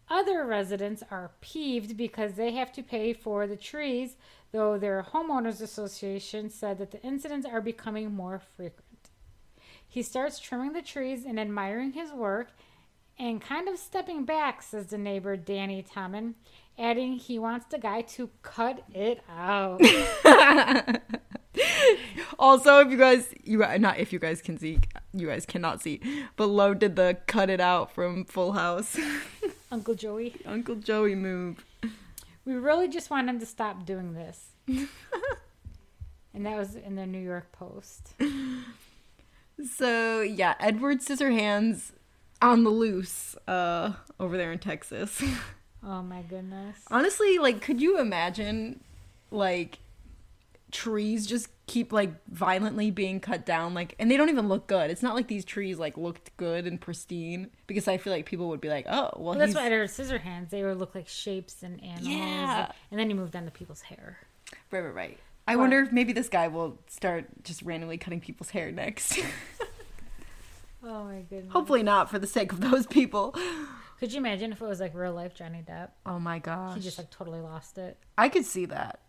Other 0.08 0.44
residents 0.44 1.02
are 1.10 1.32
peeved 1.40 1.96
because 1.96 2.34
they 2.34 2.52
have 2.52 2.72
to 2.72 2.82
pay 2.82 3.12
for 3.12 3.46
the 3.46 3.56
trees, 3.56 4.16
though 4.52 4.78
their 4.78 5.02
homeowners 5.02 5.60
association 5.60 6.48
said 6.48 6.78
that 6.78 6.92
the 6.92 7.02
incidents 7.02 7.46
are 7.46 7.60
becoming 7.60 8.14
more 8.14 8.38
frequent. 8.38 8.82
He 9.88 10.02
starts 10.02 10.38
trimming 10.38 10.72
the 10.72 10.82
trees 10.82 11.24
and 11.24 11.40
admiring 11.40 11.92
his 11.92 12.12
work 12.12 12.50
and 13.18 13.40
kind 13.40 13.68
of 13.68 13.78
stepping 13.78 14.24
back, 14.24 14.62
says 14.62 14.86
the 14.86 14.98
neighbor 14.98 15.36
Danny 15.36 15.82
Tommen, 15.82 16.34
adding 16.78 17.14
he 17.14 17.38
wants 17.38 17.66
the 17.66 17.78
guy 17.78 18.02
to 18.02 18.30
cut 18.42 18.84
it 18.94 19.22
out. 19.28 19.80
Also, 22.38 22.80
if 22.80 22.90
you 22.90 22.98
guys, 22.98 23.28
you 23.44 23.58
not 23.78 23.98
if 23.98 24.12
you 24.12 24.18
guys 24.18 24.42
can 24.42 24.58
see, 24.58 24.78
you 25.14 25.26
guys 25.26 25.46
cannot 25.46 25.80
see, 25.80 26.00
but 26.36 26.46
Lo 26.46 26.74
did 26.74 26.96
the 26.96 27.16
cut 27.26 27.48
it 27.48 27.60
out 27.60 27.92
from 27.92 28.24
Full 28.24 28.52
House. 28.52 28.98
Uncle 29.72 29.94
Joey. 29.94 30.34
Uncle 30.44 30.76
Joey 30.76 31.14
move. 31.14 31.64
We 32.44 32.54
really 32.54 32.88
just 32.88 33.10
want 33.10 33.28
him 33.28 33.40
to 33.40 33.46
stop 33.46 33.86
doing 33.86 34.14
this. 34.14 34.50
and 34.68 36.46
that 36.46 36.56
was 36.56 36.76
in 36.76 36.96
the 36.96 37.06
New 37.06 37.20
York 37.20 37.50
Post. 37.52 38.14
So 39.74 40.20
yeah, 40.20 40.54
Edward 40.60 41.00
Scissorhands 41.00 41.92
on 42.42 42.64
the 42.64 42.70
loose 42.70 43.34
uh, 43.48 43.92
over 44.20 44.36
there 44.36 44.52
in 44.52 44.58
Texas. 44.58 45.22
Oh 45.88 46.02
my 46.02 46.22
goodness. 46.22 46.78
Honestly, 46.90 47.38
like, 47.38 47.60
could 47.60 47.80
you 47.80 48.00
imagine, 48.00 48.80
like, 49.30 49.78
trees 50.72 51.26
just 51.26 51.48
keep 51.66 51.92
like 51.92 52.10
violently 52.28 52.90
being 52.90 53.20
cut 53.20 53.44
down, 53.46 53.74
like, 53.74 53.94
and 53.98 54.10
they 54.10 54.16
don't 54.16 54.28
even 54.28 54.48
look 54.48 54.66
good. 54.66 54.90
It's 54.90 55.02
not 55.02 55.14
like 55.14 55.28
these 55.28 55.44
trees 55.44 55.78
like 55.78 55.96
looked 55.96 56.36
good 56.36 56.66
and 56.66 56.80
pristine 56.80 57.50
because 57.66 57.88
I 57.88 57.96
feel 57.98 58.12
like 58.12 58.26
people 58.26 58.48
would 58.48 58.60
be 58.60 58.68
like, 58.68 58.86
oh, 58.88 59.10
well, 59.16 59.30
Well, 59.30 59.38
that's 59.38 59.54
why 59.54 59.66
Edward 59.66 59.88
Scissorhands, 59.88 60.50
they 60.50 60.62
would 60.64 60.78
look 60.78 60.94
like 60.94 61.08
shapes 61.08 61.62
and 61.62 61.82
animals. 61.82 62.06
Yeah. 62.06 62.70
And 62.90 62.98
then 63.00 63.10
you 63.10 63.16
moved 63.16 63.34
on 63.36 63.44
to 63.44 63.50
people's 63.50 63.82
hair. 63.82 64.18
right, 64.70 64.80
right, 64.80 64.94
right. 64.94 65.18
I 65.48 65.54
wonder 65.56 65.80
if 65.82 65.92
maybe 65.92 66.12
this 66.12 66.28
guy 66.28 66.48
will 66.48 66.78
start 66.88 67.26
just 67.44 67.62
randomly 67.62 67.98
cutting 67.98 68.20
people's 68.20 68.50
hair 68.50 68.72
next. 68.72 69.18
Oh 70.88 71.04
my 71.04 71.22
goodness. 71.22 71.52
Hopefully 71.52 71.82
not 71.82 72.08
for 72.10 72.18
the 72.20 72.26
sake 72.28 72.52
of 72.52 72.60
those 72.60 72.86
people. 72.86 73.34
Could 73.98 74.12
you 74.12 74.18
imagine 74.18 74.52
if 74.52 74.60
it 74.60 74.64
was 74.66 74.78
like 74.78 74.94
real 74.94 75.12
life 75.12 75.34
Johnny 75.34 75.64
Depp? 75.66 75.88
Oh 76.04 76.20
my 76.20 76.38
gosh. 76.38 76.76
He 76.76 76.80
just 76.80 76.98
like 76.98 77.10
totally 77.10 77.40
lost 77.40 77.76
it. 77.78 77.96
I 78.16 78.28
could 78.28 78.44
see 78.44 78.66
that. 78.66 79.00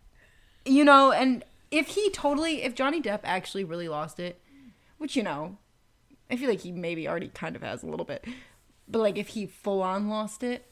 You 0.68 0.84
know, 0.84 1.12
and 1.12 1.44
if 1.70 1.88
he 1.88 2.10
totally, 2.10 2.62
if 2.62 2.74
Johnny 2.74 3.00
Depp 3.00 3.20
actually 3.24 3.64
really 3.64 3.88
lost 3.88 4.20
it, 4.20 4.40
which, 4.98 5.16
you 5.16 5.22
know, 5.22 5.56
I 6.30 6.36
feel 6.36 6.48
like 6.48 6.60
he 6.60 6.72
maybe 6.72 7.08
already 7.08 7.28
kind 7.28 7.56
of 7.56 7.62
has 7.62 7.82
a 7.82 7.86
little 7.86 8.04
bit, 8.04 8.24
but 8.86 8.98
like 9.00 9.16
if 9.16 9.28
he 9.28 9.46
full 9.46 9.82
on 9.82 10.08
lost 10.08 10.42
it, 10.42 10.66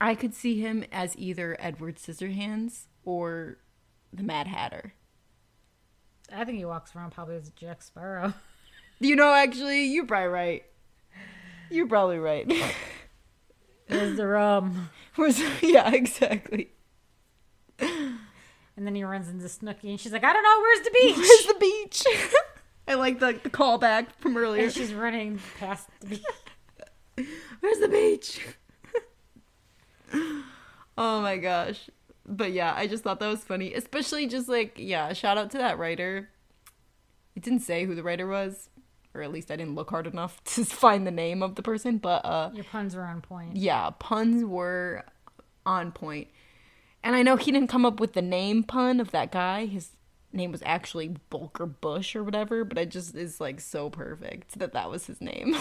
I 0.00 0.14
could 0.14 0.34
see 0.34 0.60
him 0.60 0.84
as 0.92 1.16
either 1.16 1.56
Edward 1.58 1.96
Scissorhands 1.96 2.86
or 3.04 3.56
the 4.12 4.22
Mad 4.22 4.46
Hatter. 4.48 4.92
I 6.30 6.44
think 6.44 6.58
he 6.58 6.64
walks 6.64 6.94
around 6.94 7.12
probably 7.12 7.36
as 7.36 7.50
Jack 7.50 7.82
Sparrow. 7.82 8.34
You 8.98 9.14
know, 9.14 9.30
actually, 9.30 9.84
you're 9.88 10.06
probably 10.06 10.28
right. 10.28 10.62
You're 11.70 11.86
probably 11.86 12.18
right. 12.18 12.50
There's 13.88 14.16
the 14.16 14.26
rum. 14.26 14.88
Where's- 15.16 15.42
yeah, 15.62 15.90
exactly. 15.92 16.70
And 18.76 18.86
then 18.86 18.94
he 18.94 19.04
runs 19.04 19.28
into 19.28 19.46
Snooki 19.46 19.88
and 19.90 19.98
she's 20.00 20.12
like, 20.12 20.24
I 20.24 20.32
don't 20.32 20.42
know, 20.42 20.60
where's 20.60 20.80
the 20.84 20.90
beach? 20.90 21.16
Where's 21.16 21.46
the 21.46 21.54
beach? 21.58 22.04
I 22.88 22.94
like 22.94 23.18
the, 23.20 23.38
the 23.42 23.50
callback 23.50 24.08
from 24.18 24.36
earlier. 24.36 24.64
and 24.64 24.72
she's 24.72 24.92
running 24.94 25.40
past 25.58 25.88
the 26.00 26.06
beach. 26.06 26.22
Where's 27.60 27.78
the 27.78 27.88
beach? 27.88 28.40
oh 30.98 31.20
my 31.20 31.36
gosh. 31.36 31.88
But 32.26 32.52
yeah, 32.52 32.74
I 32.76 32.86
just 32.86 33.04
thought 33.04 33.20
that 33.20 33.28
was 33.28 33.40
funny. 33.44 33.72
Especially 33.74 34.26
just 34.26 34.48
like, 34.48 34.74
yeah, 34.76 35.12
shout 35.12 35.38
out 35.38 35.50
to 35.52 35.58
that 35.58 35.78
writer. 35.78 36.28
It 37.34 37.42
didn't 37.42 37.60
say 37.60 37.84
who 37.84 37.94
the 37.94 38.02
writer 38.02 38.26
was, 38.26 38.68
or 39.14 39.22
at 39.22 39.30
least 39.32 39.50
I 39.50 39.56
didn't 39.56 39.74
look 39.74 39.90
hard 39.90 40.06
enough 40.06 40.42
to 40.54 40.64
find 40.64 41.06
the 41.06 41.10
name 41.10 41.42
of 41.42 41.54
the 41.54 41.62
person. 41.62 41.98
But 41.98 42.24
uh, 42.24 42.50
Your 42.54 42.64
puns 42.64 42.96
were 42.96 43.04
on 43.04 43.20
point. 43.20 43.56
yeah, 43.56 43.90
puns 43.98 44.44
were 44.44 45.04
on 45.64 45.92
point. 45.92 46.28
And 47.06 47.14
I 47.14 47.22
know 47.22 47.36
he 47.36 47.52
didn't 47.52 47.68
come 47.70 47.86
up 47.86 48.00
with 48.00 48.14
the 48.14 48.20
name 48.20 48.64
pun 48.64 48.98
of 48.98 49.12
that 49.12 49.30
guy. 49.30 49.66
His 49.66 49.90
name 50.32 50.50
was 50.50 50.60
actually 50.66 51.14
Bulker 51.30 51.72
Bush 51.80 52.16
or 52.16 52.24
whatever, 52.24 52.64
but 52.64 52.78
it 52.78 52.88
just 52.90 53.14
is 53.14 53.40
like 53.40 53.60
so 53.60 53.88
perfect 53.88 54.58
that 54.58 54.72
that 54.72 54.90
was 54.90 55.06
his 55.06 55.20
name. 55.20 55.56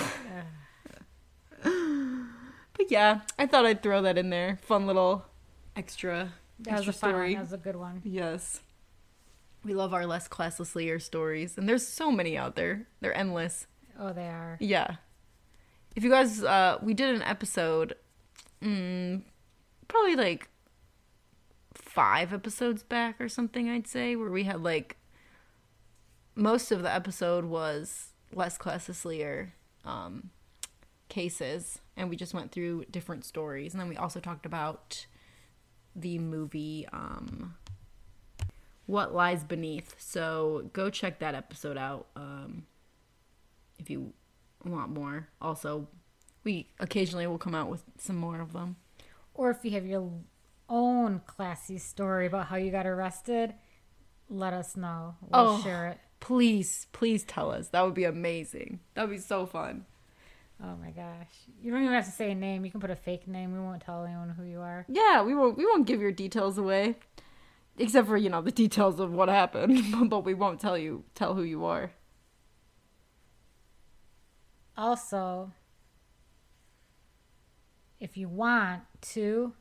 but 1.61 2.89
yeah, 2.89 3.21
I 3.37 3.45
thought 3.45 3.63
I'd 3.67 3.83
throw 3.83 4.01
that 4.01 4.17
in 4.17 4.31
there. 4.31 4.57
Fun 4.63 4.87
little 4.87 5.23
extra, 5.75 6.33
That 6.61 6.79
was 6.79 6.87
a 6.87 6.93
fun 6.93 7.11
story. 7.11 7.27
one. 7.27 7.33
That 7.35 7.41
was 7.41 7.53
a 7.53 7.57
good 7.57 7.75
one. 7.75 8.01
Yes. 8.03 8.61
We 9.63 9.75
love 9.75 9.93
our 9.93 10.07
less 10.07 10.27
classless 10.27 10.73
Lear 10.73 10.97
stories, 10.97 11.59
and 11.59 11.69
there's 11.69 11.85
so 11.87 12.11
many 12.11 12.35
out 12.39 12.55
there. 12.55 12.87
They're 13.01 13.15
endless. 13.15 13.67
Oh, 13.99 14.13
they 14.13 14.27
are. 14.27 14.57
Yeah. 14.59 14.95
If 15.95 16.03
you 16.03 16.09
guys, 16.09 16.43
uh, 16.43 16.79
we 16.81 16.95
did 16.95 17.13
an 17.13 17.21
episode, 17.21 17.95
mm, 18.63 19.21
probably 19.87 20.15
like 20.15 20.49
five 21.95 22.33
episodes 22.33 22.83
back 22.83 23.19
or 23.21 23.29
something, 23.29 23.69
I'd 23.69 23.87
say, 23.87 24.17
where 24.17 24.29
we 24.29 24.43
had 24.43 24.61
like 24.61 24.97
most 26.35 26.69
of 26.71 26.83
the 26.83 26.93
episode 26.93 27.45
was 27.45 28.09
less 28.33 28.59
Lear 29.05 29.53
um, 29.85 30.29
cases, 31.07 31.79
and 31.95 32.09
we 32.09 32.17
just 32.17 32.33
went 32.33 32.51
through 32.51 32.83
different 32.91 33.23
stories, 33.23 33.73
and 33.73 33.79
then 33.81 33.87
we 33.87 33.95
also 33.95 34.19
talked 34.19 34.45
about 34.45 35.05
the 35.95 36.19
movie 36.19 36.85
um, 36.91 37.55
What 38.85 39.15
Lies 39.15 39.45
Beneath. 39.45 39.95
So 39.97 40.69
go 40.73 40.89
check 40.89 41.19
that 41.19 41.33
episode 41.33 41.77
out. 41.77 42.07
Um, 42.17 42.65
if 43.79 43.89
you 43.89 44.11
want 44.65 44.91
more. 44.91 45.29
Also, 45.41 45.87
we 46.43 46.67
occasionally 46.79 47.27
will 47.27 47.37
come 47.37 47.55
out 47.55 47.69
with 47.69 47.83
some 47.97 48.17
more 48.17 48.41
of 48.41 48.51
them. 48.51 48.75
Or 49.33 49.49
if 49.49 49.63
you 49.63 49.71
have 49.71 49.85
your 49.85 50.11
own 50.69 51.21
classy 51.25 51.77
story 51.77 52.25
about 52.27 52.47
how 52.47 52.55
you 52.55 52.71
got 52.71 52.85
arrested, 52.87 53.53
let 54.29 54.53
us 54.53 54.75
know. 54.75 55.15
We'll 55.21 55.49
Oh. 55.49 55.61
share 55.61 55.87
it. 55.87 55.99
Please, 56.19 56.87
please 56.91 57.23
tell 57.23 57.51
us. 57.51 57.69
That 57.69 57.81
would 57.83 57.93
be 57.93 58.05
amazing. 58.05 58.79
That 58.93 59.03
would 59.03 59.11
be 59.15 59.17
so 59.19 59.45
fun. 59.45 59.85
Oh 60.63 60.75
my 60.77 60.91
gosh. 60.91 61.29
You 61.61 61.71
don't 61.71 61.81
even 61.83 61.93
have 61.93 62.05
to 62.05 62.11
say 62.11 62.31
a 62.31 62.35
name. 62.35 62.63
You 62.65 62.71
can 62.71 62.79
put 62.79 62.89
a 62.89 62.95
fake 62.95 63.27
name. 63.27 63.51
We 63.53 63.59
won't 63.59 63.81
tell 63.81 64.05
anyone 64.05 64.29
who 64.29 64.43
you 64.43 64.61
are. 64.61 64.85
Yeah, 64.87 65.21
we 65.21 65.35
won't 65.35 65.57
we 65.57 65.65
won't 65.65 65.85
give 65.85 66.01
your 66.01 66.11
details 66.13 66.57
away. 66.57 66.95
Except 67.77 68.07
for, 68.07 68.15
you 68.15 68.29
know, 68.29 68.41
the 68.41 68.51
details 68.53 69.01
of 69.01 69.11
what 69.11 69.27
happened, 69.27 69.83
but 70.09 70.21
we 70.23 70.33
won't 70.33 70.61
tell 70.61 70.77
you 70.77 71.03
tell 71.13 71.35
who 71.35 71.43
you 71.43 71.65
are. 71.65 71.91
Also, 74.77 75.51
if 77.99 78.17
you 78.17 78.27
want 78.27 78.83
to, 79.01 79.53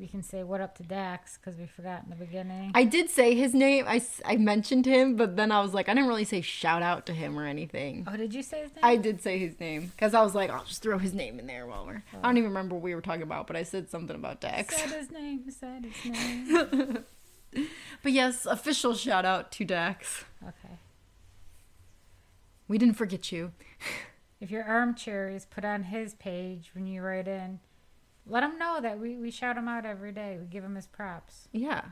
we 0.00 0.08
can 0.08 0.22
say 0.22 0.42
what 0.42 0.62
up 0.62 0.74
to 0.78 0.82
Dax 0.82 1.36
because 1.36 1.58
we 1.60 1.66
forgot 1.66 2.02
in 2.04 2.10
the 2.10 2.16
beginning. 2.16 2.72
I 2.74 2.84
did 2.84 3.10
say 3.10 3.34
his 3.34 3.52
name. 3.52 3.84
I, 3.86 4.00
I 4.24 4.36
mentioned 4.36 4.86
him, 4.86 5.14
but 5.14 5.36
then 5.36 5.52
I 5.52 5.60
was 5.60 5.74
like, 5.74 5.90
I 5.90 5.94
didn't 5.94 6.08
really 6.08 6.24
say 6.24 6.40
shout 6.40 6.82
out 6.82 7.04
to 7.06 7.12
him 7.12 7.38
or 7.38 7.44
anything. 7.44 8.08
oh, 8.10 8.16
did 8.16 8.32
you 8.32 8.42
say 8.42 8.62
his 8.62 8.74
name? 8.74 8.80
I 8.82 8.96
did 8.96 9.22
say 9.22 9.38
his 9.38 9.60
name 9.60 9.92
because 9.94 10.14
I 10.14 10.22
was 10.22 10.34
like, 10.34 10.48
I'll 10.48 10.64
just 10.64 10.82
throw 10.82 10.96
his 10.96 11.12
name 11.12 11.38
in 11.38 11.46
there 11.46 11.66
while 11.66 11.84
we're. 11.84 12.02
I 12.14 12.22
don't 12.22 12.38
even 12.38 12.48
remember 12.48 12.76
what 12.76 12.82
we 12.82 12.94
were 12.94 13.02
talking 13.02 13.22
about, 13.22 13.46
but 13.46 13.56
I 13.56 13.62
said 13.62 13.90
something 13.90 14.16
about 14.16 14.40
Dax. 14.40 14.74
said 14.74 14.90
his 14.90 15.10
name. 15.10 15.50
Said 15.50 15.84
his 15.84 16.12
name. 16.12 17.04
But 18.02 18.12
yes, 18.12 18.46
official 18.46 18.94
shout 18.94 19.24
out 19.24 19.50
to 19.52 19.64
Dax. 19.64 20.24
okay. 20.40 20.76
We 22.68 22.78
didn't 22.78 22.94
forget 22.94 23.32
you. 23.32 23.52
If 24.40 24.50
your 24.50 24.64
armchair 24.64 25.28
is 25.28 25.44
put 25.44 25.66
on 25.66 25.82
his 25.82 26.14
page 26.14 26.70
when 26.74 26.86
you 26.86 27.02
write 27.02 27.28
in, 27.28 27.60
let 28.30 28.44
him 28.44 28.58
know 28.58 28.78
that 28.80 28.98
we, 28.98 29.16
we 29.16 29.30
shout 29.30 29.56
him 29.56 29.68
out 29.68 29.84
every 29.84 30.12
day. 30.12 30.38
We 30.40 30.46
give 30.46 30.64
him 30.64 30.76
his 30.76 30.86
props. 30.86 31.48
Yeah. 31.52 31.82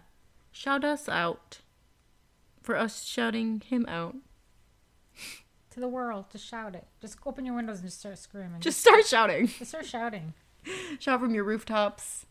Shout 0.52 0.84
us 0.84 1.08
out 1.08 1.60
for 2.62 2.76
us 2.76 3.04
shouting 3.04 3.60
him 3.66 3.84
out. 3.88 4.16
To 5.70 5.80
the 5.80 5.88
world, 5.88 6.26
just 6.30 6.46
shout 6.46 6.74
it. 6.74 6.86
Just 7.00 7.18
open 7.26 7.44
your 7.44 7.54
windows 7.54 7.78
and 7.78 7.88
just 7.88 8.00
start 8.00 8.18
screaming. 8.18 8.60
Just 8.60 8.80
start 8.80 9.04
shouting. 9.06 9.48
just 9.48 9.70
start 9.70 9.86
shouting. 9.86 10.34
Shout 10.98 11.20
from 11.20 11.34
your 11.34 11.44
rooftops, 11.44 12.26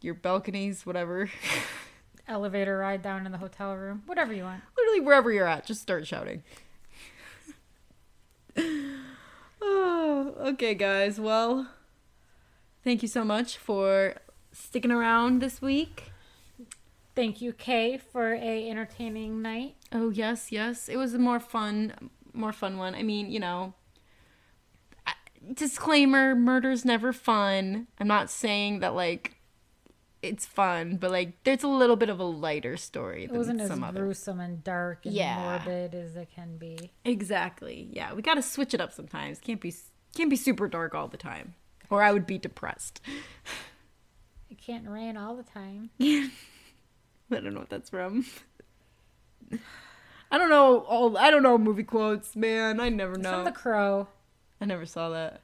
your 0.00 0.14
balconies, 0.14 0.86
whatever. 0.86 1.30
Elevator 2.28 2.78
ride 2.78 3.02
down 3.02 3.26
in 3.26 3.32
the 3.32 3.38
hotel 3.38 3.74
room, 3.74 4.02
whatever 4.06 4.32
you 4.32 4.44
want. 4.44 4.62
Literally 4.76 5.00
wherever 5.00 5.32
you're 5.32 5.46
at, 5.46 5.66
just 5.66 5.82
start 5.82 6.06
shouting. 6.06 6.42
oh, 8.56 10.34
okay, 10.40 10.74
guys. 10.74 11.18
Well, 11.18 11.68
thank 12.84 13.02
you 13.02 13.08
so 13.08 13.24
much 13.24 13.56
for 13.56 14.14
sticking 14.52 14.92
around 14.92 15.40
this 15.40 15.60
week. 15.60 16.12
Thank 17.16 17.40
you, 17.40 17.52
Kay, 17.52 17.98
for 17.98 18.34
a 18.34 18.68
entertaining 18.70 19.40
night. 19.42 19.76
Oh 19.92 20.10
yes, 20.10 20.50
yes. 20.52 20.88
It 20.88 20.96
was 20.96 21.14
a 21.14 21.18
more 21.18 21.40
fun, 21.40 22.10
more 22.32 22.52
fun 22.52 22.76
one. 22.78 22.94
I 22.94 23.02
mean, 23.02 23.30
you 23.30 23.40
know. 23.40 23.74
Disclaimer: 25.52 26.34
Murder's 26.34 26.84
never 26.86 27.12
fun. 27.12 27.86
I'm 28.00 28.08
not 28.08 28.30
saying 28.30 28.80
that 28.80 28.94
like 28.94 29.36
it's 30.22 30.46
fun, 30.46 30.96
but 30.96 31.10
like 31.10 31.44
there's 31.44 31.62
a 31.62 31.68
little 31.68 31.96
bit 31.96 32.08
of 32.08 32.18
a 32.18 32.24
lighter 32.24 32.78
story 32.78 33.24
It 33.24 33.30
wasn't 33.32 33.60
as 33.60 33.70
other. 33.70 34.00
gruesome 34.00 34.40
and 34.40 34.64
dark 34.64 35.04
and 35.04 35.14
Yeah. 35.14 35.58
morbid 35.66 35.94
as 35.94 36.16
it 36.16 36.30
can 36.34 36.56
be. 36.56 36.90
Exactly. 37.04 37.90
Yeah, 37.92 38.14
we 38.14 38.22
got 38.22 38.36
to 38.36 38.42
switch 38.42 38.72
it 38.72 38.80
up 38.80 38.90
sometimes. 38.90 39.38
Can't 39.38 39.60
be 39.60 39.74
can't 40.16 40.30
be 40.30 40.36
super 40.36 40.66
dark 40.66 40.94
all 40.94 41.08
the 41.08 41.18
time, 41.18 41.54
or 41.94 42.02
I 42.02 42.12
would 42.12 42.26
be 42.26 42.38
depressed. 42.38 43.00
It 44.50 44.58
can't 44.60 44.88
rain 44.88 45.16
all 45.16 45.34
the 45.36 45.42
time. 45.42 45.90
I 46.00 46.30
don't 47.30 47.54
know 47.54 47.60
what 47.60 47.70
that's 47.70 47.90
from. 47.90 48.26
I 50.30 50.38
don't 50.38 50.50
know 50.50 50.80
all. 50.80 51.16
I 51.18 51.30
don't 51.30 51.42
know 51.42 51.56
movie 51.58 51.84
quotes, 51.84 52.34
man. 52.36 52.80
I 52.80 52.88
never 52.88 53.14
It's 53.14 53.22
know. 53.22 53.32
from 53.32 53.44
The 53.44 53.52
Crow. 53.52 54.08
I 54.60 54.64
never 54.64 54.86
saw 54.86 55.10
that. 55.10 55.40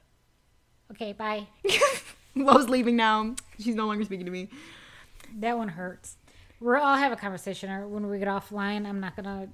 Okay, 0.91 1.13
bye. 1.13 1.47
Love's 2.35 2.69
leaving 2.69 2.95
now. 2.95 3.35
She's 3.59 3.75
no 3.75 3.87
longer 3.87 4.03
speaking 4.05 4.25
to 4.25 4.31
me. 4.31 4.49
That 5.39 5.57
one 5.57 5.69
hurts. 5.69 6.17
We're 6.59 6.77
all 6.77 6.97
have 6.97 7.11
a 7.11 7.15
conversation 7.15 7.69
or 7.71 7.87
when 7.87 8.09
we 8.09 8.19
get 8.19 8.27
offline. 8.27 8.85
I'm 8.87 8.99
not 8.99 9.15
gonna 9.15 9.47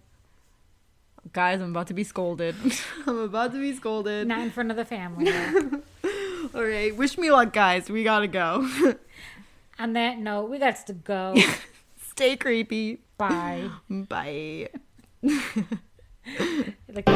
Guys, 1.34 1.60
I'm 1.62 1.72
about 1.72 1.88
to 1.88 1.94
be 1.94 2.04
scolded. 2.06 2.56
I'm 3.06 3.18
about 3.20 3.52
to 3.52 3.60
be 3.60 3.74
scolded. 3.76 4.28
not 4.28 4.40
in 4.40 4.50
front 4.52 4.72
of 4.72 4.78
the 4.78 4.86
family. 4.86 5.32
All 6.58 6.66
right, 6.66 6.96
wish 6.98 7.20
me 7.20 7.30
luck, 7.30 7.54
guys. 7.54 7.88
We 7.88 8.04
gotta 8.04 8.26
go. 8.26 8.68
On 9.80 9.94
that 9.94 10.18
note, 10.18 10.50
we 10.50 10.58
got 10.58 10.88
to 10.88 10.94
go. 10.94 11.36
Stay 12.10 12.36
creepy. 12.36 13.02
Bye. 13.16 13.70
Bye. 13.88 14.70
Like- 16.92 17.08